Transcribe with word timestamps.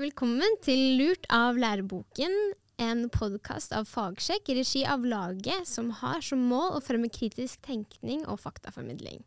Velkommen 0.00 0.54
til 0.64 0.78
Lurt 0.96 1.26
av 1.28 1.58
læreboken, 1.60 2.32
en 2.80 3.02
podkast 3.12 3.74
av 3.76 3.84
Fagsjekk 3.90 4.46
i 4.48 4.54
regi 4.56 4.80
av 4.88 5.02
laget 5.04 5.68
som 5.68 5.90
har 5.98 6.22
som 6.24 6.40
mål 6.48 6.78
å 6.78 6.80
fremme 6.80 7.10
kritisk 7.12 7.60
tenkning 7.66 8.22
og 8.24 8.38
faktaformidling. 8.40 9.18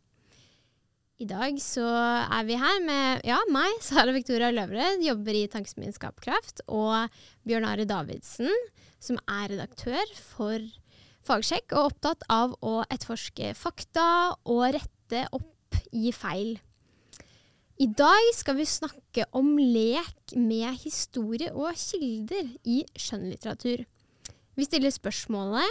I 1.22 1.28
dag 1.30 1.60
så 1.62 1.86
er 1.86 2.48
vi 2.50 2.58
her 2.58 2.82
med 2.88 3.22
ja, 3.30 3.38
meg, 3.54 3.78
Sara 3.86 4.18
Victoria 4.18 4.50
Løvred, 4.50 5.06
jobber 5.06 5.38
i 5.38 5.46
Tankesmien 5.54 5.94
Skapkraft, 5.94 6.66
og 6.66 7.06
Bjørn 7.46 7.70
Are 7.70 7.86
Davidsen, 7.86 8.50
som 8.98 9.22
er 9.30 9.54
redaktør 9.54 10.18
for 10.34 10.58
Fagsjekk 11.30 11.78
og 11.78 11.92
opptatt 11.92 12.26
av 12.34 12.58
å 12.66 12.80
etterforske 12.88 13.54
fakta 13.62 14.08
og 14.50 14.72
rette 14.80 15.28
opp 15.38 15.84
i 15.94 16.10
feil. 16.18 16.56
I 17.82 17.88
dag 17.90 18.28
skal 18.38 18.60
vi 18.60 18.66
snakke 18.70 19.26
om 19.34 19.56
lek 19.58 20.36
med 20.38 20.76
historie 20.84 21.50
og 21.58 21.74
kilder 21.74 22.52
i 22.70 22.84
skjønnlitteratur. 22.94 23.82
Vi 24.54 24.68
stiller 24.68 24.94
spørsmålet 24.94 25.66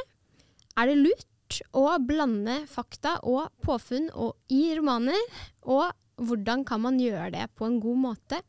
er 0.74 0.90
det 0.90 0.96
lurt 0.98 1.60
å 1.76 1.84
blande 2.02 2.64
fakta 2.66 3.20
og 3.22 3.52
påfunn 3.62 4.08
og 4.18 4.34
i 4.50 4.72
romaner, 4.74 5.20
og 5.62 5.92
hvordan 6.18 6.66
kan 6.66 6.82
man 6.82 6.98
gjøre 6.98 7.30
det 7.36 7.46
på 7.54 7.68
en 7.68 7.78
god 7.78 8.02
måte? 8.08 8.42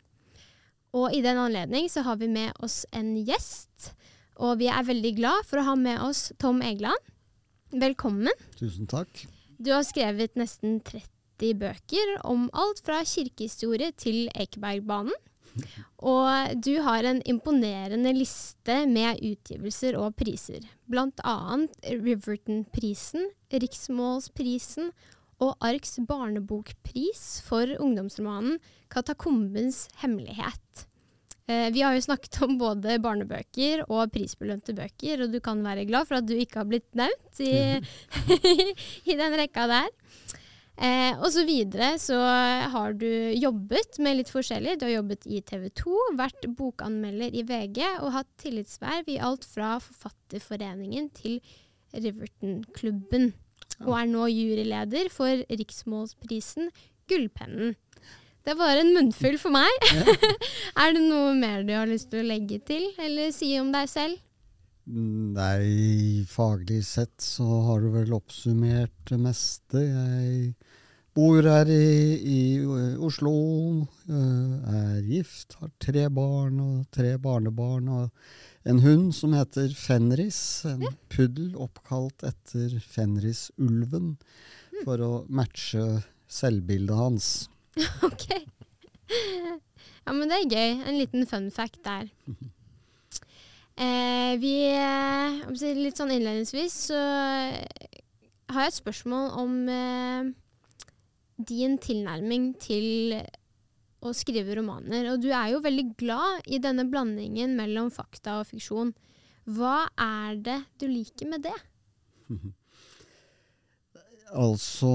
Og 0.98 1.13
i 1.13 1.22
den 1.26 1.38
anledning 1.38 1.91
så 1.94 2.02
har 2.08 2.18
vi 2.18 2.32
med 2.34 2.58
oss 2.63 2.88
en 2.90 3.13
gjest, 3.22 3.91
og 4.41 4.58
vi 4.63 4.72
er 4.74 4.88
veldig 4.88 5.13
glad 5.20 5.46
for 5.46 5.62
å 5.62 5.70
ha 5.70 5.77
med 5.77 6.02
oss 6.02 6.32
Tom 6.41 6.66
Egeland. 6.66 7.13
Velkommen. 7.70 8.34
Tusen 8.58 8.90
takk. 8.90 9.27
Du 9.62 9.76
har 9.76 9.85
skrevet 9.85 10.40
nesten 10.40 10.80
30 10.82 11.12
30 11.40 11.60
bøker 11.60 12.16
om 12.28 12.50
alt 12.54 12.82
fra 12.86 13.02
kirkehistorie 13.05 13.91
til 13.98 14.28
Ekebergbanen. 14.36 15.14
Og 16.02 16.62
du 16.66 16.82
har 16.82 17.05
en 17.05 17.22
imponerende 17.30 18.14
liste 18.16 18.80
med 18.90 19.22
utgivelser 19.22 19.98
og 20.00 20.16
priser. 20.18 20.66
Annet 20.90 21.76
Riverton-prisen, 21.85 23.30
Riksmålsprisen 23.54 24.90
og 25.44 25.54
Arks 25.62 25.99
barnebokpris 26.07 27.44
for 27.46 27.70
ungdomsromanen 27.79 28.57
'Katakombens 28.90 29.88
hemmelighet'. 30.02 30.88
Eh, 31.48 31.70
vi 31.74 31.82
har 31.84 31.94
jo 31.94 32.02
snakket 32.02 32.41
om 32.46 32.57
både 32.57 33.02
barnebøker 33.04 33.84
og 33.90 34.12
prisbelønte 34.13 34.74
bøker, 34.74 35.26
og 35.26 35.34
du 35.34 35.41
kan 35.44 35.60
være 35.66 35.85
glad 35.85 36.07
for 36.07 36.22
at 36.22 36.27
du 36.27 36.34
ikke 36.34 36.62
har 36.62 36.70
blitt 36.70 36.96
nevnt 36.96 37.41
i, 37.44 37.82
i 39.12 39.18
den 39.20 39.35
rekka 39.35 39.68
der. 39.68 39.91
Eh, 40.74 41.13
og 41.21 41.29
så 41.29 41.43
videre 41.46 41.91
så 42.02 42.18
har 42.74 42.96
du 42.98 43.07
jobbet 43.38 43.99
med 44.02 44.18
litt 44.20 44.32
forskjellig. 44.34 44.79
Du 44.79 44.88
har 44.88 44.96
jobbet 44.96 45.27
i 45.29 45.43
TV 45.46 45.68
2, 45.84 45.99
vært 46.18 46.48
bokanmelder 46.57 47.35
i 47.35 47.46
VG 47.46 47.84
og 47.99 48.13
hatt 48.16 48.32
tillitsverv 48.41 49.12
i 49.13 49.20
alt 49.21 49.46
fra 49.46 49.76
Forfatterforeningen 49.84 51.12
til 51.13 51.38
Riverton-klubben. 51.94 53.32
Og 53.85 53.94
er 53.99 54.10
nå 54.10 54.26
juryleder 54.32 55.10
for 55.13 55.46
Riksmålsprisen 55.49 56.71
Gullpennen. 57.10 57.76
Det 58.44 58.57
var 58.60 58.76
en 58.76 58.91
munnfull 58.96 59.38
for 59.40 59.55
meg. 59.55 59.71
Ja. 59.94 60.18
er 60.84 60.96
det 60.96 61.04
noe 61.05 61.32
mer 61.38 61.63
du 61.63 61.71
har 61.77 61.88
lyst 61.88 62.10
til 62.12 62.24
å 62.24 62.27
legge 62.27 62.60
til, 62.68 62.90
eller 62.99 63.32
si 63.35 63.54
om 63.62 63.71
deg 63.71 63.88
selv? 63.91 64.19
Nei, 64.84 66.25
faglig 66.28 66.81
sett 66.85 67.22
så 67.23 67.45
har 67.69 67.81
du 67.81 67.91
vel 67.94 68.13
oppsummert 68.16 68.95
det 69.07 69.19
meste. 69.22 69.79
Jeg 69.79 70.56
bor 71.16 71.45
her 71.47 71.69
i, 71.72 72.17
i 72.19 72.41
Oslo, 73.00 73.31
eh, 74.11 74.73
er 74.75 74.97
gift, 75.07 75.56
har 75.61 75.72
tre 75.79 76.09
barn 76.11 76.59
og 76.59 76.89
tre 76.91 77.13
barnebarn. 77.16 77.88
Og 77.88 78.67
en 78.67 78.81
hund 78.84 79.13
som 79.16 79.35
heter 79.38 79.72
Fenris. 79.78 80.41
En 80.67 80.84
puddel 81.13 81.53
oppkalt 81.56 82.25
etter 82.28 82.75
Fenrisulven. 82.84 84.17
For 84.83 84.99
å 84.99 85.11
matche 85.31 86.01
selvbildet 86.27 86.97
hans. 86.97 87.29
ok. 88.09 88.27
Ja, 90.03 90.11
men 90.11 90.27
det 90.27 90.41
er 90.41 90.51
gøy. 90.51 90.83
En 90.83 90.99
liten 90.99 91.29
fun 91.29 91.47
fact 91.55 91.79
der. 91.88 92.11
Eh, 93.73 94.34
vi, 94.38 94.53
eh, 94.69 95.73
litt 95.79 95.97
sånn 95.97 96.13
innledningsvis 96.13 96.75
så 96.91 97.00
har 98.53 98.67
jeg 98.67 98.73
et 98.73 98.78
spørsmål 98.78 99.31
om 99.41 99.56
eh, 99.72 100.29
din 101.41 101.79
tilnærming 101.81 102.51
til 102.61 103.17
å 104.03 104.13
skrive 104.13 104.59
romaner. 104.59 105.09
Og 105.13 105.23
du 105.23 105.31
er 105.34 105.53
jo 105.53 105.63
veldig 105.63 105.88
glad 105.97 106.45
i 106.45 106.61
denne 106.61 106.85
blandingen 106.89 107.56
mellom 107.57 107.89
fakta 107.94 108.41
og 108.41 108.50
fiksjon. 108.51 108.94
Hva 109.50 109.88
er 110.00 110.38
det 110.44 110.59
du 110.79 110.88
liker 110.91 111.31
med 111.34 111.47
det? 111.47 111.57
Altså, 114.33 114.89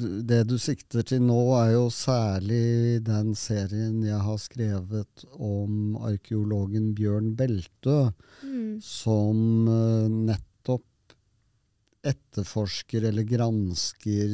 det 0.00 0.44
du 0.48 0.54
sikter 0.60 1.04
til 1.04 1.20
nå, 1.26 1.38
er 1.60 1.74
jo 1.74 1.88
særlig 1.92 3.02
den 3.04 3.34
serien 3.36 3.98
jeg 4.06 4.16
har 4.24 4.38
skrevet 4.40 5.24
om 5.36 5.98
arkeologen 6.08 6.94
Bjørn 6.96 7.34
Beltø, 7.36 8.08
mm. 8.40 8.80
som 8.80 9.68
uh, 9.68 10.08
nettopp 10.08 11.14
etterforsker 12.00 13.10
eller 13.10 13.28
gransker 13.28 14.32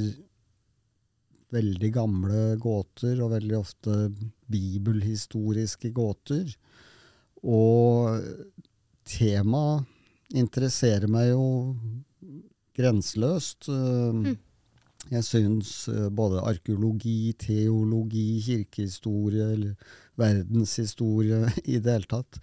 veldig 1.56 1.90
gamle 1.94 2.46
gåter, 2.62 3.18
og 3.24 3.34
veldig 3.34 3.58
ofte 3.58 3.98
bibelhistoriske 4.50 5.90
gåter. 5.96 6.54
Og 7.42 8.22
temaet 9.06 10.36
interesserer 10.38 11.10
meg 11.10 11.32
jo 11.32 11.46
grenseløst. 12.76 13.68
Mm. 13.68 14.36
Jeg 15.12 15.26
syns 15.26 15.72
eh, 15.92 16.08
både 16.10 16.42
arkeologi, 16.42 17.32
teologi, 17.38 18.40
kirkehistorie 18.42 19.50
eller 19.54 19.92
verdenshistorie 20.18 21.44
i 21.72 21.78
det 21.78 21.98
hele 21.98 22.10
tatt 22.10 22.40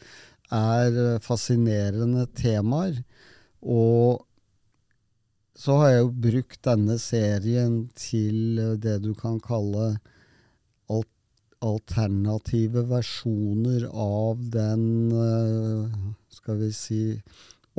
er 0.53 0.99
eh, 1.07 1.19
fascinerende 1.23 2.27
temaer. 2.39 3.01
Og 3.63 4.23
så 5.59 5.75
har 5.79 5.91
jeg 5.91 6.01
jo 6.01 6.15
brukt 6.27 6.63
denne 6.65 6.97
serien 6.99 7.83
til 7.99 8.57
det 8.81 8.97
du 9.03 9.13
kan 9.17 9.37
kalle 9.43 9.93
alternative 11.63 12.83
versjoner 12.89 13.85
av 13.87 14.41
den 14.51 15.13
skal 16.33 16.59
vi 16.59 16.71
si 16.75 17.03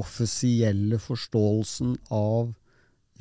offisielle 0.00 0.98
forståelsen 1.02 1.96
av 2.10 2.54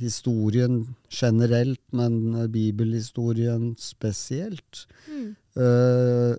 historien 0.01 0.95
generelt, 1.09 1.81
men 1.91 2.33
bibelhistorien 2.51 3.75
spesielt. 3.79 4.85
Mm. 5.07 5.35
Uh, 5.57 6.33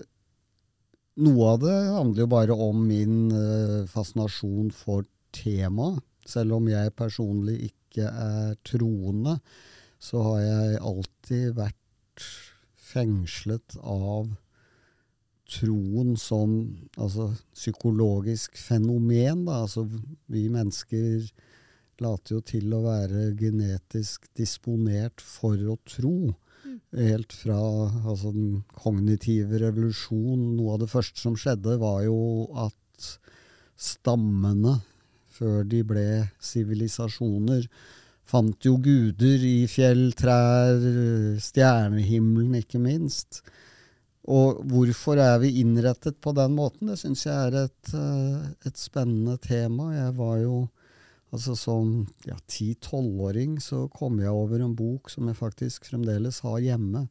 noe 1.22 1.52
av 1.52 1.60
det 1.62 1.76
handler 1.94 2.24
jo 2.24 2.30
bare 2.32 2.56
om 2.66 2.82
min 2.88 3.30
uh, 3.30 3.84
fascinasjon 3.90 4.72
for 4.74 5.06
temaet. 5.34 6.02
Selv 6.26 6.56
om 6.56 6.68
jeg 6.70 6.94
personlig 6.96 7.58
ikke 7.68 8.08
er 8.08 8.54
troende, 8.64 9.36
så 10.00 10.22
har 10.24 10.38
jeg 10.40 10.78
alltid 10.80 11.50
vært 11.58 12.28
fengslet 12.80 13.76
av 13.80 14.32
troen 15.50 16.14
som 16.20 16.54
altså, 16.96 17.30
psykologisk 17.54 18.56
fenomen. 18.58 19.44
Da. 19.48 19.62
Altså, 19.64 19.86
vi 20.32 20.46
mennesker 20.52 21.26
later 22.02 22.38
jo 22.38 22.44
til 22.46 22.72
å 22.74 22.82
være 22.84 23.28
genetisk 23.38 24.26
disponert 24.36 25.22
for 25.22 25.58
å 25.70 25.76
tro. 25.88 26.32
Mm. 26.64 26.78
Helt 27.10 27.34
fra 27.36 27.58
altså, 28.04 28.32
den 28.34 28.62
kognitive 28.78 29.60
revolusjon. 29.62 30.54
Noe 30.56 30.74
av 30.76 30.84
det 30.84 30.90
første 30.92 31.20
som 31.22 31.36
skjedde, 31.38 31.78
var 31.82 32.02
jo 32.06 32.48
at 32.66 33.10
stammene, 33.80 34.78
før 35.34 35.64
de 35.66 35.80
ble 35.82 36.06
sivilisasjoner, 36.42 37.66
fant 38.24 38.64
jo 38.64 38.76
guder 38.80 39.42
i 39.44 39.66
fjell, 39.68 40.12
trær, 40.16 40.78
stjernehimmelen, 41.42 42.54
ikke 42.62 42.80
minst. 42.80 43.42
Og 44.24 44.62
hvorfor 44.70 45.20
er 45.20 45.36
vi 45.42 45.58
innrettet 45.60 46.16
på 46.24 46.32
den 46.36 46.54
måten? 46.56 46.88
Det 46.88 46.96
syns 47.00 47.26
jeg 47.26 47.34
er 47.34 47.66
et, 47.66 47.92
eh, 47.92 48.46
et, 48.64 48.78
spennende 48.80 49.36
tema. 49.36 49.90
Jeg 49.92 50.16
var 50.16 50.38
jo 50.40 50.56
altså 51.34 51.56
som 51.58 52.06
ja, 52.24 52.36
10-12-åring 52.48 53.58
så 53.60 53.84
kom 53.92 54.20
jeg 54.22 54.32
over 54.32 54.62
en 54.62 54.76
bok 54.78 55.10
som 55.12 55.28
jeg 55.28 55.36
faktisk 55.36 55.90
fremdeles 55.90 56.38
har 56.46 56.62
hjemme 56.62 57.08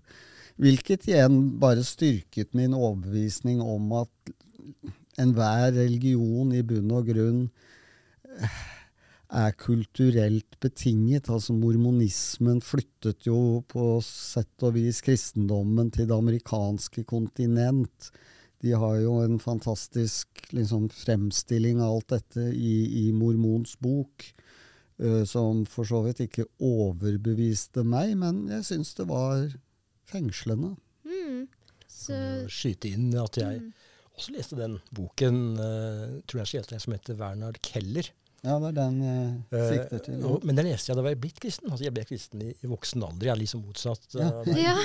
Hvilket 0.58 1.06
igjen 1.12 1.38
bare 1.62 1.86
styrket 1.86 2.58
min 2.58 2.74
overbevisning 2.74 3.62
om 3.62 3.94
at 4.02 4.34
enhver 5.22 5.76
religion 5.78 6.56
i 6.58 6.66
bunn 6.66 6.90
og 6.96 7.12
grunn 7.12 7.44
er 9.36 9.56
kulturelt 9.60 10.58
betinget. 10.64 11.30
Altså 11.32 11.54
Mormonismen 11.56 12.62
flyttet 12.64 13.28
jo 13.28 13.62
på 13.72 13.98
sett 14.06 14.64
og 14.66 14.76
vis 14.78 15.02
kristendommen 15.06 15.92
til 15.94 16.08
det 16.10 16.16
amerikanske 16.16 17.04
kontinent. 17.10 18.12
De 18.64 18.74
har 18.74 19.00
jo 19.04 19.20
en 19.22 19.38
fantastisk 19.42 20.48
liksom, 20.56 20.88
fremstilling 20.90 21.82
av 21.84 21.98
alt 21.98 22.16
dette 22.16 22.48
i, 22.56 22.76
i 23.04 23.12
Mormons 23.14 23.76
bok, 23.84 24.26
uh, 25.04 25.24
som 25.28 25.66
for 25.70 25.88
så 25.88 26.02
vidt 26.08 26.24
ikke 26.26 26.48
overbeviste 26.64 27.84
meg, 27.86 28.16
men 28.22 28.46
jeg 28.50 28.66
syns 28.72 28.96
det 28.98 29.10
var 29.12 29.50
fengslende. 30.10 30.74
Mm. 31.06 31.46
Så... 31.92 32.16
Skyte 32.52 32.96
inn 32.96 33.12
at 33.20 33.38
jeg 33.40 33.62
mm. 33.62 33.72
også 34.16 34.38
leste 34.38 34.58
den 34.60 34.80
boken, 34.96 35.42
uh, 35.60 36.22
tror 36.26 36.46
jeg 36.48 36.66
som 36.80 36.96
heter 36.96 37.20
Werner 37.20 37.60
Keller 37.66 38.14
ja, 38.46 38.56
det 38.62 38.68
er 38.70 38.76
den 38.78 38.98
jeg 39.02 39.58
eh, 39.58 39.70
sikter 39.72 40.02
til. 40.06 40.18
Uh, 40.22 40.36
men 40.46 40.60
den 40.60 40.68
leste 40.70 40.92
jeg 40.92 41.00
da 41.00 41.04
jeg 41.10 41.20
blitt 41.24 41.40
kristen. 41.42 41.72
Altså, 41.72 41.86
jeg 41.88 41.94
ble 41.96 42.04
kristen 42.06 42.44
i, 42.46 42.52
i, 42.54 42.70
voksen 42.70 43.06
alder. 43.08 43.30
Jeg 43.30 43.34
er 43.34 43.40
liksom 43.42 43.64
motsatt. 43.66 44.06
Ja. 44.14 44.28
ja. 44.54 44.76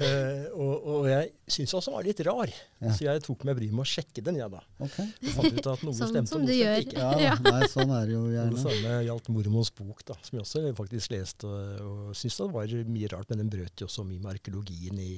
uh, 0.00 0.56
og, 0.64 0.72
og, 0.74 1.06
jeg 1.10 1.30
syntes 1.44 1.76
også 1.78 1.92
den 1.92 1.96
var 1.96 2.08
litt 2.08 2.22
rar, 2.26 2.54
ja. 2.82 2.94
så 2.96 3.06
jeg 3.06 3.22
tok 3.28 3.46
meg 3.46 3.58
bryet 3.60 3.76
med 3.78 3.84
å 3.84 3.88
sjekke 3.90 4.24
den, 4.26 4.40
jeg, 4.40 4.50
da. 4.56 4.62
Okay. 4.88 5.06
fant 5.36 5.60
ut 5.60 5.70
at 5.72 5.84
noe 5.86 5.98
sånn 6.00 6.12
stemte, 6.14 6.32
som 6.32 6.42
og 6.42 6.50
du 6.50 6.56
gjør. 6.56 6.80
Ikke. 6.82 7.12
Ja, 7.22 7.36
nei, 7.46 7.70
sånn 7.70 7.94
er 7.94 8.10
det 8.10 8.16
jo 8.16 8.24
gjerne. 8.34 8.56
Det 8.56 8.64
samme 8.64 8.98
gjaldt 9.06 9.30
mormors 9.36 9.72
bok, 9.78 10.02
da, 10.10 10.18
som 10.26 10.40
jeg 10.40 10.46
også 10.48 10.64
faktisk 10.82 11.14
leste, 11.14 11.52
og, 11.52 11.86
og 11.86 12.18
syntes 12.18 12.42
det 12.42 12.50
var 12.58 12.76
mye 12.96 13.14
rart. 13.14 13.30
Men 13.30 13.44
den 13.44 13.54
brøt 13.54 13.84
jo 13.84 13.90
også 13.90 14.06
mye 14.08 14.22
med 14.22 14.34
arkeologien 14.34 14.98
i 15.02 15.12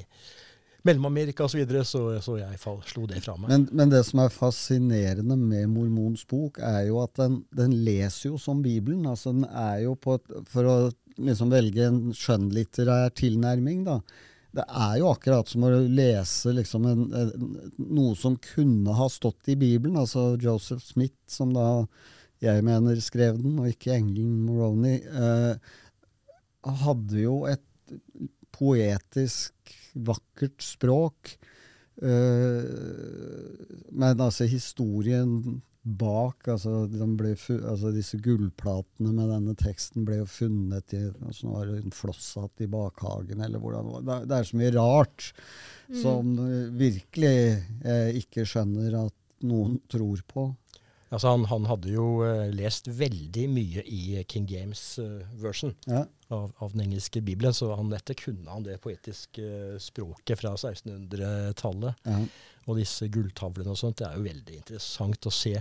Mellom-Amerika 0.88 1.44
osv., 1.46 1.55
så, 1.55 1.61
videre, 1.61 1.85
så 1.85 2.05
så 2.25 2.37
jeg 2.40 2.61
slo 2.88 3.05
det 3.11 3.20
fra 3.25 3.37
meg. 3.38 3.50
Men, 3.52 3.67
men, 3.73 3.93
det 3.93 4.02
som 4.08 4.23
er 4.25 4.32
fascinerende 4.32 5.37
med 5.38 5.69
Mormons 5.73 6.25
bok, 6.29 6.61
er 6.64 6.88
jo 6.88 7.02
at 7.02 7.14
den, 7.20 7.43
den 7.55 7.76
leser 7.85 8.32
jo 8.32 8.40
som 8.40 8.62
Bibelen. 8.64 9.06
altså 9.06 9.35
den 9.37 9.46
er 9.49 9.85
jo 9.85 9.94
på 10.00 10.19
et, 10.19 10.35
For 10.52 10.69
å 10.69 10.79
liksom 11.19 11.52
velge 11.52 11.87
en 11.88 12.02
skjønnlitterær 12.17 13.14
tilnærming, 13.19 13.85
da. 13.88 14.00
Det 14.58 14.64
er 14.64 14.94
jo 15.02 15.11
akkurat 15.12 15.50
som 15.50 15.67
å 15.67 15.70
lese 15.93 16.55
liksom 16.56 16.87
en, 16.88 17.02
en, 17.14 17.49
noe 17.76 18.14
som 18.17 18.38
kunne 18.41 18.94
ha 18.96 19.08
stått 19.12 19.50
i 19.52 19.58
Bibelen. 19.61 19.99
Altså 20.00 20.32
Joseph 20.41 20.82
Smith, 20.87 21.19
som 21.31 21.52
da 21.55 21.84
jeg 22.43 22.62
mener 22.64 22.99
skrev 23.02 23.38
den, 23.43 23.58
og 23.61 23.69
ikke 23.70 23.93
engelen 23.99 24.46
Moroni, 24.46 24.96
eh, 25.05 25.76
hadde 26.84 27.20
jo 27.20 27.43
et 27.50 27.64
poetisk 28.55 29.75
vakkert 29.94 30.62
språk. 30.64 31.37
Uh, 31.99 32.62
men 33.90 34.20
altså 34.23 34.46
historien 34.46 35.61
bak 35.82 36.49
altså, 36.50 36.85
ble, 37.19 37.32
altså, 37.56 37.93
Disse 37.94 38.19
gullplatene 38.23 39.12
med 39.14 39.31
denne 39.32 39.55
teksten 39.58 40.05
ble 40.06 40.20
jo 40.20 40.29
funnet 40.31 40.94
i 40.96 41.05
altså, 41.08 41.52
var 41.52 41.70
det 41.70 41.81
en 41.81 41.94
flosshatt 41.94 42.64
i 42.64 42.70
bakhagen, 42.70 43.43
eller 43.44 43.62
hvordan 43.62 43.90
det, 44.06 44.20
det 44.29 44.38
er 44.38 44.49
så 44.49 44.61
mye 44.61 44.75
rart 44.76 45.31
mm. 45.31 45.99
som 46.02 46.34
uh, 46.43 46.69
virkelig 46.79 47.34
jeg 47.34 48.25
ikke 48.25 48.46
skjønner 48.49 48.99
at 49.06 49.17
noen 49.49 49.79
tror 49.91 50.23
på. 50.26 50.49
Altså 51.08 51.31
han, 51.32 51.46
han, 51.49 51.67
hadde 51.70 51.93
jo 51.94 52.08
uh, 52.20 52.49
lest 52.52 52.91
veldig 52.91 53.46
mye 53.52 53.84
i 53.87 54.23
King 54.29 54.49
James 54.50 54.82
uh, 55.00 55.23
version 55.41 55.73
ja. 55.88 56.05
Av, 56.29 56.53
av, 56.59 56.73
den 56.73 56.85
engelske 56.87 57.23
bibelen, 57.25 57.55
så 57.55 57.71
han, 57.75 57.91
dette 57.93 58.17
kunne 58.19 58.51
han 58.51 58.67
det 58.67 58.79
poetiske 58.85 59.45
uh, 59.45 59.79
språket 59.81 60.41
fra 60.41 60.55
1600-tallet. 60.57 62.05
Ja. 62.05 62.19
Og 62.69 62.77
disse 62.77 63.09
gulltavlene 63.13 63.73
og 63.73 63.81
sånt. 63.81 64.01
Det 64.01 64.09
er 64.09 64.19
jo 64.19 64.27
veldig 64.27 64.59
interessant 64.59 65.29
å 65.29 65.33
se. 65.33 65.55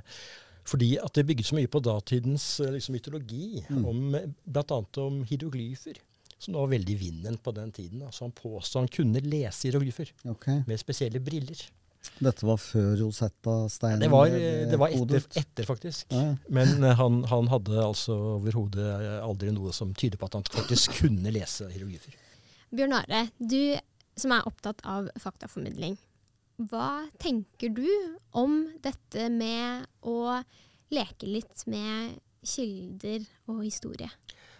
Fordi 0.67 0.97
at 0.99 1.15
det 1.15 1.23
bygget 1.29 1.47
så 1.47 1.55
mye 1.55 1.71
på 1.71 1.79
datidens 1.79 2.45
liksom, 2.59 2.97
mytologi, 2.97 3.63
mm. 3.69 3.85
om, 3.87 4.17
bl.a. 4.43 4.81
om 5.05 5.21
hieroglyfer. 5.29 6.01
Som 6.37 6.53
var 6.59 6.67
veldig 6.69 6.97
vinden 6.99 7.39
på 7.41 7.53
den 7.55 7.71
tiden. 7.73 8.03
Altså 8.05 8.27
han 8.27 8.35
påstod 8.35 8.83
han 8.83 8.91
kunne 8.93 9.23
lese 9.23 9.69
hieroglyfer 9.69 10.11
okay. 10.29 10.59
med 10.67 10.83
spesielle 10.83 11.23
briller. 11.23 11.63
Dette 12.17 12.45
var 12.47 12.57
før 12.61 12.93
Rosetta-steinen? 13.01 14.01
Det 14.01 14.09
var, 14.11 14.31
det 14.71 14.79
var 14.79 14.93
etter, 14.95 15.27
etter, 15.41 15.67
faktisk. 15.67 16.07
Ja. 16.13 16.33
Men 16.53 16.83
uh, 16.83 16.93
han, 16.99 17.21
han, 17.29 17.49
hadde 17.51 17.77
altså 17.83 18.15
overhodet 18.37 18.83
eh, 18.83 19.19
aldri 19.23 19.53
noe 19.55 19.73
som 19.75 19.93
tyder 19.97 20.19
på 20.19 20.29
at 20.29 20.39
han 20.39 20.47
faktisk 20.49 20.99
kunne 21.03 21.33
lese 21.33 21.69
hieroglyfer. 21.71 22.17
Bjørn 22.73 22.97
Are, 22.97 23.27
du 23.37 23.77
som 24.17 24.33
er 24.33 24.47
opptatt 24.49 24.81
av 24.87 25.11
faktaformidling. 25.21 25.97
Hva 26.71 27.05
tenker 27.21 27.69
du 27.69 27.89
om 28.33 28.63
dette 28.81 29.27
med 29.29 29.85
å 30.01 30.39
leke 30.93 31.29
litt 31.29 31.67
med 31.69 32.17
kilder 32.41 33.27
og 33.51 33.61
historie? 33.61 34.09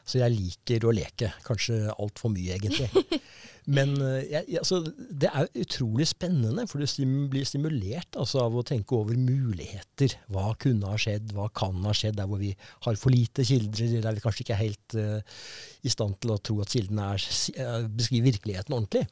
Så 0.08 0.22
jeg 0.22 0.34
liker 0.34 0.88
å 0.88 0.94
leke. 0.96 1.34
Kanskje 1.44 1.82
altfor 1.92 2.32
mye, 2.32 2.56
egentlig. 2.56 2.88
Men 3.76 3.98
eh, 4.00 4.30
jeg, 4.32 4.60
altså, 4.62 4.80
det 4.96 5.28
er 5.28 5.50
utrolig 5.60 6.08
spennende, 6.08 6.64
for 6.72 6.80
du 6.80 6.88
stim, 6.88 7.26
blir 7.32 7.48
stimulert 7.48 8.16
altså, 8.20 8.46
av 8.46 8.56
å 8.56 8.64
tenke 8.68 8.96
over 8.96 9.18
muligheter. 9.20 10.16
Hva 10.32 10.54
kunne 10.62 10.88
ha 10.88 11.00
skjedd, 11.02 11.34
hva 11.36 11.50
kan 11.52 11.76
ha 11.84 11.96
skjedd 11.96 12.16
der 12.22 12.30
hvor 12.32 12.40
vi 12.40 12.54
har 12.86 13.00
for 13.00 13.12
lite 13.12 13.44
kilder, 13.48 13.98
der 14.06 14.16
vi 14.16 14.24
kanskje 14.24 14.46
ikke 14.46 14.56
er 14.56 14.64
helt 14.64 14.96
uh, 14.96 15.42
i 15.84 15.92
stand 15.92 16.16
til 16.24 16.32
å 16.32 16.40
tro 16.40 16.62
at 16.64 16.72
kildene 16.72 17.10
er, 17.18 17.28
uh, 17.60 17.82
beskriver 17.92 18.32
virkeligheten 18.32 18.78
ordentlig. 18.78 19.04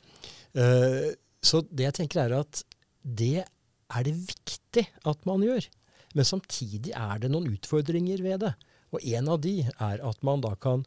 Uh, 0.56 1.12
så 1.44 1.60
det 1.68 1.90
jeg 1.90 2.00
tenker 2.00 2.24
er 2.24 2.38
at 2.40 2.64
det 3.04 3.44
er 3.44 4.08
det 4.08 4.16
viktig 4.16 4.86
at 5.04 5.28
man 5.28 5.44
gjør. 5.44 5.68
Men 6.16 6.28
samtidig 6.32 6.96
er 6.96 7.20
det 7.20 7.30
noen 7.34 7.52
utfordringer 7.58 8.24
ved 8.24 8.40
det. 8.46 8.56
Og 8.94 9.04
en 9.04 9.32
av 9.32 9.42
de 9.44 9.58
er 9.66 10.04
at 10.06 10.26
man 10.26 10.44
da 10.44 10.54
kan, 10.62 10.86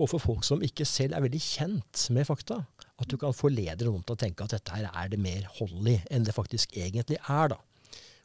overfor 0.00 0.22
folk 0.22 0.46
som 0.46 0.62
ikke 0.64 0.86
selv 0.88 1.16
er 1.16 1.24
veldig 1.24 1.40
kjent 1.44 2.06
med 2.14 2.28
fakta, 2.28 2.62
at 3.00 3.08
du 3.08 3.16
kan 3.20 3.36
forlede 3.36 3.88
noen 3.88 4.04
til 4.04 4.16
å 4.16 4.20
tenke 4.20 4.44
at 4.44 4.54
dette 4.54 4.76
her 4.76 4.88
er 4.92 5.10
det 5.12 5.20
mer 5.20 5.48
hold 5.58 5.88
i 5.88 5.98
enn 6.12 6.24
det 6.26 6.36
faktisk 6.36 6.76
egentlig 6.76 7.20
er. 7.26 7.52
da. 7.54 7.60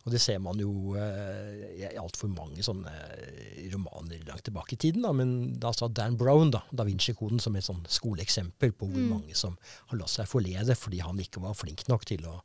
Og 0.06 0.14
det 0.14 0.22
ser 0.22 0.38
man 0.38 0.60
jo 0.62 0.94
eh, 1.02 1.62
i 1.82 1.88
altfor 1.98 2.30
mange 2.30 2.62
sånne 2.66 2.92
eh, 3.16 3.64
romaner 3.74 4.22
langt 4.28 4.46
tilbake 4.46 4.76
i 4.76 4.82
tiden. 4.82 5.02
Da. 5.02 5.14
Men 5.18 5.56
da 5.62 5.72
sa 5.74 5.90
Dan 5.90 6.18
Brown, 6.20 6.52
da, 6.54 6.62
Da 6.70 6.86
Vinci-koden, 6.86 7.42
som 7.42 7.58
et 7.58 7.66
sånn 7.66 7.82
skoleeksempel 7.90 8.76
på 8.78 8.90
hvor 8.92 9.02
mm. 9.02 9.08
mange 9.10 9.38
som 9.38 9.56
har 9.90 10.04
latt 10.04 10.14
seg 10.14 10.30
forlede 10.30 10.78
fordi 10.78 11.02
han 11.02 11.22
ikke 11.24 11.42
var 11.42 11.58
flink 11.58 11.88
nok 11.90 12.06
til 12.06 12.28
å 12.30 12.38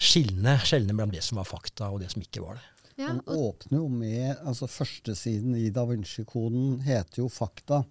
skilne, 0.00 0.60
skjelne 0.62 0.94
mellom 0.94 1.10
det 1.12 1.24
som 1.26 1.42
var 1.42 1.50
fakta 1.50 1.90
og 1.90 2.04
det 2.04 2.12
som 2.14 2.22
ikke 2.22 2.44
var 2.44 2.60
det. 2.60 2.68
Ja, 3.00 3.14
Han 3.14 3.22
åpner 3.24 3.78
jo 3.80 3.88
med 3.88 4.42
altså 4.44 4.68
Førstesiden 4.68 5.56
i 5.56 5.70
Da 5.72 5.86
Vinci-koden 5.88 6.82
heter 6.84 7.22
jo 7.22 7.30
'Fakta'. 7.32 7.84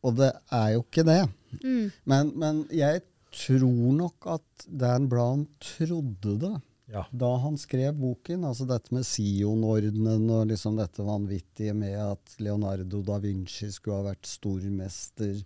Og 0.00 0.16
det 0.16 0.30
er 0.56 0.68
jo 0.74 0.82
ikke 0.86 1.04
det. 1.04 1.20
Mm. 1.60 1.92
Men, 2.08 2.32
men, 2.40 2.62
jeg 2.72 3.02
tror 3.30 3.92
nok 3.98 4.26
at 4.38 4.66
Dan 4.66 5.08
Brown 5.12 5.44
trodde 5.60 6.38
det. 6.40 6.54
Ja. 6.90 7.04
Da 7.12 7.34
han 7.44 7.58
skrev 7.60 7.94
boken, 8.00 8.44
altså 8.48 8.66
dette 8.66 8.94
med 8.94 9.04
Sion-ordenen 9.06 10.24
og 10.34 10.48
liksom 10.50 10.80
dette 10.80 11.04
vanvittige 11.06 11.74
med 11.76 11.94
at 12.00 12.34
Leonardo 12.42 13.02
da 13.06 13.20
Vinci 13.22 13.68
skulle 13.70 14.00
ha 14.00 14.08
vært 14.08 14.26
stormester 14.26 15.36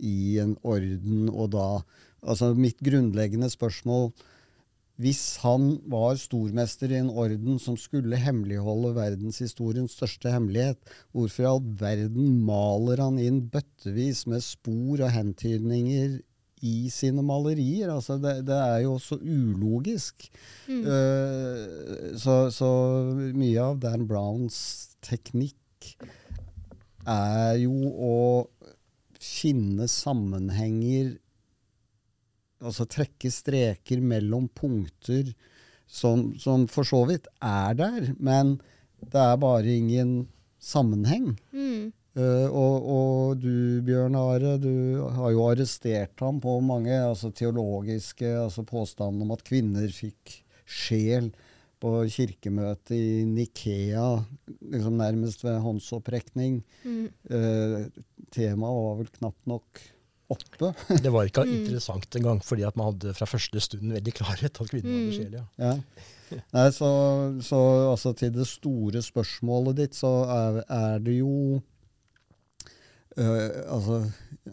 i 0.00 0.38
en 0.42 0.56
orden, 0.64 1.28
og 1.28 1.52
da 1.54 1.68
Altså 2.20 2.50
mitt 2.52 2.76
grunnleggende 2.84 3.48
spørsmål 3.48 4.10
hvis 5.00 5.40
han 5.40 5.78
var 5.88 6.18
stormester 6.20 6.92
i 6.92 6.98
en 7.00 7.08
orden 7.08 7.60
som 7.62 7.76
skulle 7.80 8.18
hemmeligholde 8.20 8.92
verdenshistoriens 8.98 9.94
største 9.96 10.32
hemmelighet, 10.32 10.80
hvorfor 11.16 11.44
i 11.44 11.50
all 11.50 11.62
verden 11.80 12.34
maler 12.44 13.00
han 13.00 13.20
inn 13.22 13.40
bøttevis 13.52 14.26
med 14.28 14.44
spor 14.44 15.00
og 15.00 15.14
hentydninger 15.14 16.18
i 16.60 16.90
sine 16.92 17.24
malerier? 17.24 17.88
Altså 17.94 18.18
det, 18.20 18.42
det 18.50 18.58
er 18.58 18.82
jo 18.84 18.98
så 19.00 19.16
ulogisk. 19.16 20.28
Mm. 20.68 20.84
Uh, 20.84 22.12
så, 22.20 22.36
så, 22.52 22.70
mye 23.32 23.70
av 23.70 23.80
Dan 23.80 24.04
Browns 24.10 24.60
teknikk 25.06 25.94
er 27.08 27.56
jo 27.62 27.72
å 27.88 28.20
finne 29.20 29.88
sammenhenger 29.88 31.16
altså 32.60 32.86
trekke 32.88 33.30
streker 33.32 34.02
mellom 34.04 34.48
punkter 34.54 35.32
som, 35.90 36.30
som, 36.38 36.66
for 36.70 36.86
så 36.86 37.02
vidt 37.08 37.26
er 37.42 37.74
der, 37.78 38.12
men 38.22 38.58
det 39.00 39.18
er 39.20 39.40
bare 39.40 39.72
ingen 39.74 40.28
sammenheng. 40.60 41.32
Mm. 41.50 41.90
Uh, 42.18 42.48
og, 42.50 42.86
og, 42.90 43.42
du, 43.42 43.80
Bjørn 43.86 44.16
Are, 44.18 44.56
du 44.58 44.98
har 45.14 45.30
jo 45.30 45.44
arrestert 45.46 46.18
ham 46.22 46.40
på 46.42 46.56
mange 46.62 46.94
altså, 46.94 47.30
teologiske 47.34 48.26
altså, 48.44 48.64
påstander 48.66 49.26
om 49.26 49.34
at 49.36 49.44
kvinner 49.46 49.86
fikk 49.94 50.40
sjel 50.66 51.30
på 51.80 51.92
kirkemøtet 52.12 52.92
i 52.96 53.22
Nikea, 53.24 54.08
liksom 54.74 54.98
nærmest 55.00 55.46
ved 55.46 55.62
håndsopprekning. 55.64 56.60
Mm. 56.84 57.06
Uh, 57.30 57.86
temaet 58.34 58.82
var 58.84 59.00
vel 59.00 59.14
knapt 59.16 59.50
nok 59.50 59.82
oppe. 60.30 60.70
det 61.04 61.12
var 61.12 61.28
ikke 61.28 61.44
mm. 61.46 61.52
interessant 61.60 62.16
engang, 62.18 62.40
fordi 62.44 62.64
at 62.68 62.78
man 62.78 62.92
hadde 62.92 63.14
fra 63.18 63.28
første 63.28 63.62
stund 63.64 63.92
veldig 63.96 64.14
klarhet 64.16 64.60
at 64.62 64.72
kvinnen 64.72 64.94
var 64.94 65.04
mm. 65.08 65.12
sjel. 65.16 65.36
Ja. 65.38 65.44
ja. 65.66 66.40
Nei, 66.54 66.66
så, 66.74 66.90
så 67.42 67.60
altså, 67.90 68.14
til 68.18 68.32
det 68.36 68.46
store 68.46 69.02
spørsmålet 69.02 69.80
ditt, 69.82 69.98
så 69.98 70.12
er, 70.30 70.60
er 70.70 71.00
det 71.02 71.16
jo 71.18 71.58
øh, 73.18 73.48
Altså, 73.66 74.04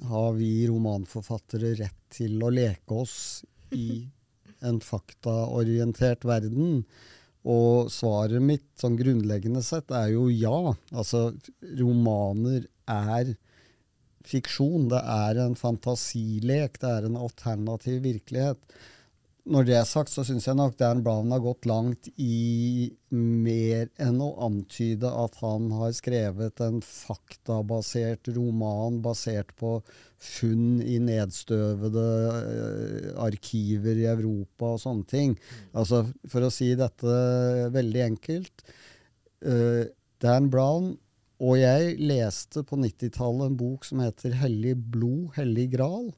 har 0.09 0.31
vi 0.39 0.51
romanforfattere 0.69 1.75
rett 1.83 1.99
til 2.13 2.41
å 2.41 2.49
leke 2.53 3.03
oss 3.03 3.43
i 3.77 4.01
en 4.67 4.81
faktaorientert 4.81 6.25
verden? 6.27 6.81
Og 7.47 7.91
svaret 7.93 8.43
mitt 8.43 8.65
sånn 8.79 8.97
grunnleggende 8.99 9.61
sett 9.63 9.93
er 9.95 10.09
jo 10.15 10.27
ja. 10.33 10.73
Altså, 10.91 11.29
romaner 11.79 12.65
er 12.89 13.35
fiksjon. 14.27 14.89
Det 14.91 15.01
er 15.01 15.41
en 15.45 15.57
fantasilek. 15.57 16.79
Det 16.81 16.91
er 16.91 17.07
en 17.07 17.19
alternativ 17.19 18.03
virkelighet. 18.05 18.77
Når 19.47 19.63
det 19.63 19.75
er 19.79 19.85
sagt, 19.87 20.11
så 20.11 20.25
syns 20.27 20.43
jeg 20.49 20.57
nok 20.59 20.73
Dan 20.75 21.01
Brown 21.05 21.31
har 21.31 21.39
gått 21.39 21.67
langt 21.69 22.09
i 22.19 22.89
mer 23.15 23.87
enn 24.03 24.19
å 24.19 24.33
antyde 24.43 25.07
at 25.07 25.37
han 25.39 25.69
har 25.71 25.93
skrevet 25.95 26.59
en 26.65 26.81
faktabasert 26.83 28.27
roman 28.35 28.99
basert 29.05 29.53
på 29.59 29.77
funn 30.19 30.81
i 30.83 30.97
nedstøvede 30.99 32.05
uh, 32.35 33.09
arkiver 33.23 34.01
i 34.01 34.09
Europa 34.11 34.73
og 34.73 34.83
sånne 34.83 35.07
ting. 35.07 35.37
Altså, 35.71 36.03
for 36.27 36.43
å 36.43 36.51
si 36.51 36.73
dette 36.75 37.17
veldig 37.71 38.03
enkelt 38.09 38.65
uh, 39.47 39.85
Dan 40.19 40.51
Brown 40.51 40.97
og 41.37 41.57
jeg 41.59 41.97
leste 42.01 42.63
på 42.65 42.79
90-tallet 42.81 43.51
en 43.51 43.59
bok 43.59 43.85
som 43.85 44.01
heter 44.01 44.33
'Hellig 44.39 44.75
blod, 44.93 45.35
hellig 45.37 45.69
gral'. 45.75 46.13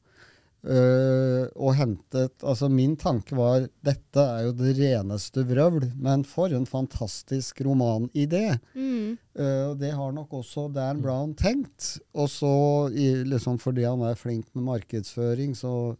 Uh, 0.59 1.47
og 1.55 1.71
hentet 1.79 2.43
Altså, 2.43 2.67
min 2.67 2.97
tanke 2.99 3.31
var 3.38 3.69
dette 3.79 4.19
er 4.19 4.41
jo 4.43 4.55
det 4.59 4.73
reneste 4.75 5.45
vrøvl, 5.47 5.85
men 5.95 6.25
for 6.27 6.51
en 6.51 6.67
fantastisk 6.67 7.61
romanidé. 7.63 8.57
Mm. 8.75 9.15
Uh, 9.39 9.71
det 9.79 9.93
har 9.95 10.11
nok 10.11 10.33
også 10.41 10.67
Dan 10.75 10.99
Brown 11.01 11.33
tenkt. 11.39 12.01
Og 12.11 12.27
så, 12.27 12.51
liksom 12.91 13.59
fordi 13.59 13.88
han 13.88 14.03
er 14.03 14.19
flink 14.19 14.51
med 14.53 14.67
markedsføring, 14.67 15.55
så 15.55 15.95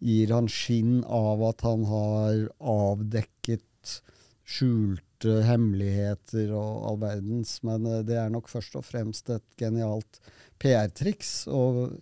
gir 0.00 0.32
han 0.32 0.48
skinn 0.48 1.02
av 1.04 1.42
at 1.50 1.66
han 1.66 1.84
har 1.90 2.48
avdekket 2.60 4.00
skjult 4.48 5.04
skjulte 5.18 5.44
hemmeligheter 5.46 6.52
og 6.54 6.86
all 6.88 6.98
verdens. 7.00 7.62
Men 7.62 7.86
eh, 7.86 8.04
det 8.04 8.16
er 8.18 8.30
nok 8.30 8.48
først 8.48 8.76
og 8.76 8.84
fremst 8.84 9.30
et 9.30 9.44
genialt 9.58 10.20
PR-triks. 10.58 11.48
Og 11.48 11.94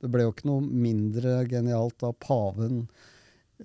det 0.00 0.10
ble 0.10 0.22
jo 0.24 0.32
ikke 0.32 0.48
noe 0.48 0.62
mindre 0.62 1.44
genialt 1.48 1.98
da 1.98 2.12
paven 2.12 2.86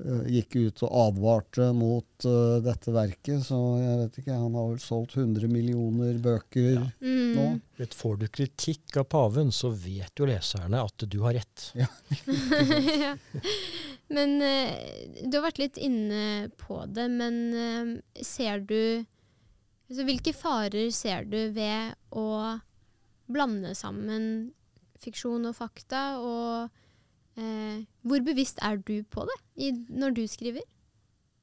uh, 0.01 0.23
gikk 0.25 0.55
ut 0.55 0.81
og 0.81 0.95
advarte 0.97 1.67
mot 1.77 2.25
uh, 2.25 2.57
dette 2.63 2.91
verket. 2.91 3.43
Så 3.45 3.59
jeg 3.77 3.99
vet 3.99 4.17
ikke, 4.17 4.33
han 4.33 4.55
har 4.57 4.71
vel 4.71 4.81
solgt 4.81 5.17
100 5.17 5.47
millioner 5.47 6.17
bøker 6.17 6.71
ja. 6.79 6.87
mm. 7.03 7.35
nå. 7.37 7.47
Vet, 7.77 7.93
får 7.93 8.17
du 8.17 8.27
kritikk 8.33 8.97
av 8.97 9.05
paven, 9.13 9.53
så 9.53 9.69
vet 9.69 10.17
jo 10.17 10.25
leserne 10.29 10.81
at 10.81 11.05
du 11.05 11.19
har 11.21 11.37
rett. 11.37 11.69
Ja. 11.77 11.89
Men 14.13 14.37
uh, 14.41 14.73
du 15.25 15.37
har 15.37 15.47
vært 15.47 15.61
litt 15.61 15.79
inne 15.81 16.51
på 16.59 16.83
det, 16.93 17.07
men 17.11 17.39
uh, 17.55 18.21
ser 18.21 18.63
du 18.69 18.77
altså, 19.89 20.05
Hvilke 20.05 20.35
farer 20.37 20.91
ser 20.93 21.25
du 21.29 21.39
ved 21.55 21.95
å 22.13 22.27
blande 23.33 23.73
sammen 23.77 24.53
fiksjon 25.03 25.49
og 25.49 25.57
fakta, 25.57 26.03
og 26.21 26.69
uh, 27.39 27.77
hvor 28.05 28.23
bevisst 28.23 28.61
er 28.63 28.79
du 28.85 29.01
på 29.11 29.25
det 29.27 29.39
i, 29.57 29.71
når 29.89 30.19
du 30.19 30.23
skriver? 30.29 30.65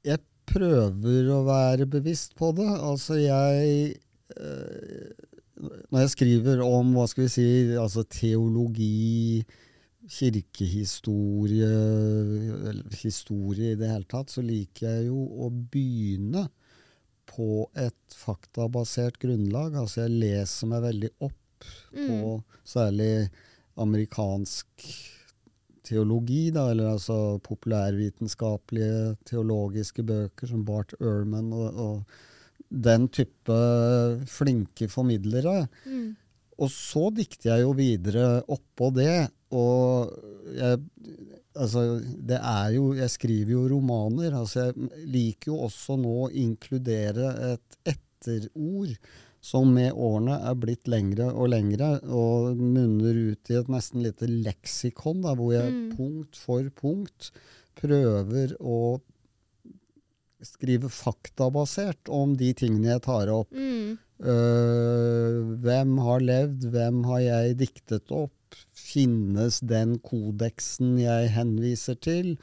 Jeg 0.07 0.23
prøver 0.49 1.27
å 1.31 1.43
være 1.45 1.85
bevisst 1.89 2.33
på 2.39 2.49
det. 2.57 2.67
Altså, 2.67 3.19
jeg 3.21 3.99
Når 5.91 5.99
jeg 5.99 6.11
skriver 6.15 6.63
om, 6.65 6.95
hva 6.95 7.05
skal 7.07 7.27
vi 7.27 7.33
si, 7.35 7.45
altså 7.77 8.01
teologi 8.09 9.43
kirkehistorie, 10.11 11.69
eller 12.69 12.97
historie 13.01 13.71
i 13.71 13.79
det 13.79 13.91
hele 13.91 14.07
tatt, 14.11 14.33
så 14.33 14.43
liker 14.43 14.87
jeg 14.87 15.07
jo 15.07 15.21
å 15.45 15.51
begynne 15.51 16.47
på 17.31 17.69
et 17.79 18.17
faktabasert 18.17 19.21
grunnlag. 19.21 19.77
Altså 19.79 20.05
jeg 20.05 20.19
leser 20.25 20.71
meg 20.71 20.83
veldig 20.87 21.11
opp 21.23 21.69
mm. 21.95 22.09
på 22.09 22.35
særlig 22.67 23.13
amerikansk 23.81 24.91
teologi, 25.87 26.49
da, 26.53 26.67
eller 26.71 26.91
altså 26.93 27.39
populærvitenskapelige 27.45 29.15
teologiske 29.27 30.03
bøker 30.07 30.51
som 30.51 30.65
Bart 30.67 30.93
Ehrman 30.99 31.51
og, 31.55 31.79
og 31.81 32.71
den 32.71 33.07
type 33.11 33.57
flinke 34.31 34.87
formidlere. 34.91 35.65
Mm. 35.85 36.11
Og 36.61 36.69
så 36.71 37.09
dikter 37.15 37.55
jeg 37.55 37.65
jo 37.65 37.71
videre 37.75 38.25
oppå 38.51 38.91
det. 38.95 39.31
Og 39.57 40.13
jeg, 40.55 40.79
altså, 41.55 41.83
det 42.01 42.37
er 42.39 42.69
jo 42.75 42.93
Jeg 42.97 43.11
skriver 43.13 43.51
jo 43.55 43.65
romaner. 43.73 44.37
Altså, 44.37 44.69
jeg 44.69 45.09
liker 45.11 45.51
jo 45.51 45.59
også 45.67 45.99
nå 45.99 46.15
å 46.27 46.31
inkludere 46.43 47.33
et 47.51 47.77
etterord 47.95 48.95
som 49.41 49.71
med 49.73 49.95
årene 49.97 50.35
er 50.45 50.57
blitt 50.61 50.85
lengre 50.91 51.31
og 51.33 51.49
lengre, 51.49 51.95
og 52.05 52.59
munner 52.61 53.17
ut 53.31 53.49
i 53.49 53.57
et 53.57 53.71
nesten 53.73 54.03
lite 54.05 54.29
leksikon, 54.29 55.23
da, 55.25 55.33
hvor 55.33 55.55
jeg 55.55 55.71
mm. 55.73 55.87
punkt 55.97 56.37
for 56.37 56.67
punkt 56.77 57.31
prøver 57.81 58.53
å 58.61 58.99
skrive 60.45 60.89
faktabasert 60.93 62.09
om 62.13 62.35
de 62.37 62.51
tingene 62.57 62.93
jeg 62.93 63.03
tar 63.05 63.31
opp. 63.33 63.49
Mm. 63.53 63.97
Uh, 64.21 65.57
hvem 65.65 65.97
har 66.05 66.21
levd? 66.25 66.69
Hvem 66.73 67.01
har 67.09 67.21
jeg 67.25 67.57
diktet 67.61 68.13
opp? 68.13 68.37
Finnes 68.91 69.61
den 69.63 69.97
kodeksen 70.03 70.97
jeg 70.99 71.31
henviser 71.35 71.99
til? 72.03 72.35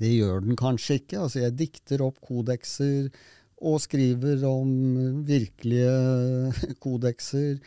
Det 0.00 0.10
gjør 0.14 0.44
den 0.44 0.56
kanskje 0.58 1.00
ikke. 1.00 1.20
Altså, 1.24 1.42
jeg 1.44 1.58
dikter 1.60 2.04
opp 2.04 2.20
kodekser 2.24 3.10
og 3.60 3.80
skriver 3.84 4.44
om 4.48 4.70
virkelige 5.28 6.74
kodekser. 6.84 7.60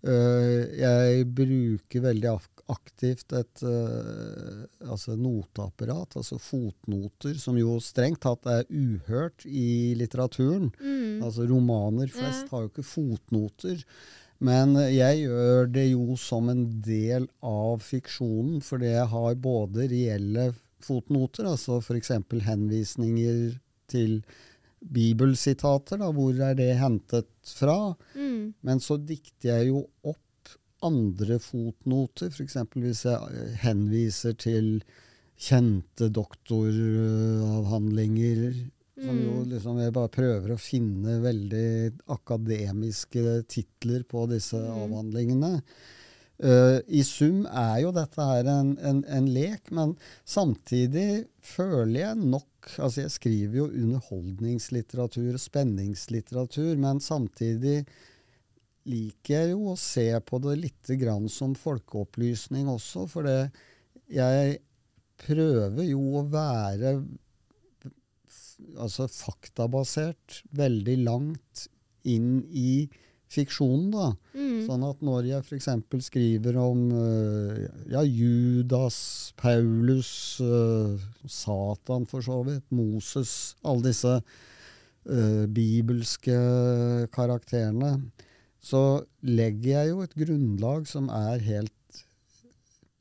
Uh, 0.00 0.64
jeg 0.80 1.26
bruker 1.36 2.06
veldig 2.06 2.30
aktivt 2.70 3.34
et 3.36 3.64
uh, 3.66 4.62
altså 4.86 5.16
noteapparat, 5.18 6.16
altså 6.16 6.38
fotnoter, 6.40 7.34
som 7.42 7.58
jo 7.58 7.76
strengt 7.84 8.22
tatt 8.24 8.48
er 8.48 8.64
uhørt 8.70 9.44
i 9.44 9.92
litteraturen. 9.98 10.70
Mm. 10.78 11.20
Altså 11.26 11.44
Romaner 11.50 12.08
flest 12.14 12.48
har 12.54 12.64
jo 12.64 12.72
ikke 12.72 12.86
fotnoter. 12.86 13.84
Men 14.40 14.72
jeg 14.88 15.26
gjør 15.26 15.66
det 15.68 15.90
jo 15.90 16.14
som 16.20 16.48
en 16.48 16.82
del 16.84 17.26
av 17.44 17.82
fiksjonen, 17.84 18.60
fordi 18.64 18.86
jeg 18.94 19.08
har 19.12 19.34
både 19.44 19.84
reelle 19.90 20.52
fotnoter, 20.80 21.44
altså 21.50 21.76
f.eks. 21.82 22.10
henvisninger 22.46 23.58
til 23.90 24.22
bibelsitater. 24.80 26.00
Da, 26.00 26.08
hvor 26.16 26.32
er 26.40 26.54
det 26.56 26.78
hentet 26.80 27.28
fra? 27.44 27.94
Mm. 28.14 28.54
Men 28.64 28.80
så 28.80 28.96
dikter 28.96 29.48
jeg 29.52 29.68
jo 29.74 29.84
opp 30.08 30.18
andre 30.86 31.38
fotnoter, 31.42 32.30
f.eks. 32.32 32.56
hvis 32.80 33.04
jeg 33.04 33.20
eh, 33.36 33.52
henviser 33.60 34.32
til 34.40 34.80
kjente 35.40 36.08
doktoravhandlinger. 36.16 38.52
Som 39.00 39.16
jo 39.22 39.32
Mm. 39.40 39.48
liksom 39.48 39.78
Jeg 39.80 39.92
bare 39.96 40.08
prøver 40.12 40.52
å 40.52 40.58
finne 40.60 41.20
veldig 41.22 41.92
akademiske 42.08 43.42
titler 43.48 44.02
på 44.04 44.26
disse 44.28 44.56
Mm. 44.60 44.82
avhandlingene. 44.84 45.62
Uh, 46.42 46.80
I 46.88 47.02
sum 47.04 47.42
er 47.46 47.82
jo 47.82 47.90
dette 47.92 48.16
her 48.24 48.46
en, 48.48 48.78
en, 48.80 49.04
en 49.04 49.26
lek, 49.28 49.70
men 49.76 49.94
samtidig 50.24 51.26
føler 51.42 52.00
jeg 52.00 52.16
nok 52.16 52.46
Altså, 52.78 53.00
jeg 53.06 53.10
skriver 53.14 53.54
jo 53.56 53.66
underholdningslitteratur 53.72 55.32
og 55.32 55.40
spenningslitteratur, 55.40 56.76
men 56.76 56.98
samtidig 57.00 57.86
liker 58.84 59.34
jeg 59.34 59.50
jo 59.54 59.70
å 59.72 59.78
se 59.80 60.04
på 60.28 60.40
det 60.44 60.58
litt 60.60 60.90
grann 61.00 61.28
som 61.32 61.54
folkeopplysning 61.56 62.68
også, 62.68 63.06
for 63.08 63.24
det, 63.24 63.50
jeg 64.12 64.58
prøver 65.24 65.88
jo 65.88 66.02
å 66.20 66.24
være 66.28 66.98
altså 68.80 69.08
faktabasert 69.10 70.42
veldig 70.56 70.96
langt 71.06 71.66
inn 72.08 72.40
i 72.50 72.88
fiksjonen, 73.30 73.90
da. 73.94 74.06
Mm. 74.34 74.62
Sånn 74.66 74.84
at 74.88 75.02
når 75.06 75.28
jeg 75.28 75.46
f.eks. 75.46 75.68
skriver 76.08 76.58
om 76.58 76.88
øh, 76.98 77.60
ja, 77.92 78.02
Judas, 78.02 78.98
Paulus, 79.38 80.12
øh, 80.42 80.98
Satan 81.26 82.08
for 82.10 82.26
så 82.26 82.40
vidt, 82.48 82.64
Moses, 82.74 83.54
alle 83.62 83.90
disse 83.90 84.16
uh, 84.20 85.44
bibelske 85.46 86.38
karakterene, 87.14 87.92
så 88.60 89.04
legger 89.24 89.70
jeg 89.78 89.92
jo 89.92 90.02
et 90.04 90.16
grunnlag 90.18 90.88
som 90.90 91.06
er 91.14 91.44
helt 91.46 92.02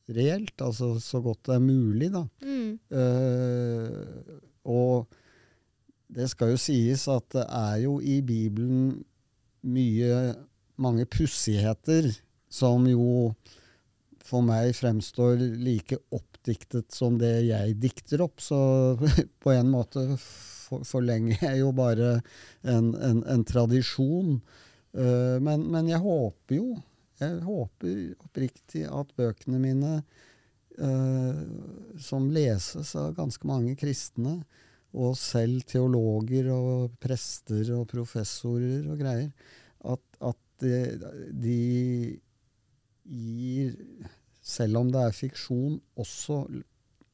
reelt, 0.10 0.56
altså 0.62 0.96
så 1.04 1.22
godt 1.22 1.50
det 1.50 1.58
er 1.58 1.66
mulig, 1.66 2.12
da. 2.14 2.24
Mm. 2.46 2.78
Uh, 2.94 4.38
og 4.70 5.19
det 6.10 6.30
skal 6.32 6.54
jo 6.54 6.60
sies 6.62 7.06
at 7.12 7.28
det 7.36 7.46
er 7.46 7.78
jo 7.86 8.00
i 8.02 8.20
Bibelen 8.26 9.00
mye 9.62 10.34
mange 10.80 11.06
pussigheter 11.12 12.10
som 12.50 12.88
jo 12.90 13.34
for 14.26 14.46
meg 14.46 14.72
fremstår 14.78 15.42
like 15.62 15.98
oppdiktet 16.14 16.94
som 16.94 17.18
det 17.22 17.34
jeg 17.48 17.78
dikter 17.82 18.24
opp. 18.26 18.42
Så 18.42 18.60
på 19.44 19.54
en 19.54 19.72
måte 19.74 20.06
forlenger 20.20 21.46
jeg 21.50 21.64
jo 21.64 21.74
bare 21.78 22.20
en, 22.62 22.94
en, 22.94 23.24
en 23.26 23.46
tradisjon. 23.46 24.38
Eh, 24.94 25.38
men, 25.42 25.66
men 25.70 25.90
jeg 25.90 26.02
håper 26.06 26.60
jo 26.60 26.78
jeg 27.20 27.42
håper 27.44 27.96
oppriktig 28.24 28.86
at 28.88 29.12
bøkene 29.20 29.60
mine 29.60 29.94
eh, 30.80 31.42
som 32.00 32.30
leses 32.32 32.94
av 33.00 33.16
ganske 33.18 33.48
mange 33.50 33.76
kristne, 33.80 34.40
og 34.94 35.18
selv 35.20 35.62
teologer 35.70 36.50
og 36.54 36.96
prester 37.02 37.74
og 37.78 37.88
professorer 37.92 38.88
og 38.90 38.98
greier, 39.02 39.30
at, 39.86 40.02
at 40.22 40.64
de, 40.64 40.80
de 41.32 41.60
gir, 43.10 43.76
selv 44.42 44.82
om 44.82 44.90
det 44.94 45.04
er 45.04 45.16
fiksjon, 45.16 45.78
også 46.00 46.42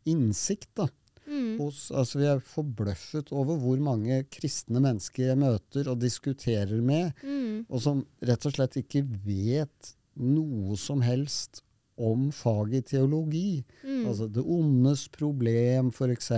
innsikt. 0.09 0.69
da. 0.77 0.87
Mm. 1.25 1.55
Hos, 1.57 1.87
altså 1.89 2.19
vi 2.21 2.27
er 2.29 2.41
forbløffet 2.45 3.31
over 3.33 3.57
hvor 3.57 3.79
mange 3.81 4.19
kristne 4.29 4.77
mennesker 4.83 5.31
jeg 5.31 5.39
møter 5.41 5.89
og 5.89 5.99
diskuterer 6.03 6.81
med, 6.85 7.11
Mm. 7.25 7.65
og 7.69 7.81
som 7.81 8.03
rett 8.21 8.45
og 8.45 8.53
slett 8.53 8.77
ikke 8.83 9.01
vet 9.25 9.95
noe 10.15 10.77
som 10.79 11.01
helst 11.01 11.64
om 11.97 12.27
faget 12.35 12.89
teologi. 12.91 13.63
Mm. 13.83 14.05
Altså 14.09 14.27
det 14.27 14.43
ondes 14.43 15.07
problem, 15.15 15.91
f.eks. 15.91 16.31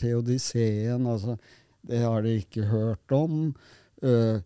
teodiseen. 0.00 1.06
Altså, 1.06 1.36
det 1.88 2.02
har 2.02 2.22
de 2.22 2.36
ikke 2.40 2.66
hørt 2.70 3.14
om. 3.14 3.54
Uh, 4.02 4.40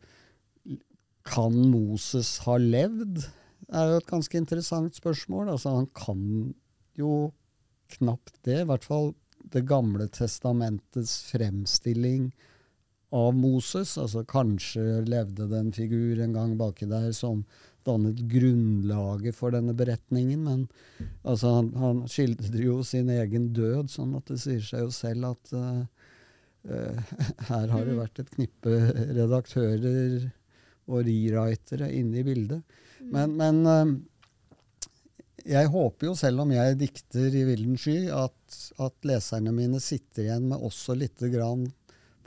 kan 1.26 1.54
Moses 1.70 2.36
ha 2.46 2.56
levd? 2.60 3.22
Det 3.66 3.74
er 3.74 3.92
jo 3.92 4.00
et 4.00 4.10
ganske 4.10 4.38
interessant 4.38 4.98
spørsmål. 4.98 5.50
Altså, 5.54 5.74
han 5.80 5.88
kan 5.94 6.54
jo 6.98 7.30
knapt 7.98 8.34
det. 8.46 8.62
I 8.62 8.68
hvert 8.68 8.84
fall 8.84 9.14
Det 9.46 9.62
gamle 9.62 10.08
testamentets 10.10 11.30
fremstilling 11.30 12.32
av 13.14 13.34
Moses. 13.38 13.92
Altså 13.98 14.24
kanskje 14.26 15.04
levde 15.06 15.46
det 15.46 15.60
en 15.60 15.72
figur 15.72 16.18
en 16.22 16.34
gang 16.34 16.56
baki 16.58 16.88
der 16.90 17.12
som 17.14 17.44
dannet 17.86 18.18
grunnlaget 18.30 19.36
for 19.36 19.54
denne 19.54 19.74
beretningen. 19.78 20.42
Men 20.46 20.64
altså, 21.22 21.54
han, 21.58 21.70
han 21.78 22.02
skildrer 22.10 22.64
jo 22.66 22.80
sin 22.86 23.08
egen 23.14 23.52
død, 23.56 23.90
sånn 23.92 24.16
at 24.18 24.26
det 24.32 24.40
sier 24.42 24.64
seg 24.66 24.84
jo 24.86 24.90
selv 24.94 25.30
at 25.32 25.54
uh, 25.54 25.84
her 27.50 27.70
har 27.70 27.86
det 27.86 27.94
Mm. 27.94 28.00
vært 28.02 28.18
et 28.24 28.34
knippe 28.34 28.74
redaktører 29.14 30.32
og 30.86 31.06
rewritere 31.06 31.92
inne 31.94 32.20
i 32.20 32.26
bildet. 32.26 32.62
Mm. 33.00 33.10
Men, 33.14 33.36
men 33.38 33.56
uh, 33.70 33.86
jeg 35.46 35.70
håper 35.70 36.08
jo, 36.08 36.14
selv 36.18 36.42
om 36.42 36.50
jeg 36.50 36.78
dikter 36.80 37.30
i 37.30 37.44
villen 37.46 37.76
sky, 37.78 38.10
at, 38.10 38.56
at 38.82 39.06
leserne 39.06 39.52
mine 39.54 39.78
sitter 39.82 40.24
igjen 40.24 40.48
med 40.50 40.58
også 40.66 40.96
litt 40.98 41.22
grann 41.30 41.68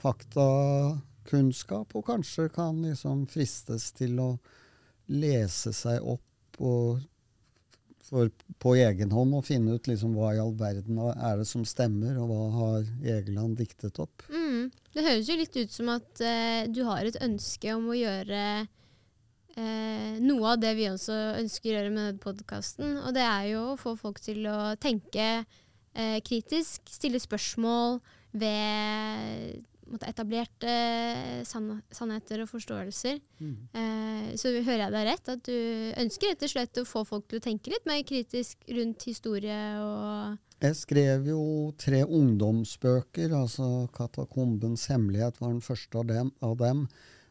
faktakunnskap, 0.00 1.92
og 1.96 2.06
kanskje 2.06 2.48
kan 2.54 2.80
liksom 2.86 3.26
fristes 3.28 3.90
til 3.98 4.16
å 4.24 4.30
lese 5.10 5.72
seg 5.76 6.02
opp 6.06 6.60
og 6.60 7.00
for, 8.10 8.30
på 8.58 8.74
egen 8.80 9.12
hånd 9.14 9.36
og 9.38 9.46
finne 9.46 9.76
ut 9.76 9.86
liksom 9.86 10.16
hva 10.18 10.32
i 10.34 10.40
all 10.42 10.52
verden 10.58 10.98
er 11.12 11.38
det 11.40 11.46
som 11.48 11.62
stemmer, 11.68 12.18
og 12.18 12.30
hva 12.30 12.48
har 12.56 12.90
Egeland 13.16 13.56
diktet 13.60 14.00
opp. 14.02 14.24
Mm. 14.32 14.70
Det 14.90 15.06
høres 15.06 15.30
jo 15.30 15.38
litt 15.38 15.56
ut 15.56 15.72
som 15.74 15.92
at 15.94 16.22
eh, 16.24 16.66
du 16.66 16.82
har 16.88 17.06
et 17.06 17.20
ønske 17.22 17.70
om 17.76 17.86
å 17.92 17.98
gjøre 17.98 18.42
eh, 19.54 20.18
noe 20.18 20.54
av 20.56 20.62
det 20.62 20.74
vi 20.78 20.88
også 20.90 21.18
ønsker 21.38 21.70
å 21.70 21.76
gjøre 21.76 21.94
med 21.94 22.02
denne 22.08 22.24
podkasten. 22.24 22.98
Og 23.04 23.14
det 23.14 23.26
er 23.26 23.50
jo 23.52 23.64
å 23.70 23.80
få 23.80 23.94
folk 24.00 24.18
til 24.24 24.42
å 24.50 24.74
tenke 24.82 25.28
eh, 25.38 26.18
kritisk, 26.26 26.90
stille 26.90 27.22
spørsmål 27.22 28.00
ved 28.42 29.60
etablerte 30.06 30.74
sann 31.48 31.80
sannheter 31.94 32.44
og 32.44 32.50
forståelser. 32.50 33.18
Eh, 33.40 34.28
så 34.38 34.52
hører 34.52 34.84
jeg 34.84 34.94
deg 34.94 35.08
rett, 35.08 35.32
at 35.32 35.42
du 35.46 35.56
ønsker 36.00 36.32
rett 36.32 36.46
og 36.46 36.52
slett 36.52 36.80
å 36.82 36.86
få 36.88 37.04
folk 37.08 37.26
til 37.30 37.40
å 37.40 37.44
tenke 37.44 37.72
litt 37.72 37.88
mer 37.88 38.02
kritisk 38.06 38.62
rundt 38.68 39.08
historie 39.08 39.58
og 39.82 40.38
Jeg 40.60 40.76
skrev 40.76 41.30
jo 41.30 41.72
tre 41.80 42.02
ungdomsbøker. 42.04 43.32
altså 43.32 43.88
'Katakombens 43.88 44.86
hemmelighet' 44.92 45.40
var 45.40 45.54
den 45.54 45.64
første 45.64 45.98
av 45.98 46.06
dem, 46.06 46.32
av 46.42 46.56
dem. 46.58 46.88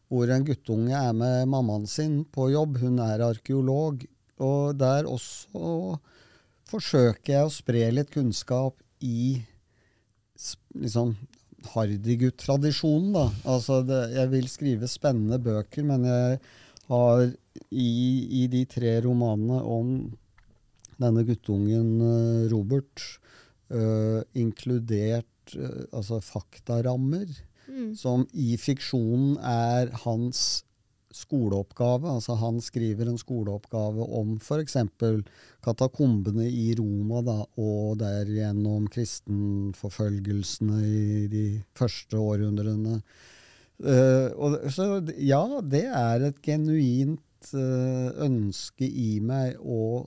Hvor 0.09 0.29
en 0.33 0.45
guttunge 0.45 0.97
er 0.97 1.13
med 1.13 1.47
mammaen 1.47 1.85
sin 1.85 2.25
på 2.25 2.49
jobb. 2.49 2.77
Hun 2.77 2.97
er 2.97 3.21
arkeolog. 3.21 4.01
Og 4.39 4.79
der 4.79 5.05
også 5.05 5.99
forsøker 6.65 7.33
jeg 7.33 7.45
å 7.45 7.53
spre 7.53 7.91
litt 7.91 8.09
kunnskap 8.09 8.81
i 9.01 9.43
liksom 10.73 11.15
Hardygut-tradisjonen, 11.73 13.11
da. 13.15 13.25
Altså 13.49 13.81
det, 13.85 13.99
jeg 14.15 14.31
vil 14.31 14.49
skrive 14.51 14.89
spennende 14.89 15.39
bøker, 15.43 15.85
men 15.87 16.07
jeg 16.07 16.39
har 16.89 17.25
i, 17.69 17.91
i 18.41 18.47
de 18.51 18.63
tre 18.69 18.95
romanene 19.05 19.59
om 19.63 19.93
denne 20.99 21.23
guttungen 21.27 21.91
eh, 22.03 22.47
Robert 22.51 23.03
eh, 23.71 24.21
inkludert 24.39 25.55
eh, 25.55 25.85
altså 25.95 26.19
faktarammer, 26.23 27.29
mm. 27.67 27.93
som 27.99 28.25
i 28.33 28.55
fiksjonen 28.59 29.37
er 29.43 29.93
hans 30.03 30.63
skoleoppgave. 31.15 32.09
Altså 32.11 32.35
han 32.39 32.59
skriver 32.61 33.09
en 33.09 33.19
skoleoppgave 33.19 34.05
om 34.19 34.35
f.eks. 34.37 34.77
katakombene 35.65 36.47
i 36.49 36.73
Roma, 36.77 37.23
da, 37.25 37.39
og 37.61 37.97
derigjennom 38.01 38.87
kristenforfølgelsene 38.93 40.83
i 40.85 41.25
de 41.31 41.45
første 41.77 42.19
århundrene. 42.19 42.99
Uh, 43.79 44.27
og, 44.35 44.59
så 44.75 44.99
ja, 45.23 45.43
det 45.63 45.85
er 45.87 46.27
et 46.27 46.41
genuint 46.43 47.51
uh, 47.55 48.09
ønske 48.25 48.83
i 48.83 49.21
meg 49.23 49.55
å 49.63 50.03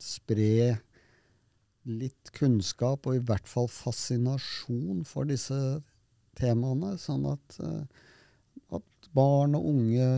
spre 0.00 0.78
litt 1.88 2.32
kunnskap, 2.36 3.06
og 3.08 3.18
i 3.18 3.24
hvert 3.28 3.48
fall 3.48 3.68
fascinasjon 3.72 5.04
for 5.08 5.28
disse 5.28 5.58
temaene, 6.38 6.96
sånn 7.00 7.26
at, 7.28 7.60
uh, 7.60 8.07
barn 9.16 9.56
og 9.58 9.70
unge 9.70 10.08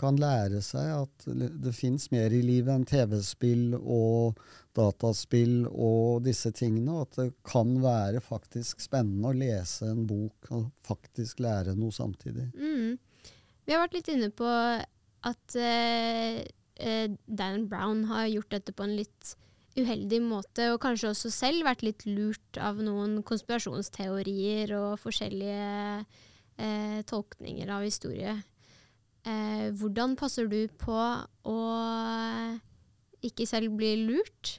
kan 0.00 0.16
lære 0.16 0.62
seg 0.64 0.88
at 0.94 1.26
det 1.60 1.72
fins 1.76 2.08
mer 2.12 2.32
i 2.32 2.40
livet 2.44 2.72
enn 2.72 2.86
TV-spill 2.88 3.74
og 3.80 4.38
dataspill 4.76 5.66
og 5.68 6.22
disse 6.24 6.52
tingene, 6.56 6.94
og 6.94 7.08
at 7.08 7.18
det 7.18 7.26
kan 7.46 7.74
være 7.82 8.22
faktisk 8.24 8.80
spennende 8.84 9.32
å 9.32 9.36
lese 9.36 9.90
en 9.90 10.06
bok 10.08 10.52
og 10.56 10.70
faktisk 10.86 11.42
lære 11.44 11.76
noe 11.78 11.92
samtidig. 11.92 12.48
Mm. 12.54 12.96
Vi 13.66 13.74
har 13.74 13.84
vært 13.84 13.98
litt 13.98 14.10
inne 14.14 14.30
på 14.32 14.48
at 14.48 15.58
eh, 15.58 16.40
eh, 16.80 17.12
Dan 17.26 17.68
Brown 17.68 18.06
har 18.08 18.30
gjort 18.30 18.56
dette 18.56 18.74
på 18.76 18.86
en 18.86 18.96
litt 18.96 19.34
uheldig 19.76 20.18
måte, 20.24 20.72
og 20.72 20.80
kanskje 20.82 21.12
også 21.12 21.30
selv 21.34 21.68
vært 21.68 21.84
litt 21.86 22.06
lurt 22.08 22.58
av 22.58 22.80
noen 22.82 23.20
konspirasjonsteorier 23.26 24.72
og 24.78 24.96
forskjellige 25.02 26.06
eh, 26.60 27.00
tolkninger 27.08 27.70
av 27.72 27.84
historie. 27.86 28.36
Eh, 29.24 29.68
hvordan 29.76 30.16
passer 30.16 30.48
du 30.48 30.62
på 30.80 30.96
å 31.48 31.60
ikke 33.24 33.46
selv 33.48 33.76
bli 33.80 33.94
lurt? 34.06 34.58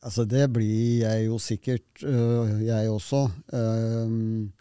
Altså, 0.00 0.24
det 0.24 0.46
blir 0.52 1.02
jeg 1.02 1.26
jo 1.26 1.36
sikkert, 1.42 2.04
øh, 2.08 2.60
jeg 2.64 2.88
også. 2.88 3.26
Um, 3.52 4.52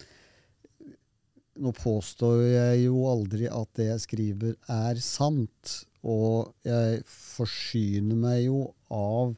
nå 1.59 1.71
påstår 1.75 2.41
jeg 2.43 2.81
jo 2.85 3.05
aldri 3.07 3.47
at 3.51 3.71
det 3.79 3.87
jeg 3.87 4.03
skriver 4.03 4.57
er 4.67 4.99
sant, 5.03 5.77
og 6.03 6.51
jeg 6.67 7.01
forsyner 7.07 8.19
meg 8.19 8.43
jo 8.49 8.65
av 8.91 9.33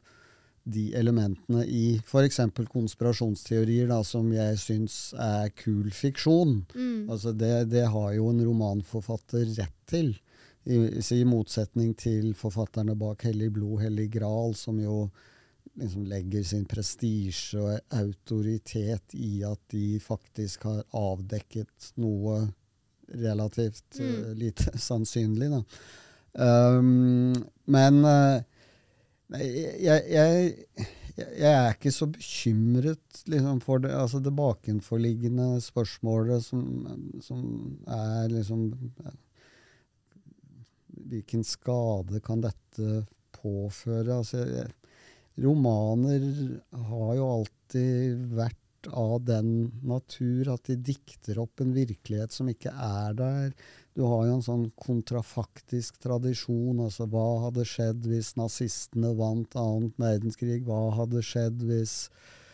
de 0.64 0.92
elementene 0.94 1.64
i 1.66 1.96
f.eks. 1.98 2.38
konspirasjonsteorier 2.70 3.88
da, 3.90 4.02
som 4.06 4.28
jeg 4.32 4.58
syns 4.62 4.98
er 5.18 5.50
kul 5.58 5.90
fiksjon. 5.94 6.60
Mm. 6.74 7.10
Altså 7.10 7.32
det, 7.34 7.54
det 7.72 7.88
har 7.90 8.12
jo 8.14 8.28
en 8.30 8.44
romanforfatter 8.46 9.48
rett 9.58 9.78
til. 9.90 10.14
I, 10.62 10.78
I, 11.02 11.24
motsetning 11.26 11.90
til 11.98 12.34
forfatterne 12.38 12.94
bak 12.94 13.24
'Hellig 13.26 13.50
blod, 13.56 13.80
hellig 13.82 14.12
gral', 14.14 14.54
som 14.54 14.78
jo 14.78 15.08
liksom 15.80 16.04
legger 16.06 16.44
sin 16.46 16.64
prestisje 16.68 17.58
og 17.58 17.96
autoritet 17.98 19.14
i 19.16 19.42
at 19.46 19.60
de 19.72 19.98
faktisk 20.02 20.68
har 20.68 20.84
avdekket 20.92 21.92
noe 21.96 22.44
relativt 23.12 23.98
Mm. 23.98 24.24
uh, 24.24 24.34
lite 24.34 24.78
sannsynlig. 24.88 25.50
Da. 25.50 25.62
Um, 26.32 27.34
men 27.66 28.04
uh, 28.04 28.40
nei, 29.32 29.46
jeg, 29.82 30.04
jeg, 30.12 30.86
jeg 31.18 31.50
er 31.50 31.74
ikke 31.74 31.92
så 31.94 32.08
bekymret 32.12 33.22
liksom, 33.30 33.60
for 33.64 33.82
det, 33.82 33.92
altså 33.96 34.20
det 34.22 34.34
bakenforliggende 34.36 35.60
spørsmålet 35.64 36.44
som, 36.46 36.64
som 37.24 37.42
er 37.88 38.30
liksom 38.32 38.70
Hvilken 41.12 41.42
skade 41.44 42.20
kan 42.24 42.40
dette 42.40 43.02
påføre? 43.34 44.20
Altså, 44.20 44.44
jeg, 44.46 44.70
romaner 45.42 46.22
har 46.88 47.14
jo 47.18 47.28
alltid 47.38 48.22
vært 48.36 48.61
av 48.90 49.22
den 49.24 49.70
natur 49.86 50.50
at 50.54 50.66
de 50.68 50.76
dikter 50.90 51.38
opp 51.42 51.62
en 51.62 51.72
virkelighet 51.76 52.34
som 52.34 52.48
ikke 52.50 52.72
er 52.72 53.16
der. 53.18 53.50
Du 53.94 54.04
har 54.08 54.26
jo 54.26 54.36
en 54.38 54.44
sånn 54.44 54.68
kontrafaktisk 54.80 55.98
tradisjon. 56.02 56.80
altså 56.80 57.08
Hva 57.12 57.26
hadde 57.46 57.66
skjedd 57.68 58.06
hvis 58.08 58.34
nazistene 58.40 59.12
vant 59.18 59.56
annet 59.58 59.98
verdenskrig? 60.00 60.62
Hva 60.66 60.86
hadde 60.96 61.24
skjedd 61.26 61.60
hvis 61.68 61.96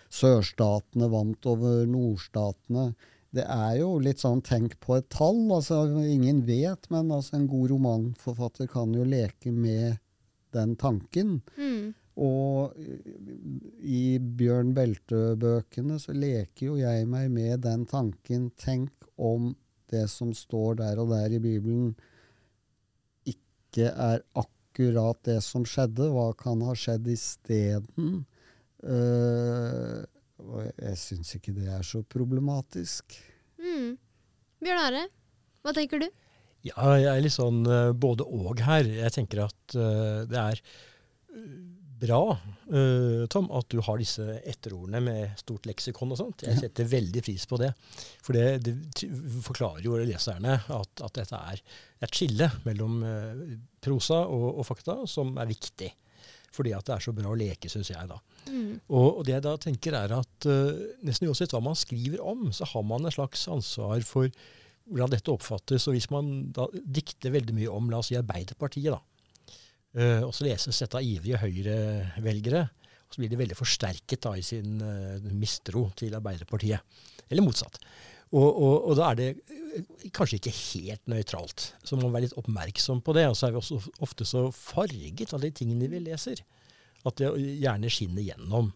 sørstatene 0.09 1.11
vant 1.12 1.47
over 1.47 1.87
nordstatene? 1.87 2.91
Det 3.35 3.45
er 3.45 3.79
jo 3.83 3.93
litt 4.01 4.23
sånn 4.23 4.41
tenk 4.43 4.79
på 4.81 4.97
et 4.97 5.09
tall. 5.12 5.41
altså 5.53 5.85
Ingen 6.01 6.43
vet, 6.49 6.88
men 6.91 7.12
altså, 7.12 7.37
en 7.37 7.49
god 7.51 7.71
romanforfatter 7.75 8.71
kan 8.73 8.95
jo 8.97 9.05
leke 9.07 9.53
med 9.53 10.01
den 10.57 10.75
tanken. 10.81 11.41
Mm. 11.59 11.95
Og 12.18 12.74
i 13.78 14.18
Bjørn 14.18 14.72
Beltø-bøkene 14.74 16.00
så 16.02 16.14
leker 16.16 16.72
jo 16.72 16.78
jeg 16.81 17.07
meg 17.11 17.31
med 17.31 17.62
den 17.62 17.85
tanken. 17.87 18.48
Tenk 18.59 18.90
om 19.14 19.52
det 19.92 20.07
som 20.11 20.33
står 20.37 20.81
der 20.83 20.98
og 21.00 21.12
der 21.14 21.37
i 21.37 21.42
Bibelen, 21.42 21.92
ikke 23.28 23.92
er 23.92 24.24
akkurat 24.35 25.20
det 25.28 25.38
som 25.46 25.64
skjedde. 25.68 26.11
Hva 26.14 26.33
kan 26.38 26.62
ha 26.66 26.74
skjedd 26.76 27.07
isteden? 27.12 28.24
Uh, 28.83 30.02
og 30.42 30.66
jeg 30.66 30.98
syns 31.00 31.35
ikke 31.38 31.54
det 31.54 31.70
er 31.70 31.87
så 31.87 32.02
problematisk. 32.02 33.14
Mm. 33.62 33.94
Bjørn 34.62 34.85
Are, 34.88 35.07
hva 35.62 35.74
tenker 35.76 36.02
du? 36.02 36.09
Ja, 36.66 36.98
jeg 36.98 37.11
er 37.12 37.22
litt 37.22 37.35
sånn 37.35 37.62
uh, 37.66 37.94
både 37.94 38.26
og 38.26 38.59
her. 38.66 38.87
Jeg 39.07 39.14
tenker 39.14 39.46
at 39.46 39.78
uh, 39.78 40.26
det 40.26 40.38
er 40.38 40.62
bra, 42.00 42.22
uh, 42.34 43.26
Tom, 43.30 43.48
at 43.54 43.68
du 43.72 43.80
har 43.84 43.98
disse 44.00 44.24
etterordene 44.46 45.00
med 45.04 45.38
stort 45.40 45.66
leksikon 45.68 46.14
og 46.14 46.20
sånt. 46.20 46.44
Jeg 46.46 46.61
setter 46.61 46.88
veldig 46.88 47.22
pris 47.24 47.46
på 47.50 47.58
det. 47.61 47.70
For 48.24 48.37
det, 48.37 48.46
det 48.64 49.08
forklarer 49.44 49.84
jo 49.87 49.98
leserne 49.98 50.58
at, 50.58 51.04
at 51.04 51.16
dette 51.20 51.40
er 51.52 51.62
et 52.04 52.14
skille 52.14 52.50
mellom 52.66 53.00
uh, 53.02 53.42
prosa 53.84 54.24
og, 54.26 54.50
og, 54.54 54.64
fakta 54.68 55.00
som 55.11 55.34
er 55.40 55.50
viktig. 55.50 55.90
Fordi 56.54 56.72
at 56.74 56.87
det 56.88 56.94
er 56.96 57.04
så 57.04 57.14
bra 57.14 57.30
å 57.30 57.38
leke, 57.38 57.70
syns 57.70 57.92
jeg, 57.92 58.08
da. 58.08 58.18
Mm. 58.48 58.78
Og, 58.88 59.08
og, 59.08 59.24
det 59.26 59.37
jeg 59.37 59.44
da 59.44 59.56
tenker 59.61 59.98
er 59.98 60.14
at 60.16 60.48
uh, 60.48 60.87
nesten 61.06 61.28
uansett 61.28 61.52
hva 61.54 61.62
man 61.64 61.78
skriver 61.78 62.22
om, 62.24 62.48
så 62.54 62.68
har 62.72 62.87
man 62.87 63.04
en 63.04 63.14
slags 63.14 63.44
ansvar 63.52 64.02
for 64.06 64.32
hvordan 64.88 65.12
dette 65.12 65.32
oppfattes. 65.32 65.87
Og 65.88 65.98
hvis 65.98 66.08
man 66.14 66.48
da 66.56 66.68
dikter 66.72 67.34
veldig 67.34 67.56
mye 67.56 67.72
om 67.72 67.90
la 67.92 68.00
oss 68.00 68.12
si 68.12 68.18
Arbeiderpartiet, 68.18 68.94
da, 68.94 69.02
Uh, 69.96 70.27
og 70.27 70.35
så 70.37 70.44
leses 70.44 70.83
dette 70.83 70.98
av 70.98 71.07
ivrige 71.07 71.40
Høyre-velgere. 71.40 72.66
Og 73.09 73.14
så 73.14 73.22
blir 73.22 73.33
de 73.33 73.40
veldig 73.40 73.57
forsterket 73.57 74.20
da, 74.27 74.35
i 74.37 74.44
sin 74.44 74.83
uh, 74.85 75.31
mistro 75.33 75.87
til 75.98 76.16
Arbeiderpartiet. 76.18 77.01
Eller 77.29 77.44
motsatt. 77.44 77.81
Og, 78.29 78.44
og, 78.44 78.74
og, 78.90 78.92
da 78.98 79.07
er 79.09 79.16
det 79.16 80.11
kanskje 80.12 80.37
ikke 80.37 80.53
helt 80.53 81.09
nøytralt. 81.09 81.70
Så 81.81 81.96
man 81.96 82.09
må 82.09 82.12
være 82.12 82.27
litt 82.27 82.37
oppmerksom 82.40 83.01
på 83.05 83.14
det. 83.16 83.24
Og 83.31 83.38
så 83.38 83.48
er 83.48 83.55
vi 83.55 83.62
også 83.62 83.81
ofte 84.05 84.29
så 84.29 84.48
farget 84.53 85.33
av 85.33 85.44
de 85.44 85.53
tingene 85.57 85.88
vi 85.88 86.03
leser, 86.05 86.42
at 87.09 87.20
det 87.20 87.33
gjerne 87.62 87.92
skinner 87.92 88.27
gjennom. 88.27 88.72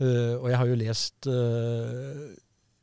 Uh, 0.00 0.40
og 0.40 0.46
jeg 0.48 0.60
har 0.62 0.70
jo 0.70 0.80
lest 0.80 1.28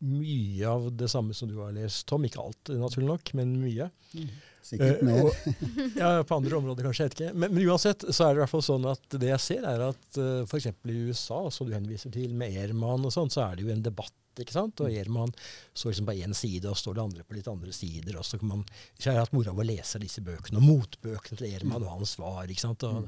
mye 0.05 0.69
av 0.69 0.91
det 0.93 1.09
samme 1.09 1.33
som 1.33 1.49
du 1.49 1.57
har 1.57 1.73
lest, 1.73 2.05
Tom. 2.09 2.25
Ikke 2.27 2.43
alt, 2.43 2.69
naturlig 2.77 3.09
nok, 3.09 3.33
men 3.39 3.57
mye. 3.63 3.89
Mm. 4.13 4.29
Sikkert 4.67 5.01
mer. 5.07 5.23
Uh, 5.23 5.29
og, 5.29 5.65
ja, 6.01 6.11
på 6.27 6.37
andre 6.37 6.59
områder 6.59 6.87
kanskje, 6.87 7.07
jeg 7.07 7.13
vet 7.13 7.17
ikke. 7.21 7.33
Men, 7.33 7.55
men, 7.55 7.65
uansett 7.69 8.05
så 8.09 8.27
er 8.27 8.33
det 8.33 8.41
i 8.41 8.43
hvert 8.43 8.53
fall 8.53 8.65
sånn 8.67 8.87
at 8.91 9.17
det 9.17 9.31
jeg 9.31 9.43
ser, 9.43 9.67
er 9.69 9.83
at 9.89 10.19
uh, 10.19 10.43
f.eks. 10.43 10.69
i 10.71 11.01
USA, 11.07 11.41
som 11.53 11.69
du 11.69 11.75
henviser 11.75 12.13
til, 12.13 12.33
med 12.37 12.55
Ehrman 12.59 13.07
og 13.07 13.13
sånn, 13.15 13.31
så 13.33 13.45
er 13.47 13.57
det 13.57 13.67
jo 13.67 13.73
en 13.73 13.85
debatt. 13.85 14.15
ikke 14.37 14.53
sant? 14.53 14.83
Og 14.83 14.93
Ehrman 14.93 15.33
står 15.71 15.93
liksom 15.93 16.09
på 16.11 16.17
én 16.19 16.37
side, 16.37 16.67
og 16.69 16.79
står 16.79 16.97
det 16.97 17.05
andre 17.07 17.27
på 17.27 17.39
litt 17.39 17.51
andre 17.51 17.73
sider. 17.75 18.19
og 18.19 18.27
så 18.27 18.39
kan 18.41 18.51
man, 18.53 18.63
Jeg 18.99 19.13
har 19.13 19.23
hatt 19.23 19.35
moro 19.35 19.55
av 19.55 19.63
å 19.63 19.67
lese 19.67 20.03
disse 20.03 20.23
bøkene, 20.25 20.59
og 20.59 20.67
motbøkene 20.67 21.39
til 21.39 21.51
Ehrman 21.53 21.83
og 21.83 21.95
hans 21.95 22.17
svar. 22.19 22.43
ikke 22.45 22.67
sant? 22.67 22.83
Og, 22.87 23.07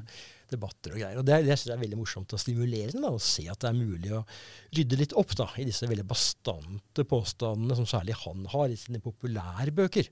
debatter 0.52 0.96
og 0.96 1.02
greier. 1.02 1.20
Og 1.20 1.26
Det, 1.28 1.40
det 1.46 1.56
synes 1.56 1.72
jeg 1.72 1.78
er 1.78 1.84
veldig 1.84 2.00
morsomt 2.00 2.36
og 2.36 2.42
stimulerende 2.42 3.04
da, 3.06 3.14
å 3.16 3.22
se 3.24 3.46
at 3.52 3.62
det 3.64 3.70
er 3.72 3.80
mulig 3.80 4.12
å 4.16 4.26
rydde 4.78 5.00
litt 5.00 5.16
opp 5.20 5.34
da, 5.40 5.48
i 5.62 5.68
disse 5.68 5.90
veldig 5.90 6.08
bastante 6.10 7.06
påstandene 7.08 7.78
som 7.80 7.88
særlig 7.90 8.18
han 8.26 8.46
har 8.54 8.74
i 8.74 8.78
sine 8.80 9.02
populærbøker 9.04 10.12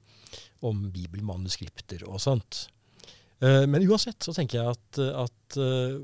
om 0.68 0.88
bibelmanuskripter 0.94 2.08
og 2.08 2.22
sånt. 2.24 2.68
Uh, 3.38 3.68
men 3.70 3.86
uansett 3.86 4.26
så 4.26 4.34
tenker 4.34 4.60
jeg 4.60 4.74
at, 4.74 5.00
at 5.28 5.60
uh, 5.62 6.00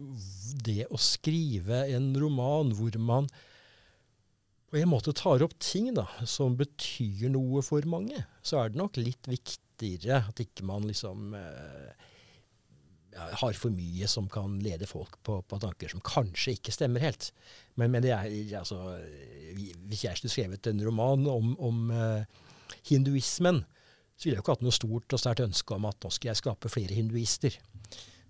det 0.65 0.85
å 0.93 0.99
skrive 1.01 1.85
en 1.95 2.11
roman 2.21 2.69
hvor 2.77 2.93
man 3.01 3.29
på 4.73 4.79
en 4.81 4.89
måte 4.89 5.13
tar 5.13 5.43
opp 5.45 5.53
ting 5.61 5.91
da, 5.93 6.07
som 6.25 6.55
betyr 6.57 7.29
noe 7.33 7.61
for 7.65 7.85
mange, 7.89 8.23
så 8.45 8.61
er 8.61 8.71
det 8.71 8.79
nok 8.81 8.97
litt 8.97 9.29
viktigere 9.29 10.23
at 10.29 10.41
ikke 10.41 10.65
man 10.65 10.87
liksom 10.89 11.35
uh, 11.37 12.09
har 13.17 13.57
for 13.57 13.73
mye 13.73 14.07
som 14.09 14.29
kan 14.31 14.55
lede 14.63 14.87
folk 14.89 15.19
på, 15.25 15.39
på, 15.47 15.59
tanker 15.61 15.91
som 15.91 16.03
kanskje 16.05 16.55
ikke 16.57 16.73
stemmer 16.75 17.03
helt. 17.03 17.31
Men, 17.79 17.91
men 17.93 18.05
er, 18.07 18.25
altså, 18.59 18.79
hvis 19.87 20.05
jeg 20.05 20.19
skulle 20.19 20.33
skrevet 20.33 20.69
en 20.71 20.81
roman 20.85 21.27
om, 21.29 21.53
om 21.61 21.83
uh, 21.93 22.49
hinduismen, 22.89 23.63
så 24.15 24.27
ville 24.27 24.35
jeg 24.35 24.41
jo 24.41 24.45
ikke 24.45 24.55
hatt 24.55 24.65
noe 24.65 24.75
stort 24.75 25.15
og 25.15 25.21
sterkt 25.21 25.45
ønske 25.45 25.75
om 25.75 25.87
at 25.89 26.05
nå 26.05 26.11
skal 26.13 26.31
jeg 26.31 26.41
skape 26.41 26.71
flere 26.71 26.97
hinduister. 26.97 27.57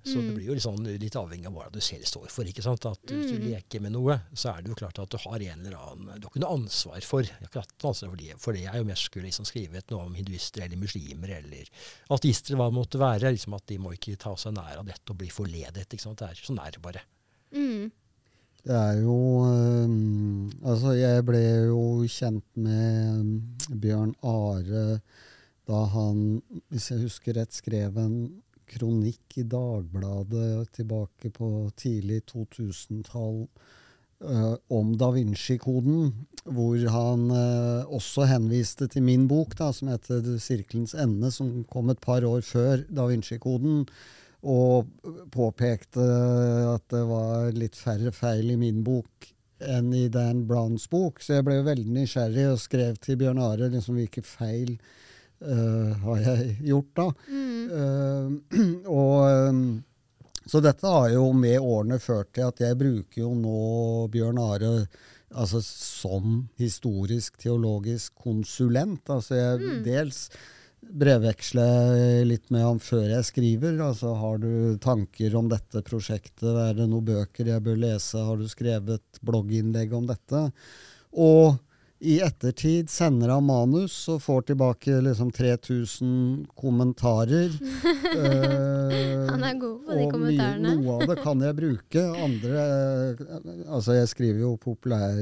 Så 0.04 0.20
mm. 0.20 0.24
det 0.28 0.34
blir 0.36 0.48
jo 0.50 0.56
litt, 0.58 0.66
sånn, 0.66 0.88
litt 1.00 1.16
avhengig 1.16 1.48
av 1.48 1.56
hva 1.56 1.70
du 1.72 1.80
selv 1.84 2.04
står 2.08 2.28
for. 2.32 2.48
ikke 2.50 2.64
sant? 2.66 2.86
At 2.90 3.08
Hvis 3.08 3.32
du 3.32 3.46
leker 3.46 3.84
med 3.84 3.96
noe, 3.96 4.18
så 4.36 4.52
er 4.52 4.64
det 4.64 4.74
jo 4.74 4.78
klart 4.82 5.00
at 5.00 5.14
du 5.14 5.18
har 5.24 5.46
en 5.48 5.64
eller 5.64 5.78
annen 5.80 6.20
Du 6.20 6.28
har 6.28 6.34
ikke 6.34 6.44
noe 6.44 6.58
ansvar 6.58 7.08
for 7.08 7.24
jeg 7.24 7.40
har 7.40 7.48
ikke 7.48 7.64
hatt 7.64 7.88
ansvar 7.88 8.12
for 8.12 8.20
det, 8.20 8.36
for 8.44 8.58
det 8.58 8.66
er 8.68 8.78
jo 8.82 8.90
mest 8.90 9.08
skulle 9.08 9.30
liksom 9.30 9.48
skrevet 9.48 9.94
noe 9.94 10.10
om 10.10 10.18
hinduister 10.18 10.66
eller 10.66 10.80
muslimer 10.82 11.38
eller 11.40 11.72
ateister, 12.14 12.60
hva 12.60 12.68
det 12.70 12.78
måtte 12.82 13.02
være. 13.02 13.32
liksom 13.32 13.56
At 13.56 13.68
de 13.72 13.80
må 13.80 13.96
ikke 13.96 14.20
ta 14.20 14.36
seg 14.40 14.58
nær 14.58 14.82
av 14.82 14.88
dette 14.92 15.16
og 15.16 15.20
bli 15.24 15.32
forledet. 15.32 15.88
ikke 15.88 16.04
sant? 16.04 16.20
Det 16.20 16.34
er, 16.34 16.46
sånn 16.52 16.60
er 16.60 16.76
det 16.76 16.84
bare. 16.84 17.06
Mm. 17.56 17.92
Det 18.64 18.76
er 18.80 19.02
jo 19.04 19.18
um, 19.44 20.52
Altså, 20.64 20.94
jeg 20.96 21.24
ble 21.28 21.42
jo 21.68 21.84
kjent 22.08 22.46
med 22.56 23.20
um, 23.20 23.32
Bjørn 23.72 24.16
Are 24.24 24.88
da 25.64 25.86
han, 25.94 26.42
hvis 26.74 26.90
jeg 26.92 27.06
husker 27.06 27.38
rett, 27.38 27.54
skrev 27.56 27.96
en 28.02 28.18
kronikk 28.74 29.38
i 29.40 29.46
Dagbladet 29.50 30.74
tilbake 30.76 31.32
på 31.34 31.50
tidlig 31.80 32.24
2000-tall 32.32 33.44
uh, 34.26 34.56
om 34.74 34.96
da 35.00 35.12
Vinci-koden, 35.16 36.12
hvor 36.44 36.88
han 36.96 37.30
uh, 37.32 37.86
også 37.94 38.28
henviste 38.32 38.90
til 38.92 39.06
min 39.06 39.28
bok, 39.32 39.56
da, 39.60 39.72
som 39.72 39.94
heter 39.94 40.22
'Sirkelens 40.38 40.96
ende', 40.96 41.32
som 41.32 41.64
kom 41.70 41.90
et 41.94 42.02
par 42.02 42.26
år 42.28 42.42
før 42.42 42.84
da 42.90 43.08
Vinci-koden, 43.12 43.86
og 44.44 44.90
påpekte 45.32 46.04
at 46.74 46.84
det 46.92 47.04
var 47.08 47.54
litt 47.56 47.78
færre 47.80 48.12
feil 48.12 48.52
i 48.52 48.60
min 48.60 48.84
bok 48.84 49.30
enn 49.64 49.94
i 49.96 50.10
Dan 50.12 50.44
Browns 50.48 50.90
bok. 50.92 51.22
Så 51.24 51.38
jeg 51.38 51.46
ble 51.48 51.62
veldig 51.64 51.94
nysgjerrig 51.96 52.50
og 52.52 52.60
skrev 52.60 52.98
til 53.00 53.20
Bjørn 53.22 53.40
Are 53.40 53.70
liksom, 53.72 53.96
hvilke 54.00 54.24
feil 54.26 54.76
har 56.04 56.22
jeg 56.24 56.54
gjort, 56.70 56.92
da. 57.00 57.08
Mm. 57.28 57.66
Uh, 57.74 58.62
og 59.00 59.50
um, 59.50 59.66
så 60.46 60.60
dette 60.64 60.88
har 60.88 61.10
jo 61.14 61.30
med 61.36 61.60
årene 61.64 62.00
ført 62.04 62.34
til 62.36 62.50
at 62.50 62.60
jeg 62.60 62.80
bruker 62.80 63.22
jo 63.22 63.32
nå 63.38 63.60
Bjørn 64.12 64.42
Are 64.44 64.74
altså 65.34 65.62
som 65.66 66.44
historisk 66.62 67.38
teologisk 67.42 68.14
konsulent. 68.26 69.08
Altså 69.10 69.40
jeg 69.40 69.62
mm. 69.62 69.80
dels 69.86 70.28
brevveksle 70.84 71.66
litt 72.28 72.50
med 72.54 72.66
ham 72.66 72.80
før 72.84 73.08
jeg 73.16 73.28
skriver. 73.28 73.78
Altså, 73.82 74.14
har 74.20 74.42
du 74.44 74.78
tanker 74.84 75.36
om 75.40 75.48
dette 75.52 75.84
prosjektet? 75.88 76.50
Er 76.50 76.76
det 76.78 76.90
noen 76.92 77.08
bøker 77.08 77.50
jeg 77.54 77.66
bør 77.66 77.80
lese? 77.86 78.20
Har 78.20 78.40
du 78.40 78.50
skrevet 78.52 79.22
blogginnlegg 79.26 79.96
om 79.96 80.10
dette? 80.10 80.44
Og 81.14 81.56
i 82.04 82.18
ettertid 82.24 82.90
sender 82.92 83.32
han 83.32 83.46
manus 83.48 83.96
og 84.12 84.22
får 84.26 84.48
tilbake 84.52 84.98
liksom 85.06 85.32
3000 85.32 86.46
kommentarer. 86.60 87.54
uh, 87.56 89.30
han 89.34 89.46
er 89.48 89.60
god 89.62 89.78
på 89.86 90.00
de 90.00 90.08
kommentarene. 90.12 90.74
Mye, 90.74 90.82
noe 90.84 90.98
av 91.00 91.14
det 91.14 91.20
kan 91.24 91.46
jeg 91.48 91.60
bruke. 91.60 92.08
Andre 92.28 92.66
Altså, 93.68 93.96
jeg 93.98 94.12
skriver 94.12 94.44
jo 94.44 94.56
populær 94.62 95.22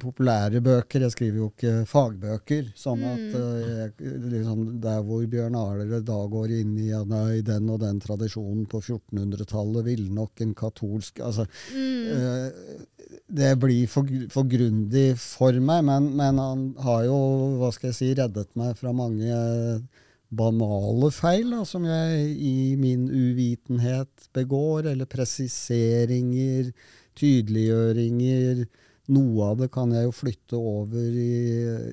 populære 0.00 0.60
bøker. 0.62 1.02
Jeg 1.06 1.14
skriver 1.14 1.40
jo 1.40 1.48
ikke 1.50 1.72
fagbøker. 1.90 2.68
Sånn 2.78 3.02
at 3.06 3.22
jeg, 3.34 3.92
liksom, 4.30 4.66
der 4.82 5.02
hvor 5.06 5.24
Bjørn 5.30 5.58
Arlere 5.58 6.00
da 6.06 6.18
går 6.30 6.54
inn 6.60 6.76
i 6.78 6.92
nei, 7.10 7.40
den 7.46 7.70
og 7.72 7.80
den 7.82 7.98
tradisjonen 8.02 8.66
på 8.70 8.80
1400-tallet, 8.84 9.82
ville 9.88 10.12
nok 10.14 10.44
en 10.44 10.54
katolsk 10.56 11.20
altså, 11.24 11.46
mm. 11.74 12.06
uh, 12.14 12.86
Det 13.26 13.52
blir 13.62 13.90
for, 13.90 14.08
for, 14.30 14.46
grundig 14.50 15.08
for 15.20 15.58
meg, 15.58 15.84
men, 15.88 16.10
men, 16.16 16.40
han 16.42 16.66
har 16.86 17.06
jo 17.08 17.20
hva 17.60 17.72
skal 17.74 17.90
jeg 17.90 17.98
si, 17.98 18.14
reddet 18.18 18.54
meg 18.58 18.78
fra 18.78 18.94
mange 18.94 19.34
banale 20.36 21.10
feil 21.14 21.52
da, 21.54 21.62
som 21.66 21.84
jeg 21.86 22.32
i 22.34 22.74
min 22.78 23.06
uvitenhet 23.10 24.30
begår, 24.34 24.90
eller 24.92 25.10
presiseringer, 25.10 26.72
tydeliggjøringer 27.16 28.66
noe 29.12 29.50
av 29.50 29.60
det 29.60 29.68
kan 29.74 29.92
jeg 29.94 30.06
jo 30.06 30.14
flytte 30.14 30.58
over 30.58 31.16
i, 31.20 31.38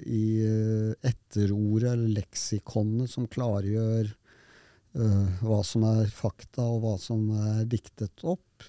i 0.10 0.26
eh, 0.48 1.10
etterordet, 1.10 1.92
eller 1.94 2.20
leksikonet, 2.20 3.12
som 3.12 3.28
klargjør 3.30 4.10
uh, 4.98 5.44
hva 5.44 5.60
som 5.66 5.86
er 5.90 6.10
fakta, 6.14 6.66
og 6.66 6.84
hva 6.84 6.96
som 7.02 7.26
er 7.54 7.64
diktet 7.70 8.26
opp. 8.26 8.66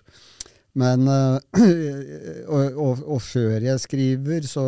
Men 0.81 1.09
uh, 1.09 1.39
og, 2.55 2.63
og, 2.75 3.05
og, 3.07 3.19
før 3.23 3.65
jeg 3.65 3.83
skriver, 3.83 4.49
så 4.49 4.67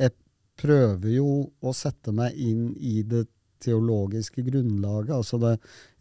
jeg 0.00 0.14
prøver 0.60 1.16
jo 1.16 1.30
å 1.60 1.74
sette 1.76 2.14
meg 2.14 2.36
inn 2.40 2.72
i 2.78 3.02
det 3.06 3.26
teologiske 3.64 4.44
grunnlaget. 4.44 5.14
Altså 5.16 5.40
det, 5.40 5.54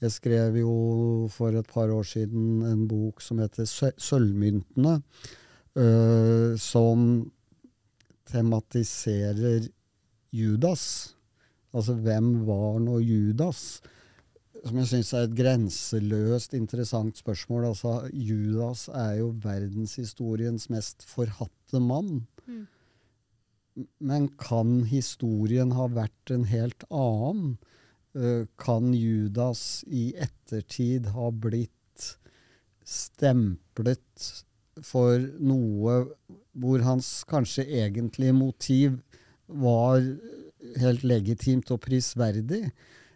jeg 0.03 0.17
skrev 0.17 0.57
jo 0.63 0.73
for 1.31 1.55
et 1.55 1.69
par 1.71 1.93
år 1.93 2.07
siden 2.07 2.63
en 2.67 2.83
bok 2.89 3.21
som 3.23 3.39
heter 3.39 3.67
'Sølvmyntene' 3.69 4.99
uh, 5.79 6.53
som 6.59 7.31
tematiserer 8.29 9.67
Judas. 10.33 11.15
Altså 11.73 11.95
hvem 11.97 12.45
var 12.47 12.79
nå 12.83 12.99
Judas? 13.01 13.81
Som 14.63 14.79
jeg 14.79 14.89
syns 14.93 15.11
er 15.13 15.25
et 15.27 15.35
grenseløst 15.35 16.53
interessant 16.55 17.17
spørsmål. 17.19 17.65
Altså, 17.73 17.97
Judas 18.13 18.87
er 18.87 19.17
jo 19.19 19.33
verdenshistoriens 19.43 20.69
mest 20.71 21.03
forhatte 21.03 21.81
mann. 21.83 22.23
Mm. 22.47 22.63
Men 23.99 24.29
kan 24.39 24.83
historien 24.87 25.73
ha 25.75 25.89
vært 25.91 26.31
en 26.31 26.47
helt 26.47 26.85
annen? 26.93 27.57
Uh, 28.13 28.45
kan 28.61 28.93
Judas 28.93 29.81
i 29.89 30.11
ettertid 30.21 31.09
ha 31.15 31.31
blitt 31.33 32.13
stemplet 32.85 34.27
for 34.81 35.21
noe 35.39 35.99
hvor 36.53 36.85
hans 36.85 37.23
kanskje 37.29 37.65
egentlige 37.83 38.33
motiv 38.33 38.97
var 39.47 40.01
helt 40.79 41.03
legitimt 41.05 41.71
og 41.73 41.81
prisverdig. 41.83 42.65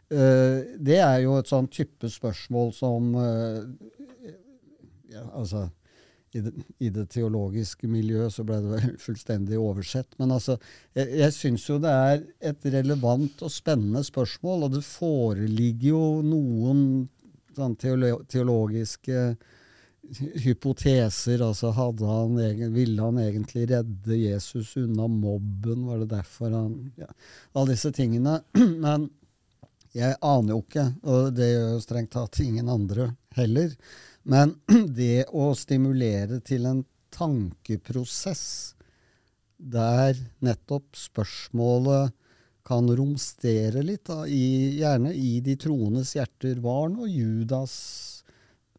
Uh, 0.07 0.63
det 0.79 1.01
er 1.03 1.23
jo 1.25 1.35
et 1.39 1.49
sånn 1.49 1.67
type 1.71 2.07
spørsmål 2.11 2.69
som 2.75 3.09
uh, 3.19 3.65
ja, 5.11 5.25
Altså 5.35 5.65
i 6.35 6.41
det, 6.43 6.51
i 6.83 6.89
det, 6.93 7.05
teologiske 7.11 7.87
miljøet 7.89 8.33
så 8.35 8.43
ble 8.47 8.59
det 8.63 8.79
fullstendig 9.05 9.59
oversett. 9.59 10.09
Men 10.19 10.33
altså, 10.35 10.57
jeg, 10.95 11.11
jeg 11.21 11.35
syns 11.35 11.67
jo 11.69 11.79
det 11.81 11.91
er 11.91 12.23
et 12.51 12.67
relevant 12.77 13.43
og 13.43 13.53
spennende 13.53 14.03
spørsmål, 14.05 14.67
og 14.67 14.75
det 14.75 14.83
foreligger 14.87 15.89
jo 15.93 16.03
noen 16.25 16.81
sånn 17.57 17.77
teolo 17.79 18.19
teologiske 18.29 19.21
hypoteser. 20.43 21.41
altså 21.41 21.71
han 21.71 22.39
egen, 22.39 22.73
Ville 22.73 23.03
han 23.03 23.19
egentlig 23.19 23.69
redde 23.69 24.15
Jesus 24.15 24.77
unna 24.77 25.07
mobben? 25.07 25.85
Var 25.85 25.99
det 25.99 26.09
derfor 26.15 26.51
han 26.51 26.91
ja, 26.95 27.07
Alle 27.53 27.71
disse 27.73 27.91
tingene. 27.91 28.41
Men 28.85 29.09
jeg 29.97 30.17
aner 30.21 30.53
jo 30.53 30.61
ikke, 30.61 30.85
og 31.09 31.31
det 31.33 31.47
gjør 31.51 31.71
jo 31.71 31.81
strengt 31.81 32.13
tatt 32.13 32.39
ingen 32.43 32.69
andre 32.69 33.11
heller. 33.37 33.73
Men 34.23 34.55
det 34.99 35.27
å 35.33 35.53
stimulere 35.57 36.41
til 36.45 36.67
en 36.69 36.83
tankeprosess 37.13 38.75
der 39.57 40.17
nettopp 40.45 40.97
spørsmålet 40.99 42.13
kan 42.67 42.89
romstere 42.91 43.81
litt, 43.85 44.05
da, 44.09 44.25
i, 44.27 44.77
gjerne 44.81 45.13
i 45.15 45.37
de 45.43 45.55
troendes 45.59 46.11
hjerter. 46.17 46.59
Var 46.61 46.89
nå 46.91 47.07
Judas 47.07 47.77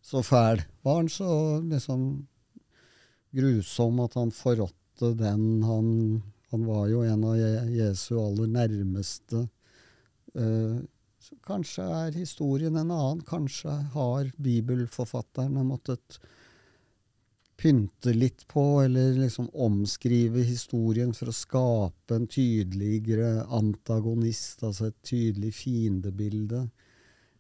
så 0.09 0.23
fæl. 0.25 0.62
Var 0.83 1.01
han 1.03 1.09
så 1.12 1.31
liksom 1.68 2.03
grusom 3.37 4.01
at 4.01 4.16
han 4.16 4.33
forrådte 4.33 5.14
den 5.18 5.62
han 5.62 5.88
Han 6.49 6.62
var 6.64 6.87
jo 6.88 7.03
en 7.05 7.25
av 7.29 7.37
Jesu 7.68 8.14
aller 8.16 8.47
nærmeste. 8.49 9.42
Uh, 10.33 10.81
kanskje 11.44 11.85
er 11.85 12.14
historien 12.16 12.73
en 12.73 12.88
annen. 12.88 13.21
Kanskje 13.21 13.75
har 13.92 14.31
bibelforfatterne 14.40 15.61
måttet 15.68 16.16
pynte 17.61 18.14
litt 18.16 18.47
på, 18.49 18.81
eller 18.87 19.18
liksom 19.18 19.51
omskrive 19.61 20.47
historien 20.49 21.12
for 21.12 21.29
å 21.29 21.37
skape 21.37 22.16
en 22.16 22.25
tydeligere 22.33 23.44
antagonist, 23.61 24.62
altså 24.64 24.88
et 24.88 24.99
tydelig 25.05 25.53
fiendebilde. 25.59 26.64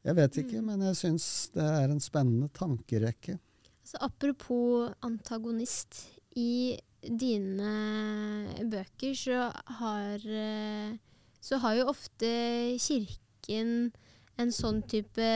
Jeg 0.08 0.16
vet 0.16 0.36
ikke, 0.40 0.62
men 0.64 0.80
jeg 0.86 0.96
syns 0.96 1.24
det 1.52 1.64
er 1.68 1.90
en 1.92 2.00
spennende 2.00 2.48
tankerekke. 2.56 3.34
Altså, 3.84 3.98
apropos 4.06 4.94
antagonist. 5.04 6.06
I 6.38 6.78
dine 7.02 7.72
bøker 8.70 9.12
så 9.16 9.50
har, 9.80 10.16
eh, 10.24 10.96
så 11.40 11.58
har 11.60 11.74
jo 11.76 11.90
ofte 11.92 12.30
kirken 12.80 13.92
en 14.38 14.54
sånn 14.54 14.80
type 14.88 15.28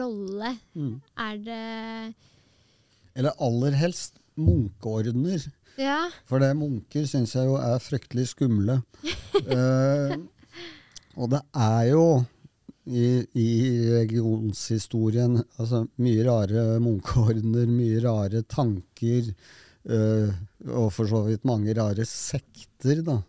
rolle. 0.00 0.56
Mm. 0.72 1.00
Er 1.18 1.36
det 1.44 2.14
Eller 3.14 3.36
aller 3.44 3.76
helst 3.76 4.22
munkeordener. 4.40 5.50
Ja. 5.76 6.08
For 6.24 6.40
det 6.40 6.54
munker 6.56 7.04
syns 7.04 7.34
jeg 7.36 7.44
jo 7.44 7.58
er 7.60 7.76
fryktelig 7.82 8.30
skumle. 8.32 8.80
uh, 9.52 10.16
og 11.20 11.34
det 11.34 11.42
er 11.52 11.90
jo 11.92 12.06
i, 12.86 13.22
i 13.38 13.48
regionshistorien. 13.92 15.38
Altså 15.58 15.84
mye 16.02 16.24
rare 16.26 16.64
munkeordener, 16.82 17.68
mye 17.70 18.00
rare 18.04 18.42
tanker, 18.48 19.32
øh, 19.86 20.32
og 20.68 20.88
for 20.94 21.10
så 21.10 21.22
vidt 21.28 21.46
mange 21.48 21.74
rare 21.78 22.06
sekter, 22.08 23.04
da. 23.06 23.20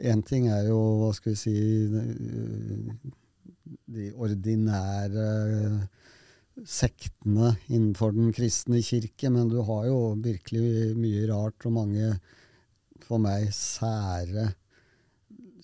Én 0.00 0.22
ting 0.24 0.48
er 0.48 0.64
jo, 0.70 0.78
hva 1.02 1.10
skal 1.12 1.34
vi 1.34 1.36
si, 1.36 1.54
de 3.90 4.06
ordinære 4.16 5.26
sektene 6.64 7.50
innenfor 7.68 8.14
den 8.16 8.32
kristne 8.36 8.80
kirke, 8.84 9.28
men 9.32 9.50
du 9.52 9.60
har 9.68 9.90
jo 9.90 10.14
virkelig 10.24 10.96
mye 10.96 11.26
rart 11.28 11.68
og 11.68 11.76
mange, 11.76 12.14
for 13.04 13.20
meg, 13.20 13.50
sære 13.52 14.50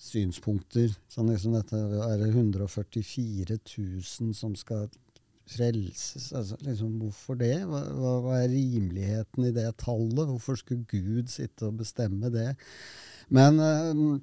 synspunkter. 0.01 0.93
Sånn 1.11 1.31
liksom 1.31 1.57
dette 1.57 1.77
er 1.77 2.21
det 2.21 2.29
144 2.31 3.57
000 3.57 4.33
som 4.37 4.55
skal 4.57 4.87
frelses. 5.47 6.31
Altså, 6.35 6.57
liksom, 6.65 6.95
hvorfor 7.01 7.37
det? 7.39 7.55
Hva, 7.67 7.81
hva, 7.95 8.39
er 8.41 8.51
rimeligheten 8.51 9.47
i 9.47 9.53
det 9.55 9.67
tallet? 9.83 10.27
Hvorfor 10.29 10.59
skulle 10.59 10.87
Gud 10.91 11.31
sitte 11.31 11.69
og 11.69 11.79
bestemme 11.81 12.31
det? 12.33 12.53
Men, 13.29 13.59
øh, 13.59 14.19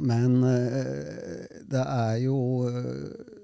men 0.00 0.42
øh, 0.44 1.62
det 1.70 1.84
er 1.84 2.18
jo 2.24 2.68
øh, 2.68 3.38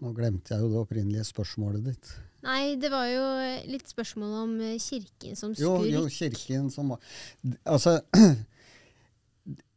Nå 0.00 0.12
glemte 0.12 0.54
jeg 0.54 0.60
jo 0.60 0.68
det 0.68 0.76
opprinnelige 0.76 1.24
spørsmålet 1.24 1.86
ditt. 1.88 2.10
Nei, 2.44 2.76
det 2.80 2.90
var 2.92 3.06
jo 3.08 3.24
litt 3.68 3.88
spørsmål 3.88 4.34
om 4.42 4.52
kirken 4.80 5.36
som 5.36 5.54
skurk. 5.56 5.86
Jo, 5.88 6.02
jo 6.02 6.08
kirken 6.12 6.68
som 6.72 6.92
Altså 7.64 7.98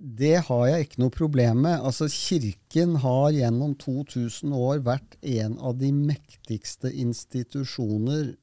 det 0.03 0.35
har 0.49 0.63
jeg 0.67 0.85
ikke 0.85 0.99
noe 0.99 1.13
problem 1.15 1.61
med. 1.63 1.79
Altså, 1.79 2.09
Kirken 2.11 2.97
har 2.99 3.31
gjennom 3.31 3.71
2000 3.79 4.51
år 4.51 4.81
vært 4.83 5.15
en 5.23 5.55
av 5.63 5.77
de 5.79 5.93
mektigste 5.95 6.91
institusjoner, 6.91 8.33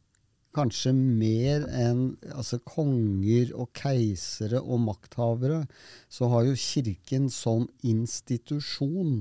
kanskje 0.56 0.94
mer 0.96 1.66
enn 1.76 2.16
altså, 2.32 2.58
konger 2.64 3.52
og 3.52 3.68
keisere 3.76 4.62
og 4.64 4.80
makthavere. 4.88 5.66
Så 6.08 6.32
har 6.32 6.48
jo 6.48 6.56
Kirken 6.56 7.28
som 7.30 7.68
institusjon 7.84 9.20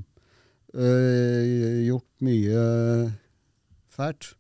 øh, 0.74 1.86
gjort 1.90 2.12
mye 2.24 2.66
fælt. 3.92 4.34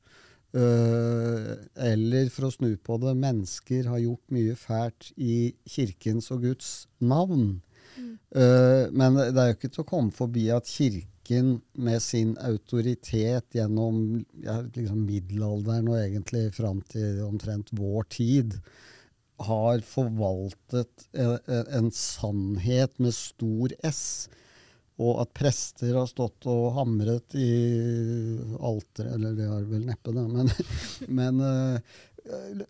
Uh, 0.49 1.61
eller 1.77 2.31
for 2.33 2.47
å 2.47 2.49
snu 2.49 2.71
på 2.81 2.95
det, 3.03 3.11
mennesker 3.21 3.85
har 3.91 3.99
gjort 4.01 4.31
mye 4.33 4.55
fælt 4.57 5.11
i 5.13 5.51
kirkens 5.69 6.31
og 6.33 6.47
Guds 6.47 6.87
navn. 6.97 7.59
Uh, 8.35 8.89
men 8.93 9.17
det 9.19 9.41
er 9.41 9.51
jo 9.51 9.57
ikke 9.57 9.71
til 9.73 9.83
å 9.83 9.89
komme 9.89 10.15
forbi 10.15 10.47
at 10.53 10.69
Kirken 10.69 11.55
med 11.77 12.01
sin 12.03 12.35
autoritet 12.41 13.57
gjennom 13.57 14.19
ja, 14.43 14.59
liksom 14.63 15.03
middelalderen 15.05 15.89
og 15.91 15.99
egentlig 16.01 16.47
fram 16.57 16.83
til 16.89 17.21
omtrent 17.25 17.73
vår 17.77 18.09
tid, 18.13 18.59
har 19.39 19.79
forvaltet 19.87 21.07
en, 21.15 21.37
en 21.47 21.91
sannhet 21.95 22.97
med 22.99 23.15
stor 23.15 23.71
S 23.87 24.27
og 24.99 25.21
at 25.23 25.31
prester 25.35 25.95
har 25.95 26.07
stått 26.09 26.47
og 26.51 26.73
hamret 26.75 27.35
i 27.39 27.49
alteret 28.59 29.13
Eller 29.15 29.37
det 29.37 29.47
har 29.47 29.67
vel 29.69 29.85
neppe, 29.87 30.11
da. 30.15 30.25
Men, 30.27 30.51
men 31.19 31.39
uh, 31.39 31.99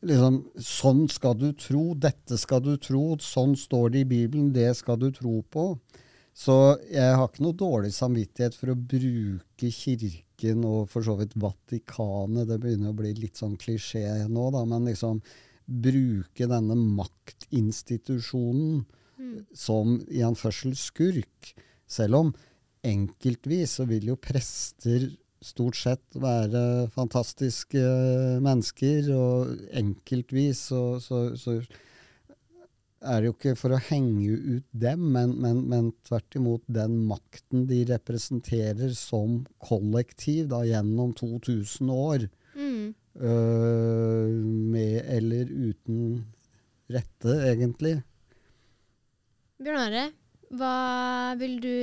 liksom 0.06 0.44
Sånn 0.64 1.10
skal 1.12 1.36
du 1.40 1.52
tro. 1.58 1.96
Dette 1.96 2.38
skal 2.40 2.62
du 2.66 2.78
tro. 2.82 3.18
Sånn 3.24 3.56
står 3.60 3.90
det 3.94 4.00
i 4.04 4.10
Bibelen. 4.10 4.54
Det 4.56 4.76
skal 4.78 4.98
du 5.02 5.12
tro 5.16 5.36
på. 5.52 5.64
Så 6.40 6.56
jeg 6.88 7.16
har 7.18 7.28
ikke 7.28 7.44
noe 7.44 7.58
dårlig 7.58 7.92
samvittighet 7.96 8.56
for 8.56 8.72
å 8.72 8.80
bruke 8.80 9.70
Kirken 9.76 10.64
og 10.68 10.90
for 10.92 11.02
så 11.04 11.16
vidt 11.20 11.36
Vatikanet. 11.36 12.48
Det 12.48 12.60
begynner 12.62 12.90
å 12.94 13.00
bli 13.00 13.12
litt 13.18 13.38
sånn 13.40 13.58
klisjé 13.60 14.28
nå, 14.30 14.52
da. 14.56 14.62
Men 14.70 14.86
liksom 14.88 15.22
bruke 15.70 16.48
denne 16.50 16.76
maktinstitusjonen 16.80 18.86
mm. 19.20 19.40
som 19.54 20.00
i 20.08 20.24
anførsel 20.26 20.76
skurk. 20.80 21.54
Selv 21.90 22.16
om 22.22 22.34
enkeltvis 22.86 23.70
så 23.80 23.86
vil 23.90 24.06
jo 24.14 24.18
prester 24.22 25.10
stort 25.44 25.78
sett 25.80 26.18
være 26.20 26.90
fantastiske 26.94 27.84
mennesker, 28.44 29.12
og 29.16 29.54
enkeltvis 29.80 30.66
så, 30.72 30.82
så, 31.04 31.22
så 31.40 31.60
er 33.00 33.22
det 33.22 33.30
jo 33.30 33.36
ikke 33.36 33.56
for 33.60 33.76
å 33.76 33.82
henge 33.90 34.36
ut 34.36 34.66
dem, 34.76 35.06
men, 35.16 35.36
men, 35.40 35.62
men, 35.72 35.92
tvert 36.08 36.36
imot 36.36 36.64
den 36.68 36.98
makten 37.08 37.66
de 37.70 37.86
representerer 37.88 38.92
som 38.98 39.44
kollektiv 39.64 40.50
da, 40.52 40.66
gjennom 40.68 41.14
2000 41.18 41.94
år. 41.96 42.28
Mm. 42.60 42.92
Øh, 43.20 44.36
med 44.74 45.00
eller 45.16 45.48
uten 45.48 46.26
rette, 46.92 47.40
egentlig. 47.48 48.00
Bjørn 49.60 49.82
Are, 49.86 50.06
hva 50.56 50.76
vil 51.40 51.58
du 51.64 51.74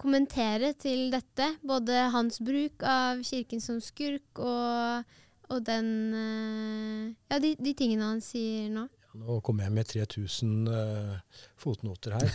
kommentere 0.00 0.72
til 0.80 1.08
dette? 1.12 1.52
Både 1.66 2.06
hans 2.14 2.40
bruk 2.44 2.84
av 2.86 3.20
kirken 3.26 3.62
som 3.62 3.80
skurk 3.84 4.40
og, 4.40 5.12
og 5.50 5.62
den 5.66 5.90
eh, 6.16 7.04
Ja, 7.30 7.40
de, 7.42 7.54
de, 7.60 7.74
tingene 7.76 8.08
han 8.08 8.24
sier 8.24 8.70
nå. 8.72 8.86
Ja, 9.10 9.12
nå 9.22 9.40
kommer 9.46 9.66
jeg 9.66 9.76
med 9.76 9.90
3000 9.90 10.68
uh, 10.70 10.74
eh, 10.80 11.46
fotnoter 11.60 12.16
her. 12.18 12.28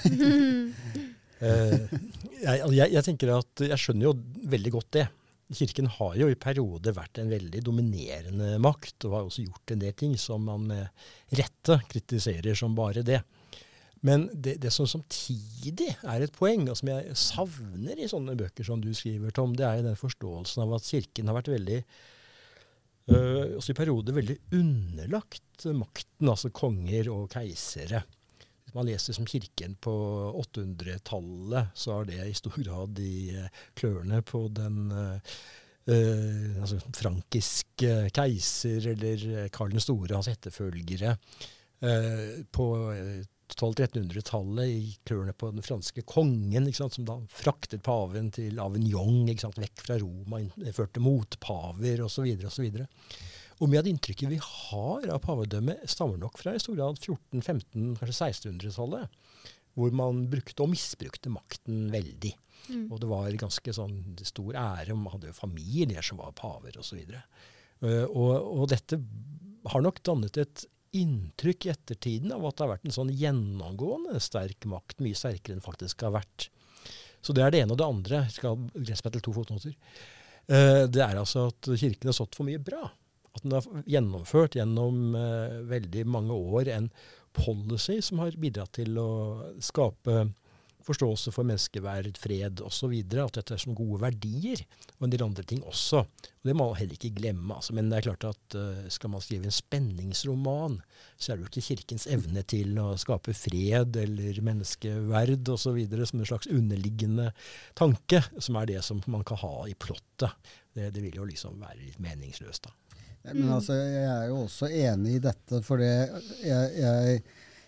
uh, 1.41 1.93
jeg, 2.45 2.58
jeg, 2.75 2.89
jeg, 2.89 3.06
tenker 3.08 3.38
at 3.38 3.67
jeg 3.69 3.82
skjønner 3.82 4.10
jo 4.10 4.17
veldig 4.56 4.75
godt 4.75 4.91
det. 4.99 5.08
Kirken 5.56 5.88
har 5.93 6.15
jo 6.17 6.28
i 6.32 6.38
perioder 6.41 6.95
vært 6.97 7.19
en 7.21 7.30
veldig 7.30 7.60
dominerende 7.67 8.56
makt, 8.62 9.06
og 9.06 9.13
har 9.13 9.28
også 9.28 9.45
gjort 9.45 9.75
en 9.75 9.84
del 9.84 9.93
ting 9.97 10.15
som 10.17 10.47
man 10.49 10.65
med 10.71 11.38
rette 11.38 11.78
kritiserer 11.91 12.58
som 12.58 12.73
bare 12.78 13.06
det. 13.06 13.21
Men 14.06 14.28
det, 14.34 14.60
det, 14.62 14.70
som 14.74 14.86
samtidig 14.89 15.96
er 16.06 16.22
et 16.22 16.36
poeng, 16.36 16.68
og 16.70 16.78
som 16.78 16.91
jeg 16.91 17.15
savner 17.18 17.98
i 17.98 18.10
sånne 18.10 18.36
bøker 18.38 18.68
som 18.68 18.84
du 18.84 18.91
skriver, 18.94 19.34
Tom, 19.34 19.56
det 19.58 19.65
er 19.65 19.80
jo 19.80 19.88
den 19.88 19.98
forståelsen 19.98 20.62
av 20.62 20.76
at 20.78 20.86
Kirken 20.86 21.32
har 21.32 21.38
vært 21.39 21.50
veldig 21.56 21.80
øh, 23.10 23.56
også 23.58 23.74
i 23.74 23.80
perioder 23.80 24.18
veldig 24.20 24.38
underlagt 24.60 25.65
makten, 25.74 26.30
altså 26.30 26.54
konger 26.54 27.10
og 27.15 27.34
keisere. 27.34 28.04
Hvis 28.38 28.78
man 28.78 28.86
leser 28.91 29.18
som 29.18 29.26
Kirken 29.30 29.74
på 29.82 29.96
800-tallet, 30.44 31.74
så 31.74 31.98
er 31.98 32.10
det 32.12 32.22
i 32.30 32.38
stor 32.38 32.62
grad 32.62 33.02
i 33.02 33.18
uh, 33.34 33.62
klørne 33.78 34.22
på 34.26 34.48
den 34.62 34.82
øh, 34.94 35.38
Uh, 35.86 36.56
altså 36.63 36.80
frankiske 36.98 37.89
keiser 38.10 38.88
eller 38.96 39.50
Karl 39.54 39.76
den 39.76 39.84
store, 39.84 40.15
hans 40.15 40.32
etterfølgere. 40.32 41.12
Uh, 41.78 42.41
på 42.50 42.65
1200-1300-tallet 43.54 44.72
i 44.72 44.96
klørne 45.06 45.34
på 45.38 45.52
den 45.54 45.64
franske 45.66 46.02
kongen, 46.08 46.68
som 46.74 47.06
da 47.08 47.20
fraktet 47.30 47.84
paven 47.86 48.32
til 48.34 48.60
Avignon, 48.62 49.28
vekk 49.30 49.84
fra 49.86 50.00
Roma, 50.02 50.42
førte 50.74 51.04
motpaver 51.04 52.02
osv. 52.06 52.32
osv. 52.50 52.80
Og 53.62 53.70
mye 53.72 53.80
av 53.80 53.86
det 53.88 53.94
inntrykket 53.94 54.32
vi 54.34 54.40
har 54.42 55.06
av 55.14 55.22
pavedømmet, 55.24 55.86
stammer 55.88 56.20
nok 56.20 56.42
fra 56.42 56.56
i 56.56 56.64
stor 56.64 56.76
grad 56.76 56.98
1400-, 57.00 57.44
1500-, 57.44 58.00
kanskje 58.02 58.50
1600-tallet, 58.50 59.22
hvor 59.76 59.96
man 59.96 60.26
brukte 60.32 60.66
og 60.66 60.72
misbrukte 60.74 61.32
makten 61.32 61.88
veldig. 61.94 62.34
Mm. 62.72 62.86
Og 62.90 63.00
det 63.02 63.10
var 63.12 63.40
ganske 63.40 63.76
sånn 63.76 64.00
stor 64.26 64.58
ære. 64.58 64.96
Man 64.98 65.14
hadde 65.14 65.32
jo 65.32 65.38
familier 65.38 66.06
som 66.06 66.20
var 66.20 66.36
paver 66.38 66.80
osv. 66.82 67.02
Uh, 67.06 67.88
eh, 67.88 68.06
og, 68.10 68.32
og 68.34 68.70
dette 68.72 69.00
har 69.72 69.84
nok 69.84 70.02
dannet 70.06 70.40
et 70.42 70.66
inntrykk 70.96 71.68
i 71.68 71.72
ettertiden 71.74 72.34
av 72.36 72.46
at 72.48 72.58
det 72.58 72.66
har 72.66 72.74
vært 72.76 72.90
en 72.90 72.96
sånn 72.96 73.14
gjennomgående 73.14 74.20
sterk 74.24 74.68
makt, 74.70 75.02
mye 75.04 75.18
sterkere 75.18 75.58
enn 75.58 75.66
faktisk 75.66 76.06
har 76.08 76.16
vært. 76.16 76.50
Så 77.26 77.34
det 77.34 77.42
er 77.42 77.54
det 77.54 77.64
ene. 77.64 77.74
Og 77.74 77.82
det 77.82 77.88
andre 77.88 78.22
skal 78.34 78.60
begrense 78.68 79.06
meg 79.06 79.16
til 79.16 79.26
to 79.26 79.34
fotnoter. 79.36 79.76
Uh, 80.46 80.86
det 80.86 81.02
er 81.02 81.18
altså 81.18 81.48
at 81.50 81.72
Kirken 81.74 82.12
har 82.12 82.18
stått 82.18 82.38
for 82.38 82.48
mye 82.48 82.62
bra. 82.62 82.86
At 83.36 83.44
den 83.44 83.56
har 83.58 83.86
gjennomført 83.90 84.58
gjennom 84.60 85.18
uh, 85.18 85.62
veldig 85.68 86.06
mange 86.08 86.38
år 86.56 86.70
en 86.76 86.90
policy 87.36 87.98
som 88.06 88.22
har 88.24 88.38
bidratt 88.40 88.78
til 88.78 88.96
å 89.02 89.10
skape 89.64 90.28
forståelse 90.86 91.34
for 91.34 91.48
menneskeverd, 91.48 92.17
fred 92.21 92.62
osv. 92.65 92.93
At 93.24 93.39
dette 93.39 93.56
er 93.56 93.62
som 93.62 93.76
gode 93.78 94.00
verdier, 94.04 94.62
og 94.98 95.08
en 95.08 95.13
del 95.13 95.26
andre 95.26 95.45
ting 95.48 95.63
også. 95.65 96.04
Og 96.06 96.50
Det 96.50 96.56
må 96.56 96.67
man 96.69 96.80
heller 96.80 96.98
ikke 96.98 97.13
glemme. 97.17 97.58
Altså. 97.58 97.76
Men 97.78 97.89
det 97.89 98.00
er 98.00 98.08
klart 98.10 98.28
at 98.30 98.58
uh, 98.60 98.86
skal 98.93 99.13
man 99.13 99.24
skrive 99.24 99.50
en 99.50 99.56
spenningsroman, 99.56 100.80
så 101.17 101.32
er 101.32 101.38
det 101.38 101.45
jo 101.45 101.52
ikke 101.54 101.65
Kirkens 101.69 102.08
evne 102.12 102.45
til 102.48 102.78
å 102.82 102.91
skape 103.02 103.36
fred 103.38 103.98
eller 104.02 104.41
menneskeverd 104.45 105.54
osv. 105.56 105.82
som 106.06 106.21
en 106.21 106.32
slags 106.32 106.52
underliggende 106.52 107.32
tanke, 107.78 108.24
som 108.38 108.60
er 108.62 108.74
det 108.74 108.82
som 108.86 109.02
man 109.12 109.26
kan 109.28 109.41
ha 109.41 109.56
i 109.69 109.78
plottet. 109.78 110.32
Det, 110.76 110.91
det 110.91 111.02
vil 111.04 111.21
jo 111.21 111.28
liksom 111.28 111.62
være 111.62 111.82
litt 111.82 112.02
meningsløst, 112.04 112.67
da. 112.67 112.76
Men 113.34 113.56
altså, 113.56 113.74
jeg 113.74 114.06
er 114.06 114.28
jo 114.30 114.43
også 114.43 114.67
enig 114.69 115.15
i 115.17 115.21
dette, 115.24 115.62
for 115.65 115.82
jeg, 115.82 116.19
jeg 116.45 117.21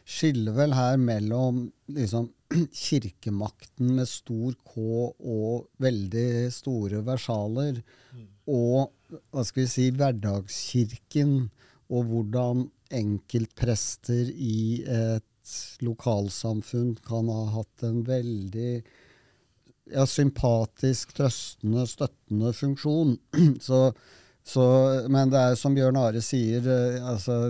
skiller 0.07 0.53
vel 0.55 0.75
her 0.77 0.99
mellom 1.01 1.63
liksom, 1.91 2.29
kirkemakten 2.85 3.95
med 3.97 4.09
stor 4.09 4.55
K 4.67 4.77
og 4.81 5.67
veldig 5.83 6.47
store 6.53 7.03
versaler, 7.07 7.81
mm. 8.13 8.27
og 8.53 8.93
hva 9.31 9.43
skal 9.47 9.63
vi 9.63 9.71
si, 9.71 9.89
hverdagskirken, 9.95 11.35
og 11.87 12.09
hvordan 12.11 12.67
enkeltprester 12.93 14.31
i 14.31 14.83
et 14.83 15.53
lokalsamfunn 15.83 16.95
kan 17.07 17.29
ha 17.31 17.43
hatt 17.55 17.83
en 17.87 18.01
veldig 18.07 18.71
ja, 19.93 20.05
sympatisk, 20.07 21.13
trøstende, 21.15 21.87
støttende 21.87 22.53
funksjon. 22.55 23.17
Så, 23.67 23.91
så, 24.47 24.63
men 25.11 25.31
det 25.31 25.39
er 25.43 25.57
som 25.59 25.73
Bjørn 25.75 25.97
Are 25.99 26.21
sier, 26.23 26.63
eh, 26.71 27.01
altså 27.03 27.49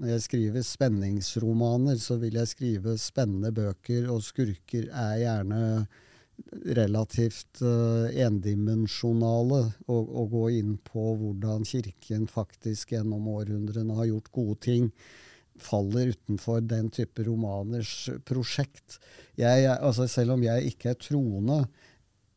når 0.00 0.14
jeg 0.14 0.22
skriver 0.24 0.64
spenningsromaner, 0.64 1.98
så 2.00 2.16
vil 2.22 2.38
jeg 2.40 2.48
skrive 2.48 2.94
spennende 3.00 3.52
bøker, 3.52 4.06
og 4.08 4.24
skurker 4.24 4.86
er 4.88 5.18
gjerne 5.20 5.64
relativt 6.76 7.60
uh, 7.60 8.08
endimensjonale. 8.08 9.60
Og, 9.92 10.00
og, 10.08 10.30
gå 10.32 10.44
inn 10.60 10.78
på 10.86 11.04
hvordan 11.20 11.66
Kirken 11.68 12.24
faktisk 12.30 12.94
gjennom 12.94 13.28
århundrene 13.28 13.98
har 13.98 14.08
gjort 14.08 14.32
gode 14.32 14.56
ting. 14.64 14.88
Faller 15.60 16.14
utenfor 16.14 16.64
den 16.64 16.88
type 16.96 17.26
romaners 17.28 17.92
prosjekt. 18.24 18.96
Jeg, 19.36 19.68
altså 19.76 20.08
selv 20.08 20.38
om 20.38 20.46
jeg 20.48 20.72
ikke 20.72 20.94
er 20.94 21.00
troende, 21.00 21.64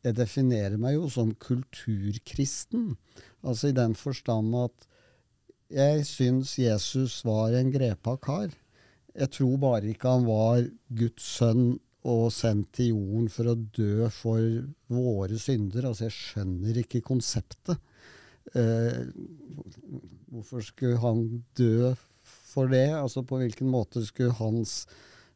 jeg 0.04 0.18
definerer 0.18 0.76
meg 0.76 0.98
jo 0.98 1.08
som 1.08 1.32
kulturkristen. 1.40 2.90
Altså 3.40 3.72
i 3.72 3.76
den 3.76 3.96
forstand 3.96 4.52
at 4.66 4.90
jeg 5.74 6.04
syns 6.06 6.54
Jesus 6.60 7.20
var 7.26 7.54
en 7.58 7.72
grepa 7.74 8.14
kar. 8.22 8.52
Jeg 9.14 9.30
tror 9.34 9.58
bare 9.62 9.90
ikke 9.90 10.10
han 10.10 10.26
var 10.26 10.62
Guds 10.94 11.26
sønn 11.36 11.74
og 12.04 12.28
sendt 12.34 12.74
til 12.76 12.92
jorden 12.92 13.30
for 13.32 13.48
å 13.48 13.56
dø 13.56 14.08
for 14.12 14.42
våre 14.92 15.38
synder. 15.40 15.88
Altså, 15.88 16.08
jeg 16.08 16.16
skjønner 16.18 16.80
ikke 16.82 17.00
konseptet. 17.06 17.80
Eh, 18.52 19.06
hvorfor 20.28 20.66
skulle 20.66 21.00
han 21.00 21.24
dø 21.56 21.94
for 22.22 22.68
det? 22.70 22.90
Altså, 22.92 23.24
på 23.24 23.40
hvilken 23.40 23.70
måte 23.72 24.04
skulle 24.04 24.36
hans 24.36 24.82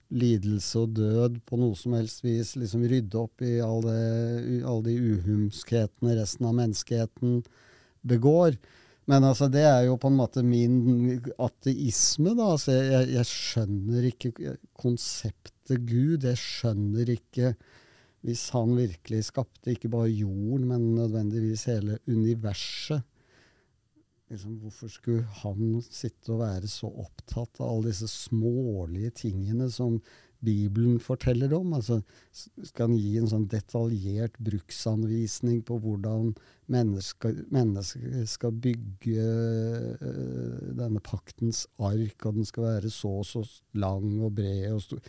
lidelse 0.08 0.84
og 0.84 0.94
død 0.96 1.40
på 1.48 1.58
noe 1.60 1.76
som 1.76 1.96
helst 1.96 2.22
vis 2.24 2.54
liksom 2.56 2.84
rydde 2.88 3.18
opp 3.20 3.44
i 3.44 3.58
alle, 3.64 3.96
alle 4.62 4.84
de 4.86 5.16
uhumskhetene 5.16 6.16
resten 6.20 6.48
av 6.48 6.56
menneskeheten 6.60 7.42
begår? 8.08 8.58
Men 9.08 9.24
altså, 9.24 9.48
det 9.48 9.64
er 9.64 9.86
jo 9.86 9.96
på 10.00 10.10
en 10.10 10.18
måte 10.18 10.44
min 10.44 11.20
ateisme, 11.40 12.34
da. 12.36 12.52
Altså, 12.54 12.74
jeg, 12.76 13.10
jeg 13.16 13.28
skjønner 13.30 14.08
ikke 14.10 14.56
konseptet 14.76 15.84
Gud. 15.88 16.26
Jeg 16.28 16.40
skjønner 16.40 17.14
ikke 17.16 17.54
Hvis 18.26 18.48
han 18.50 18.72
virkelig 18.74 19.28
skapte 19.28 19.70
ikke 19.70 19.88
bare 19.92 20.10
jorden, 20.10 20.64
men 20.66 20.88
nødvendigvis 20.96 21.68
hele 21.70 22.00
universet. 22.10 23.04
Liksom, 24.28 24.56
hvorfor 24.60 24.90
skulle 24.92 25.22
han 25.40 25.78
sitte 25.86 26.34
og 26.34 26.42
være 26.42 26.68
så 26.68 26.90
opptatt 26.90 27.62
av 27.62 27.70
alle 27.70 27.92
disse 27.92 28.10
smålige 28.10 29.14
tingene 29.22 29.70
som 29.72 30.00
Bibelen 30.44 30.98
forteller 31.02 31.52
om. 31.56 31.72
Altså, 31.74 32.00
skal 32.32 32.88
han 32.88 32.98
gi 32.98 33.16
en 33.18 33.30
sånn 33.30 33.46
detaljert 33.50 34.36
bruksanvisning 34.44 35.62
på 35.66 35.78
hvordan 35.82 36.32
mennesker, 36.70 37.42
mennesker 37.54 38.22
skal 38.28 38.54
bygge 38.66 39.24
uh, 39.24 40.68
denne 40.78 41.02
paktens 41.04 41.64
ark, 41.78 42.28
og 42.28 42.38
den 42.38 42.48
skal 42.48 42.68
være 42.68 42.92
så 42.92 43.18
og 43.22 43.26
så 43.26 43.42
lang 43.78 44.20
og 44.20 44.36
bred 44.38 44.70
og 44.74 44.84
stor 44.84 45.02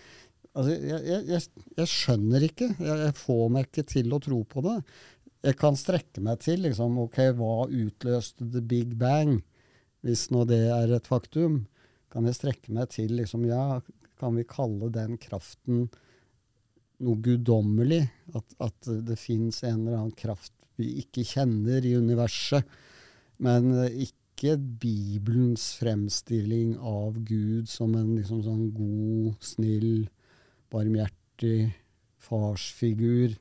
Altså, 0.57 0.73
jeg, 0.81 1.23
jeg, 1.29 1.43
jeg, 1.77 1.87
skjønner 1.87 2.43
ikke. 2.47 2.71
Jeg, 2.81 3.11
får 3.15 3.43
meg 3.53 3.67
ikke 3.67 3.83
til 3.91 4.15
å 4.15 4.19
tro 4.23 4.39
på 4.49 4.63
det. 4.65 4.79
Jeg 5.45 5.57
kan 5.61 5.77
strekke 5.77 6.23
meg 6.25 6.41
til 6.43 6.63
liksom, 6.65 6.97
ok, 7.05 7.19
hva 7.37 7.67
utløste 7.69 8.47
the 8.55 8.63
big 8.65 8.95
bang, 8.99 9.37
hvis 10.03 10.25
nå 10.33 10.43
det 10.49 10.63
er 10.73 10.95
et 10.97 11.07
faktum? 11.07 11.61
Kan 12.11 12.25
jeg 12.27 12.39
strekke 12.39 12.73
meg 12.75 12.89
til 12.91 13.13
liksom, 13.19 13.45
ja, 13.47 13.77
kan 14.19 14.37
vi 14.37 14.45
kalle 14.47 14.91
den 14.93 15.17
kraften 15.21 15.87
noe 16.99 17.19
guddommelig? 17.23 18.03
At, 18.35 18.55
at 18.61 18.93
det 19.07 19.19
fins 19.19 19.63
en 19.63 19.85
eller 19.85 19.99
annen 20.01 20.17
kraft 20.19 20.53
vi 20.79 20.93
ikke 21.01 21.25
kjenner 21.27 21.83
i 21.85 21.95
universet. 21.99 22.63
Men 23.43 23.71
ikke 23.89 24.55
Bibelens 24.79 25.73
fremstilling 25.79 26.77
av 26.79 27.19
Gud 27.27 27.67
som 27.71 27.95
en 27.99 28.13
liksom 28.15 28.43
sånn 28.45 28.69
god, 28.75 29.35
snill, 29.43 30.07
barmhjertig 30.71 31.71
farsfigur. 32.23 33.35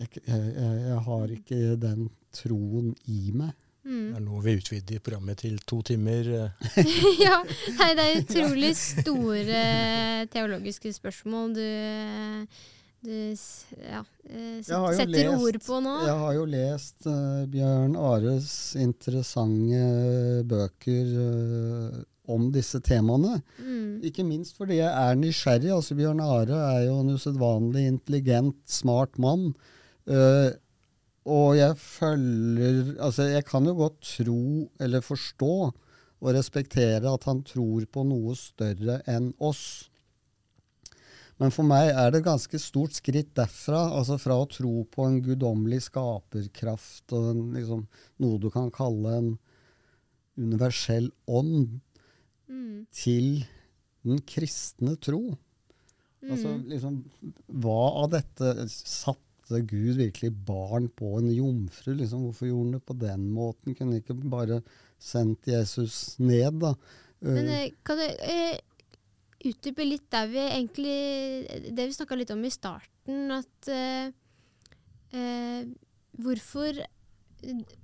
Jeg, 0.00 0.08
jeg, 0.26 0.48
jeg, 0.56 1.00
har 1.08 1.36
ikke 1.36 1.60
den 1.80 2.08
troen 2.34 2.92
i 3.08 3.30
meg. 3.36 3.52
Mm. 3.84 4.04
Det 4.14 4.16
er 4.16 4.24
nå 4.24 4.38
vi 4.44 4.54
utvider 4.58 5.02
programmet 5.04 5.42
til 5.44 5.58
to 5.68 5.80
timer. 5.84 6.28
Eh. 6.38 6.78
ja, 7.26 7.40
nei, 7.78 7.90
det 7.98 8.06
er 8.06 8.22
utrolig 8.22 8.72
store 8.80 9.64
teologiske 10.32 10.92
spørsmål 10.96 11.52
du, 11.58 11.66
du 13.04 13.12
ja, 13.84 14.00
eh, 14.30 14.62
setter 14.64 15.12
lest, 15.12 15.36
ord 15.36 15.60
på 15.66 15.82
nå. 15.84 15.98
Jeg 16.08 16.16
har 16.22 16.38
jo 16.38 16.48
lest 16.48 17.10
uh, 17.10 17.44
Bjørn 17.52 17.98
Ares 18.00 18.48
interessante 18.80 19.84
bøker 20.48 21.12
uh, 21.20 22.02
om 22.32 22.48
disse 22.54 22.80
temaene. 22.80 23.36
Mm. 23.60 24.00
Ikke 24.08 24.24
minst 24.24 24.56
fordi 24.56 24.80
jeg 24.80 24.88
er 24.88 25.20
nysgjerrig. 25.20 25.74
Altså 25.76 25.96
Bjørn 25.98 26.24
Are 26.24 26.64
er 26.72 26.86
jo 26.88 26.98
en 27.02 27.12
usedvanlig 27.18 27.84
intelligent, 27.92 28.56
smart 28.64 29.20
mann. 29.20 29.50
Uh, 30.08 30.56
og 31.24 31.54
jeg 31.56 31.76
følger 31.80 32.94
Altså, 33.00 33.30
jeg 33.32 33.46
kan 33.48 33.64
jo 33.64 33.74
godt 33.78 34.00
tro, 34.04 34.70
eller 34.80 35.04
forstå, 35.04 35.54
og 36.24 36.32
respektere 36.36 37.10
at 37.10 37.26
han 37.28 37.42
tror 37.44 37.84
på 37.92 38.04
noe 38.08 38.36
større 38.38 39.00
enn 39.10 39.32
oss. 39.44 39.90
Men 41.42 41.50
for 41.52 41.66
meg 41.66 41.90
er 41.90 42.12
det 42.12 42.20
et 42.20 42.28
ganske 42.28 42.60
stort 42.62 42.94
skritt 42.96 43.32
derfra, 43.36 43.88
altså 43.98 44.16
fra 44.22 44.36
å 44.38 44.46
tro 44.48 44.84
på 44.92 45.08
en 45.08 45.18
guddommelig 45.24 45.88
skaperkraft 45.88 47.16
og 47.16 47.32
en, 47.32 47.42
liksom, 47.56 47.82
noe 48.22 48.40
du 48.40 48.48
kan 48.54 48.70
kalle 48.74 49.16
en 49.18 49.32
universell 50.38 51.10
ånd, 51.26 51.80
mm. 52.48 52.86
til 52.94 53.42
den 54.06 54.22
kristne 54.28 54.94
tro. 55.02 55.34
Altså, 56.24 56.24
mm. 56.24 56.30
Altså, 56.30 56.54
liksom, 56.70 56.98
hva 57.64 57.82
av 58.04 58.10
dette 58.14 58.68
satt 58.70 59.23
Gud 59.50 59.98
virkelig 59.98 60.32
barn 60.46 60.88
på 60.88 61.18
en 61.18 61.30
jomfru? 61.32 61.92
Liksom, 61.98 62.26
hvorfor 62.28 62.48
gjorde 62.48 62.64
han 62.64 62.76
det 62.78 62.82
på 62.88 62.96
den 63.00 63.26
måten? 63.34 63.74
Kunne 63.76 64.00
ikke 64.00 64.16
bare 64.16 64.62
sendt 65.00 65.48
Jesus 65.48 66.16
ned, 66.18 66.60
da? 66.62 66.74
Men 67.24 67.48
eh, 67.52 67.70
kan 67.84 68.00
du 68.00 68.04
eh, 68.04 68.58
utdype 69.44 69.86
litt 69.86 70.06
der 70.12 70.28
vi 70.28 70.42
egentlig 70.42 71.70
Det 71.72 71.86
vi 71.86 71.96
snakka 71.96 72.18
litt 72.18 72.32
om 72.34 72.42
i 72.44 72.52
starten, 72.52 73.32
at 73.32 73.70
eh, 73.72 74.10
eh, 75.12 75.62
hvorfor 76.20 76.84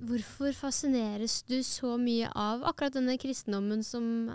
Hvorfor 0.01 0.55
fascineres 0.57 1.43
du 1.45 1.59
så 1.67 1.99
mye 2.01 2.31
av 2.33 2.63
akkurat 2.65 2.95
denne 2.97 3.19
kristendommen 3.21 3.83
som 3.85 4.31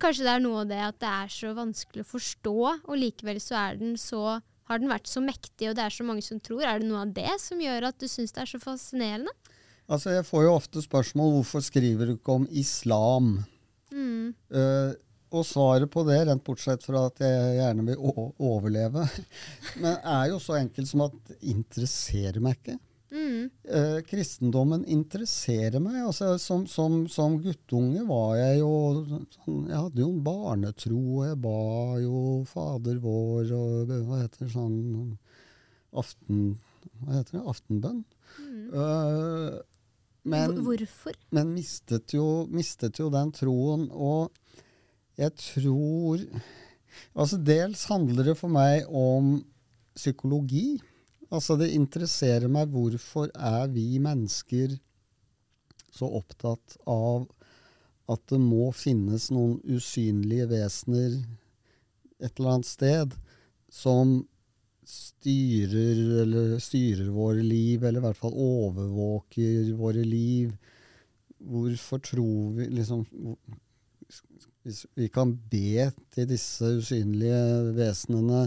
Kanskje 0.00 0.24
det 0.24 0.32
er 0.32 0.40
noe 0.40 0.62
av 0.62 0.70
det 0.70 0.80
at 0.80 0.96
det 1.02 1.10
er 1.10 1.32
så 1.32 1.50
vanskelig 1.52 2.06
å 2.06 2.08
forstå, 2.08 2.54
og 2.88 2.94
likevel 2.96 3.36
så 3.42 3.58
er 3.60 3.76
den 3.76 3.98
så 4.00 4.38
har 4.70 4.80
den 4.80 4.92
vært 4.92 5.08
så 5.10 5.22
mektig, 5.24 5.68
og 5.68 5.76
det 5.78 5.84
er 5.84 5.94
så 5.94 6.06
mange 6.06 6.24
som 6.24 6.40
tror? 6.40 6.64
Er 6.64 6.80
det 6.80 6.88
noe 6.88 7.04
av 7.04 7.14
det 7.16 7.36
som 7.42 7.60
gjør 7.60 7.90
at 7.90 7.98
du 8.00 8.06
syns 8.10 8.32
det 8.34 8.44
er 8.44 8.52
så 8.54 8.60
fascinerende? 8.62 9.32
Altså, 9.84 10.14
Jeg 10.16 10.24
får 10.24 10.46
jo 10.46 10.54
ofte 10.54 10.82
spørsmål 10.84 11.34
hvorfor 11.38 11.64
skriver 11.64 12.08
du 12.08 12.14
ikke 12.16 12.38
om 12.38 12.46
islam? 12.50 13.34
Mm. 13.92 14.32
Uh, 14.48 14.94
og 15.34 15.44
svaret 15.46 15.90
på 15.90 16.04
det, 16.06 16.20
rent 16.28 16.44
bortsett 16.46 16.84
fra 16.86 17.08
at 17.10 17.20
jeg 17.20 17.58
gjerne 17.58 17.84
vil 17.88 18.00
overleve, 18.38 19.04
men 19.82 19.96
er 19.98 20.30
jo 20.30 20.40
så 20.42 20.56
enkelt 20.60 20.88
som 20.88 21.04
at 21.08 21.34
interesserer 21.42 22.40
meg 22.44 22.60
ikke. 22.60 22.78
Mm. 23.14 23.50
Eh, 23.78 23.98
kristendommen 24.08 24.82
interesserer 24.90 25.78
meg. 25.82 26.00
Altså, 26.02 26.32
som, 26.42 26.64
som, 26.70 27.04
som, 27.10 27.36
guttunge 27.42 28.02
var 28.08 28.34
jeg 28.40 28.58
jo 28.58 28.72
sånn, 29.06 29.60
Jeg 29.70 29.78
hadde 29.78 30.02
jo 30.02 30.08
en 30.10 30.24
barnetro, 30.26 31.02
og 31.18 31.28
jeg 31.28 31.38
ba 31.44 31.60
jo 32.02 32.22
Fader 32.50 32.98
vår 33.04 33.52
og 33.54 33.92
hva 34.08 34.24
heter 34.24 34.46
det 34.46 34.50
sånn 34.56 34.80
aften, 35.94 36.42
Hva 37.04 37.20
heter 37.20 37.38
det? 37.38 37.44
Aftenbønn. 37.54 38.02
Mm. 38.42 38.66
Uh, 38.74 39.62
men, 40.24 40.58
Hvorfor? 40.66 41.16
Men 41.36 41.54
mistet 41.54 42.16
jo, 42.16 42.48
mistet 42.50 42.98
jo 42.98 43.10
den 43.14 43.30
troen. 43.36 43.88
Og 43.92 44.34
jeg 45.20 45.34
tror 45.38 46.22
Altså, 47.14 47.40
dels 47.42 47.84
handler 47.90 48.30
det 48.30 48.36
for 48.38 48.52
meg 48.54 48.86
om 48.86 49.40
psykologi. 49.98 50.78
Altså, 51.34 51.56
det 51.58 51.72
interesserer 51.74 52.50
meg 52.52 52.70
hvorfor 52.70 53.30
er 53.34 53.66
vi 53.74 53.98
mennesker 54.02 54.76
så 55.94 56.06
opptatt 56.18 56.76
av 56.90 57.26
at 58.10 58.22
det 58.30 58.38
må 58.42 58.68
finnes 58.76 59.30
noen 59.32 59.56
usynlige 59.64 60.46
vesener 60.50 61.16
et 62.20 62.38
eller 62.38 62.56
annet 62.56 62.68
sted 62.68 63.16
som 63.72 64.20
styrer, 64.84 66.00
eller 66.22 66.58
styrer 66.62 67.08
våre 67.14 67.42
liv, 67.42 67.82
eller 67.82 68.02
i 68.02 68.04
hvert 68.04 68.20
fall 68.20 68.36
overvåker 68.36 69.72
våre 69.78 70.04
liv. 70.04 70.52
Hvorfor 71.44 72.00
tror 72.04 72.54
vi 72.58 72.68
liksom 72.72 73.04
Hvis 74.64 74.86
vi 74.96 75.10
kan 75.12 75.34
be 75.50 75.90
til 76.14 76.28
disse 76.28 76.64
usynlige 76.78 77.74
vesenene 77.76 78.46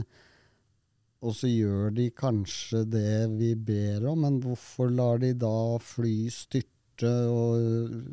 og 1.27 1.35
så 1.35 1.49
gjør 1.51 1.91
de 1.97 2.07
kanskje 2.15 2.85
det 2.87 3.27
vi 3.35 3.51
ber 3.59 4.07
om, 4.11 4.23
men 4.23 4.39
hvorfor 4.43 4.91
lar 4.93 5.19
de 5.23 5.33
da 5.35 5.77
fly 5.83 6.17
styrte 6.33 7.13
og 7.29 8.05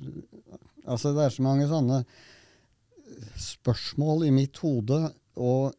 Altså, 0.84 1.14
det 1.16 1.22
er 1.24 1.32
så 1.32 1.40
mange 1.40 1.64
sånne 1.64 2.02
spørsmål 3.40 4.26
i 4.26 4.32
mitt 4.36 4.58
hode, 4.60 4.98
og 5.40 5.72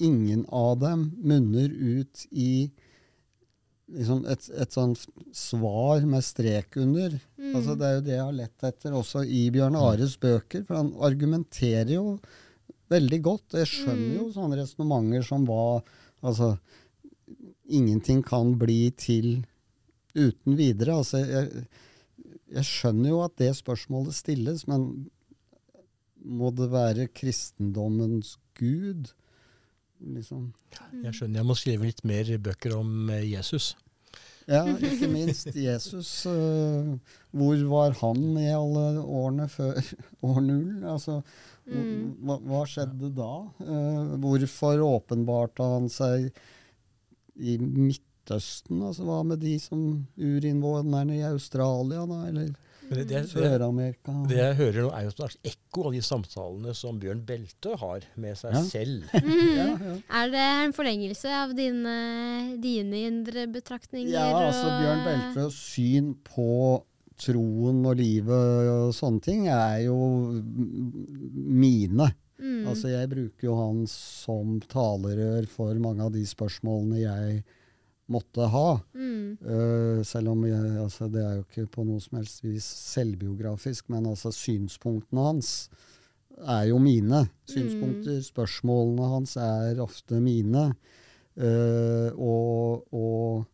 ingen 0.00 0.46
av 0.48 0.78
dem 0.80 1.10
munner 1.20 1.68
ut 1.68 2.22
i 2.30 2.70
liksom 3.92 4.24
et, 4.32 4.48
et 4.50 4.72
sånt 4.72 5.04
svar 5.36 6.02
med 6.08 6.24
strek 6.24 6.78
under. 6.80 7.14
Mm. 7.38 7.52
Altså, 7.52 7.76
det 7.76 7.86
er 7.86 7.94
jo 7.94 8.04
det 8.06 8.16
jeg 8.16 8.24
har 8.24 8.40
lett 8.40 8.66
etter 8.70 8.96
også 8.98 9.22
i 9.24 9.44
Bjørn 9.54 9.78
Ares 9.78 10.16
bøker. 10.20 10.64
For 10.66 10.80
han 10.80 10.90
argumenterer 11.06 11.94
jo 11.94 12.16
veldig 12.92 13.20
godt. 13.22 13.58
Jeg 13.60 13.70
skjønner 13.70 14.18
jo 14.18 14.32
sånne 14.34 14.58
resonnementer 14.60 15.26
som 15.26 15.46
hva 15.48 15.80
Altså, 16.26 16.56
ingenting 17.66 18.22
kan 18.26 18.54
bli 18.58 18.90
til 18.98 19.44
uten 20.16 20.56
videre. 20.58 20.98
Altså, 21.00 21.22
jeg, 21.22 21.66
jeg 22.52 22.68
skjønner 22.68 23.12
jo 23.12 23.20
at 23.24 23.36
det 23.40 23.52
spørsmålet 23.58 24.16
stilles, 24.16 24.66
men 24.70 25.06
må 26.26 26.50
det 26.54 26.70
være 26.72 27.08
kristendommens 27.14 28.36
gud? 28.58 29.12
Liksom. 30.00 30.50
Jeg 31.04 31.14
skjønner 31.16 31.40
jeg 31.40 31.48
må 31.48 31.56
skrive 31.56 31.88
litt 31.88 32.02
mer 32.08 32.30
bøker 32.42 32.76
om 32.76 33.10
eh, 33.14 33.24
Jesus. 33.30 33.74
Ja, 34.46 34.60
ikke 34.76 35.08
minst 35.10 35.48
Jesus. 35.58 36.10
øh, 36.30 36.92
hvor 37.34 37.62
var 37.68 37.96
han 38.00 38.20
i 38.38 38.46
alle 38.54 38.84
årene 39.02 39.48
før 39.50 39.80
år 40.30 40.40
null? 40.40 40.84
Altså, 40.86 41.22
Mm. 41.66 42.12
hva, 42.22 42.36
hva 42.46 42.60
skjedde 42.70 43.08
da? 43.16 43.30
Eh, 43.66 44.12
hvorfor 44.22 44.78
åpenbarte 44.86 45.64
han 45.66 45.88
seg 45.90 46.28
i 47.42 47.56
Midtøsten? 47.58 48.84
Altså, 48.86 49.02
hva 49.02 49.16
med 49.26 49.40
de 49.42 49.56
som 49.58 49.80
urinnvånerne 50.14 51.16
i 51.18 51.24
Australia, 51.26 52.04
da? 52.06 52.20
Eller 52.28 52.52
Men 52.88 52.98
det, 52.98 53.04
det, 53.10 53.20
det, 53.22 53.30
Sør-Amerika? 53.32 54.12
det 54.30 54.36
jeg 54.38 54.56
hører 54.60 54.80
nå, 54.86 54.90
er 54.94 55.02
jo 55.06 55.12
et 55.12 55.16
slags 55.20 55.36
ekko 55.50 55.86
av 55.88 55.92
de 55.96 56.02
samtalene 56.06 56.74
som 56.78 56.98
Bjørn 57.02 57.22
Belte 57.26 57.76
har 57.80 58.04
med 58.16 58.36
seg 58.38 58.54
Ja. 58.54 58.62
selv. 58.62 59.08
Ja, 59.58 59.68
ja. 59.74 59.94
Er 60.22 60.30
det 60.34 60.44
en 60.66 60.72
forlengelse 60.76 61.32
av 61.42 61.54
dine, 61.58 61.96
dine 62.62 63.04
indre 63.08 63.46
betraktninger? 63.50 64.12
ja, 64.14 64.28
altså 64.48 64.66
og- 64.70 64.78
Bjørn 64.82 65.04
Beltes 65.08 65.58
syn 65.74 66.12
på 66.26 66.50
troen 67.16 67.78
og 67.88 67.96
livet 67.96 68.68
og 68.68 68.90
sånne 68.92 69.22
ting 69.24 69.46
er 69.48 69.78
jo 69.86 69.96
mine. 71.32 72.10
Mm. 72.36 72.66
Altså 72.68 72.90
Jeg 72.92 73.08
bruker 73.08 73.46
jo 73.48 73.54
han 73.56 73.86
som 73.88 74.58
talerør 74.68 75.46
for 75.48 75.74
mange 75.80 76.04
av 76.04 76.12
de 76.12 76.24
spørsmålene 76.28 76.98
jeg 77.00 77.38
måtte 78.12 78.46
ha. 78.52 78.68
Mm. 78.94 79.36
Uh, 79.42 80.00
selv 80.06 80.32
om 80.34 80.44
jeg, 80.46 80.76
altså, 80.82 81.08
det 81.12 81.22
er 81.24 81.38
jo 81.38 81.44
ikke 81.46 81.66
på 81.74 81.86
noe 81.88 82.02
som 82.02 82.20
helst 82.20 82.44
vis 82.44 82.66
selvbiografisk, 82.94 83.88
men 83.92 84.06
altså 84.12 84.32
synspunktene 84.34 85.24
hans 85.26 85.52
er 86.36 86.68
jo 86.70 86.78
mine. 86.82 87.24
Synspunkter, 87.48 88.20
spørsmålene 88.24 89.10
hans 89.14 89.36
er 89.40 89.80
ofte 89.82 90.20
mine. 90.22 90.68
Uh, 91.36 92.12
og, 92.16 92.86
og 92.96 93.44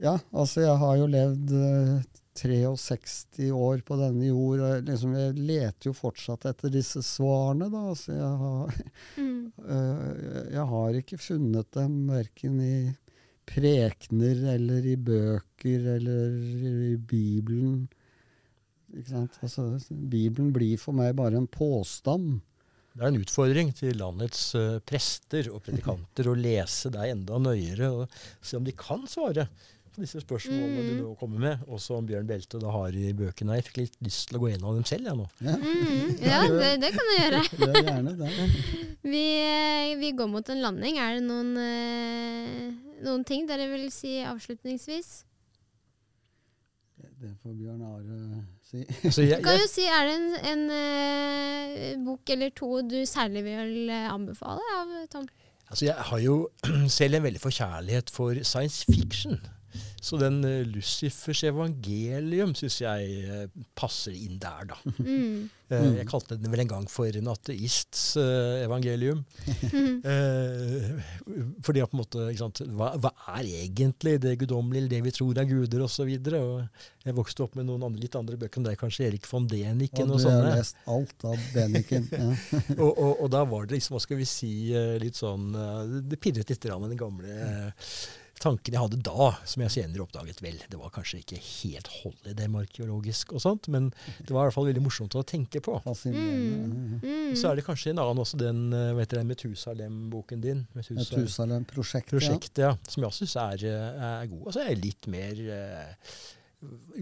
ja, 0.00 0.14
altså 0.32 0.62
jeg 0.64 0.76
har 0.80 0.94
jo 1.00 1.08
levd 1.12 1.52
uh, 1.56 2.22
63 2.36 3.48
år 3.56 3.80
på 3.84 3.96
denne 3.96 4.28
jord. 4.28 4.60
og 4.60 4.68
jeg 4.74 4.84
liksom, 4.90 5.14
jeg 5.16 5.36
leter 5.40 5.88
jo 5.88 5.94
fortsatt 5.96 6.44
etter 6.50 6.72
disse 6.72 7.00
svarene, 7.04 7.70
da. 7.72 7.86
Altså 7.94 8.12
jeg 8.12 8.36
har 8.44 8.78
Mm. 9.16 9.52
uh, 9.64 10.44
jeg 10.56 10.66
har 10.72 11.00
ikke 11.00 11.18
funnet 11.18 11.68
dem 11.72 12.06
verken 12.12 12.60
i 12.60 12.76
prekener 13.46 14.42
eller 14.56 14.86
i 14.86 14.96
bøker 14.98 15.86
eller 15.96 16.34
i 16.90 16.96
Bibelen. 16.98 17.86
Altså, 19.12 19.68
Bibelen 19.90 20.52
blir 20.54 20.78
for 20.80 20.96
meg 20.96 21.16
bare 21.18 21.38
en 21.40 21.50
påstand. 21.50 22.40
Det 22.96 23.04
er 23.04 23.12
en 23.12 23.20
utfordring 23.20 23.72
til 23.76 23.98
landets 24.00 24.42
uh, 24.56 24.78
prester 24.88 25.50
og 25.52 25.60
predikanter 25.66 26.30
å 26.30 26.36
lese 26.38 26.88
deg 26.94 27.12
enda 27.12 27.40
nøyere 27.42 27.90
og 27.92 28.20
se 28.40 28.56
om 28.56 28.64
de 28.64 28.72
kan 28.72 29.04
svare 29.10 29.50
på 29.96 30.04
disse 30.04 30.20
spørsmålene 30.22 30.82
du 30.86 30.92
Mm. 30.94 31.02
nå 31.02 31.14
kommer 31.18 31.38
med, 31.42 31.64
og 31.66 31.80
som 31.80 32.06
Bjørn 32.06 32.26
Belte 32.28 32.60
da 32.62 32.70
har 32.70 32.94
i 32.96 33.12
bøkene. 33.16 33.56
Jeg 33.58 33.64
fikk 33.70 33.76
litt 33.82 33.96
lyst 34.04 34.28
til 34.28 34.38
å 34.38 34.42
gå 34.44 34.50
gjennom 34.52 34.76
dem 34.76 34.84
selv, 34.88 35.08
jeg 35.10 35.16
nå. 35.16 35.26
Ja, 35.40 35.56
Mm. 35.56 36.16
Ja, 36.22 36.40
det, 36.52 36.72
det 36.84 36.90
kan 36.94 37.10
du 37.10 37.14
gjøre. 37.16 37.42
ja, 37.58 37.82
gjerne 37.90 38.16
det. 38.20 38.32
Vi, 39.06 39.24
eh, 39.38 39.94
vi 40.00 40.10
går 40.18 40.28
mot 40.28 40.48
en 40.50 40.60
landing. 40.60 40.96
Er 40.98 41.14
det 41.14 41.22
noen, 41.28 41.52
eh, 41.56 42.72
noen 43.06 43.24
ting 43.24 43.46
dere 43.46 43.68
vil 43.70 43.88
si 43.94 44.16
avslutningsvis? 44.26 45.22
Det 47.16 47.30
får 47.42 47.54
Bjørn 47.56 47.82
Are 47.86 48.42
si. 48.66 48.82
Så 49.14 49.22
jeg, 49.24 49.38
Du 49.40 49.46
kan 49.46 49.56
jo 49.60 49.66
si, 49.70 49.84
Er 49.88 50.04
det 50.08 50.16
en, 50.18 50.26
en 50.52 50.64
eh, 50.76 51.96
bok 52.04 52.28
eller 52.34 52.50
to 52.56 52.82
du 52.84 52.98
særlig 53.08 53.42
vil 53.46 53.88
eh, 53.88 54.08
anbefale 54.12 54.60
av 54.80 54.92
Tom? 55.12 55.26
altså 55.70 55.86
jeg 55.88 55.94
har 56.10 56.20
jo 56.22 56.34
selv 56.98 57.16
en 57.18 57.24
veldig 57.24 57.40
forkjærlighet 57.42 58.10
for 58.14 58.38
science 58.46 58.84
fiction. 58.86 59.40
Så 60.02 60.18
den 60.20 60.40
uh, 60.44 60.62
Lucifers 60.68 61.42
evangelium 61.48 62.54
syns 62.56 62.80
jeg 62.80 63.20
eh, 63.26 63.46
passer 63.78 64.14
inn 64.16 64.40
der, 64.42 64.72
da. 64.72 64.80
Mm. 65.06 65.48
Eh, 65.66 65.82
Mm. 65.82 65.96
Jeg 65.98 66.06
kalte 66.06 66.36
den 66.38 66.52
vel 66.52 66.60
en 66.62 66.68
gang 66.70 66.84
for 66.90 67.16
en 67.18 67.30
ateists 67.32 68.16
eh, 68.22 68.64
evangelium. 68.66 69.24
Eh, 70.06 71.00
fordi 71.66 71.80
at 71.82 71.90
på 71.90 71.96
en 71.96 72.00
måte, 72.00 72.24
ikke 72.30 72.38
sant, 72.38 72.60
hva, 72.78 72.92
hva 73.02 73.10
er 73.34 73.48
egentlig 73.64 74.16
det 74.22 74.36
guddommelige, 74.38 74.88
det 74.92 75.00
vi 75.02 75.12
tror 75.14 75.40
er 75.40 75.48
guder, 75.48 75.82
osv.? 75.82 76.12
Jeg 76.12 77.16
vokste 77.16 77.42
opp 77.42 77.56
med 77.58 77.66
noen 77.66 77.82
andre, 77.88 78.04
litt 78.04 78.18
andre 78.18 78.38
bøker 78.38 78.60
enn 78.60 78.68
deg, 78.68 78.78
kanskje 78.78 79.08
Erik 79.08 79.26
von 79.26 79.48
Deniken 79.50 80.12
Og 80.12 80.20
og 80.20 80.22
du 80.22 80.28
har 80.30 80.46
lest 80.60 80.78
alt 80.90 81.26
av 81.26 81.48
Deniken. 81.54 82.06
Ja. 82.16 82.28
og, 82.78 82.92
og, 82.92 83.10
og 83.24 83.32
da 83.34 83.42
var 83.48 83.66
det 83.66 83.76
liksom, 83.76 83.96
hva 83.96 84.02
skal 84.04 84.20
vi 84.20 84.28
si, 84.28 84.52
eh, 84.76 84.94
litt 85.02 85.18
sånn 85.18 85.50
eh, 85.58 85.96
Det 86.06 86.20
pirret 86.22 86.48
litt 86.52 86.68
med 86.76 86.92
den 86.94 87.00
gamle 87.00 87.34
eh, 87.34 87.90
tanken 88.42 88.74
jeg 88.76 88.82
hadde 88.82 89.00
da, 89.06 89.30
som 89.48 89.62
jeg 89.64 89.74
senere 89.74 90.04
oppdaget 90.04 90.42
vel. 90.44 90.58
Det 90.70 90.78
var 90.80 90.92
kanskje 90.94 91.22
ikke 91.22 91.40
helt 91.40 91.90
hold 92.02 92.30
i 92.30 92.34
det 92.36 92.46
arkeologisk 92.46 93.32
og 93.36 93.42
sånt, 93.42 93.68
men 93.72 93.90
det 94.18 94.30
var 94.30 94.44
i 94.44 94.48
hvert 94.48 94.56
fall 94.56 94.68
veldig 94.68 94.84
morsomt 94.84 95.16
å 95.18 95.24
tenke 95.26 95.62
på. 95.64 95.78
Mm. 95.86 97.00
Mm. 97.02 97.34
Så 97.38 97.50
er 97.50 97.58
det 97.58 97.66
kanskje 97.66 97.94
en 97.94 98.02
annen 98.02 98.22
også, 98.22 98.38
den 98.40 98.68
vet 98.70 99.06
hva 99.06 99.06
heter 99.06 99.20
den 99.22 99.30
Metusalem-boken 99.30 100.42
din. 100.44 100.64
Metusalem. 100.74 101.02
Metusalem-prosjektet. 101.02 102.12
Prosjektet, 102.16 102.62
ja, 102.66 102.74
som 102.88 103.02
jeg 103.02 103.10
også 103.10 103.26
syns 103.26 103.36
er, 103.42 103.66
eh, 103.70 104.04
er 104.10 104.30
god. 104.32 104.44
Altså, 104.46 104.64
jeg 104.64 104.74
er 104.74 104.82
litt 104.82 105.08
mer 105.12 105.42
uh, 105.46 106.20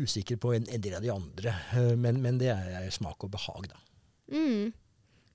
usikker 0.05 0.41
på 0.41 0.55
en, 0.57 0.68
en 0.68 0.85
del 0.85 0.97
av 0.99 1.05
de 1.05 1.12
andre, 1.14 1.59
uh, 1.74 1.93
men, 1.99 2.20
men 2.24 2.41
det 2.41 2.53
er 2.55 2.89
smak 2.95 3.26
og 3.26 3.35
behag, 3.35 3.68
da. 3.72 3.85
Mm. 4.32 4.72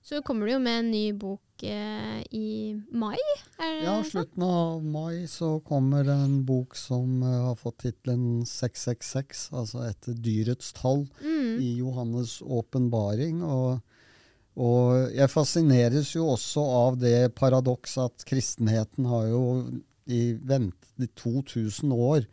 Så 0.02 0.22
kommer 0.26 0.48
det 0.48 0.56
jo 0.56 0.62
med 0.64 0.78
en 0.80 0.90
ny 0.94 1.04
bok 1.12 1.42
eh, 1.66 2.20
i 2.36 2.74
mai? 2.92 3.18
Er 3.60 3.82
Ja, 3.84 3.94
slutten 4.06 4.42
av 4.46 4.82
mai 4.84 5.26
så 5.30 5.58
kommer 5.66 6.04
det 6.04 6.14
en 6.14 6.44
bok 6.48 6.74
som 6.78 7.22
eh, 7.22 7.36
har 7.48 7.56
fått 7.60 7.78
tittelen 7.84 8.44
666, 8.48 9.50
altså 9.52 9.84
etter 9.88 10.14
dyrets 10.14 10.72
tall, 10.76 11.06
Mm. 11.22 11.60
i 11.60 11.70
Johannes' 11.80 12.40
åpenbaring. 12.42 13.42
Og, 13.42 13.80
og 14.56 15.12
jeg 15.14 15.30
fascineres 15.30 16.14
jo 16.16 16.26
også 16.34 16.64
av 16.86 16.98
det 17.00 17.34
paradoks 17.34 17.96
at 17.98 18.24
kristenheten 18.28 19.06
har 19.06 19.26
jo 19.28 19.44
i 20.10 20.32
ventet 20.34 21.00
i 21.00 21.06
2000 21.16 21.92
år 21.92 22.26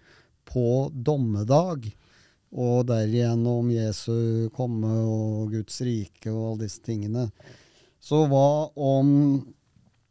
på 0.47 0.89
dommedag. 0.93 1.91
Og 2.57 2.85
derigjennom 2.87 3.67
Jesu 3.75 4.47
komme 4.55 4.87
og 5.03 5.51
Guds 5.51 5.81
rike 5.83 6.31
og 6.31 6.53
alle 6.53 6.63
disse 6.65 6.79
tingene. 6.81 7.25
Så 8.07 8.23
hva 8.31 8.71
om 8.79 9.13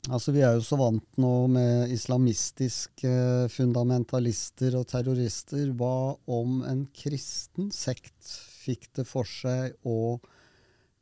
Altså 0.07 0.31
Vi 0.31 0.43
er 0.47 0.55
jo 0.55 0.63
så 0.63 0.77
vant 0.79 1.17
nå 1.19 1.31
med 1.51 1.91
islamistiske 1.91 3.11
fundamentalister 3.51 4.77
og 4.79 4.85
terrorister. 4.93 5.73
Hva 5.75 6.15
om 6.31 6.61
en 6.63 6.85
kristen 6.95 7.73
sekt 7.75 8.29
fikk 8.63 8.87
det 8.95 9.07
for 9.09 9.27
seg 9.27 9.75
å 9.83 10.21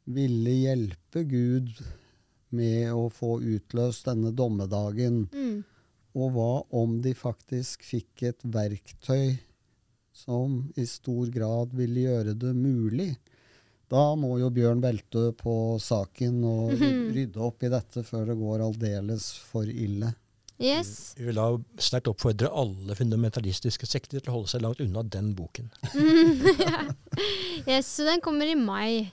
ville 0.09 0.55
hjelpe 0.57 1.27
Gud 1.29 1.75
med 2.57 2.95
å 2.97 3.11
få 3.13 3.43
utløst 3.43 4.09
denne 4.09 4.33
dommedagen? 4.33 5.27
Mm. 5.37 5.61
Og 6.17 6.33
hva 6.33 6.51
om 6.81 6.97
de 7.05 7.13
faktisk 7.13 7.85
fikk 7.85 8.25
et 8.31 8.49
verktøy 8.57 9.37
som 10.17 10.63
i 10.81 10.89
stor 10.89 11.29
grad 11.35 11.77
ville 11.77 12.09
gjøre 12.09 12.39
det 12.41 12.57
mulig? 12.57 13.13
Da 13.95 14.05
må 14.19 14.35
jo 14.41 14.51
Bjørn 14.51 14.83
Beltø 14.83 15.29
på 15.39 15.79
saken 15.83 16.43
og 16.49 16.75
rydde 17.15 17.43
opp 17.47 17.63
i 17.63 17.71
dette 17.71 18.03
før 18.07 18.27
det 18.33 18.39
går 18.41 18.67
aldeles 18.67 19.31
for 19.53 19.71
ille. 19.71 20.11
Yes. 20.63 21.15
Vi 21.19 21.27
vil 21.27 21.39
da 21.39 21.49
sterkt 21.83 22.09
oppfordre 22.11 22.51
alle 22.55 22.95
fundamentalistiske 22.95 23.89
sekter 23.91 24.23
til 24.23 24.31
å 24.31 24.37
holde 24.37 24.53
seg 24.53 24.63
langt 24.63 24.83
unna 24.83 25.03
den 25.03 25.33
boken. 25.35 25.71
yes. 27.71 27.91
Så 27.91 28.07
den 28.07 28.23
kommer 28.23 28.51
i 28.51 28.55
mai. 28.59 29.07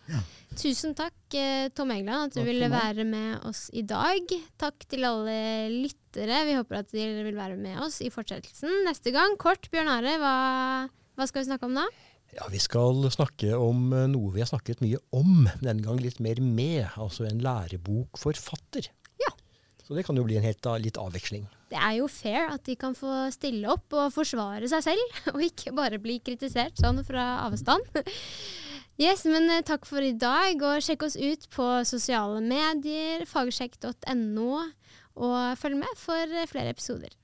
Tusen 0.58 0.94
takk, 0.98 1.16
eh, 1.34 1.70
Tom 1.74 1.94
Egeland, 1.94 2.30
at 2.30 2.36
du 2.36 2.42
Takk 2.42 2.50
ville 2.50 2.70
være 2.70 3.06
med 3.08 3.42
oss 3.50 3.70
i 3.74 3.82
dag. 3.88 4.34
Takk 4.62 4.86
til 4.92 5.08
alle 5.08 5.38
lyttere. 5.72 6.44
Vi 6.46 6.58
håper 6.60 6.82
at 6.82 6.94
dere 6.94 7.26
vil 7.26 7.38
være 7.40 7.58
med 7.58 7.82
oss 7.86 8.02
i 8.06 8.12
fortsettelsen 8.14 8.84
neste 8.86 9.14
gang. 9.16 9.38
Kort, 9.42 9.70
Bjørn 9.74 9.90
Are, 9.90 10.18
hva, 10.22 10.36
hva 11.18 11.30
skal 11.30 11.42
vi 11.42 11.50
snakke 11.50 11.70
om 11.70 11.80
da? 11.80 11.88
Ja, 12.32 12.48
Vi 12.52 12.60
skal 12.64 13.04
snakke 13.12 13.56
om 13.60 13.92
eh, 13.94 14.08
noe 14.12 14.32
vi 14.32 14.44
har 14.44 14.50
snakket 14.50 14.84
mye 14.84 15.00
om, 15.16 15.48
denne 15.60 15.84
gang 15.84 16.00
litt 16.00 16.22
mer 16.24 16.40
med. 16.40 16.88
Altså 16.96 17.28
en 17.28 17.42
lærebokforfatter. 17.44 18.88
Ja. 19.20 19.34
Så 19.84 19.98
det 19.98 20.06
kan 20.08 20.16
jo 20.16 20.24
bli 20.28 20.38
en 20.40 20.48
helt 20.48 20.70
litt 20.80 21.00
avveksling. 21.02 21.50
Det 21.72 21.80
er 21.80 21.98
jo 22.00 22.08
fair 22.12 22.50
at 22.52 22.64
de 22.68 22.76
kan 22.80 22.96
få 22.96 23.28
stille 23.36 23.68
opp 23.72 23.96
og 23.96 24.14
forsvare 24.16 24.68
seg 24.72 24.86
selv, 24.92 25.20
og 25.36 25.44
ikke 25.44 25.76
bare 25.76 26.00
bli 26.04 26.20
kritisert 26.24 26.80
sånn 26.80 27.04
fra 27.08 27.46
avstand. 27.48 27.88
Yes, 29.02 29.24
men 29.26 29.48
eh, 29.50 29.64
takk 29.66 29.88
for 29.90 30.04
i 30.06 30.12
dag, 30.14 30.60
og 30.62 30.84
sjekk 30.86 31.08
oss 31.08 31.16
ut 31.18 31.48
på 31.56 31.66
sosiale 31.90 32.38
medier, 32.44 33.24
fagsjekk.no, 33.26 34.50
og 35.16 35.38
følg 35.58 35.80
med 35.80 35.96
for 35.98 36.36
flere 36.52 36.76
episoder. 36.76 37.16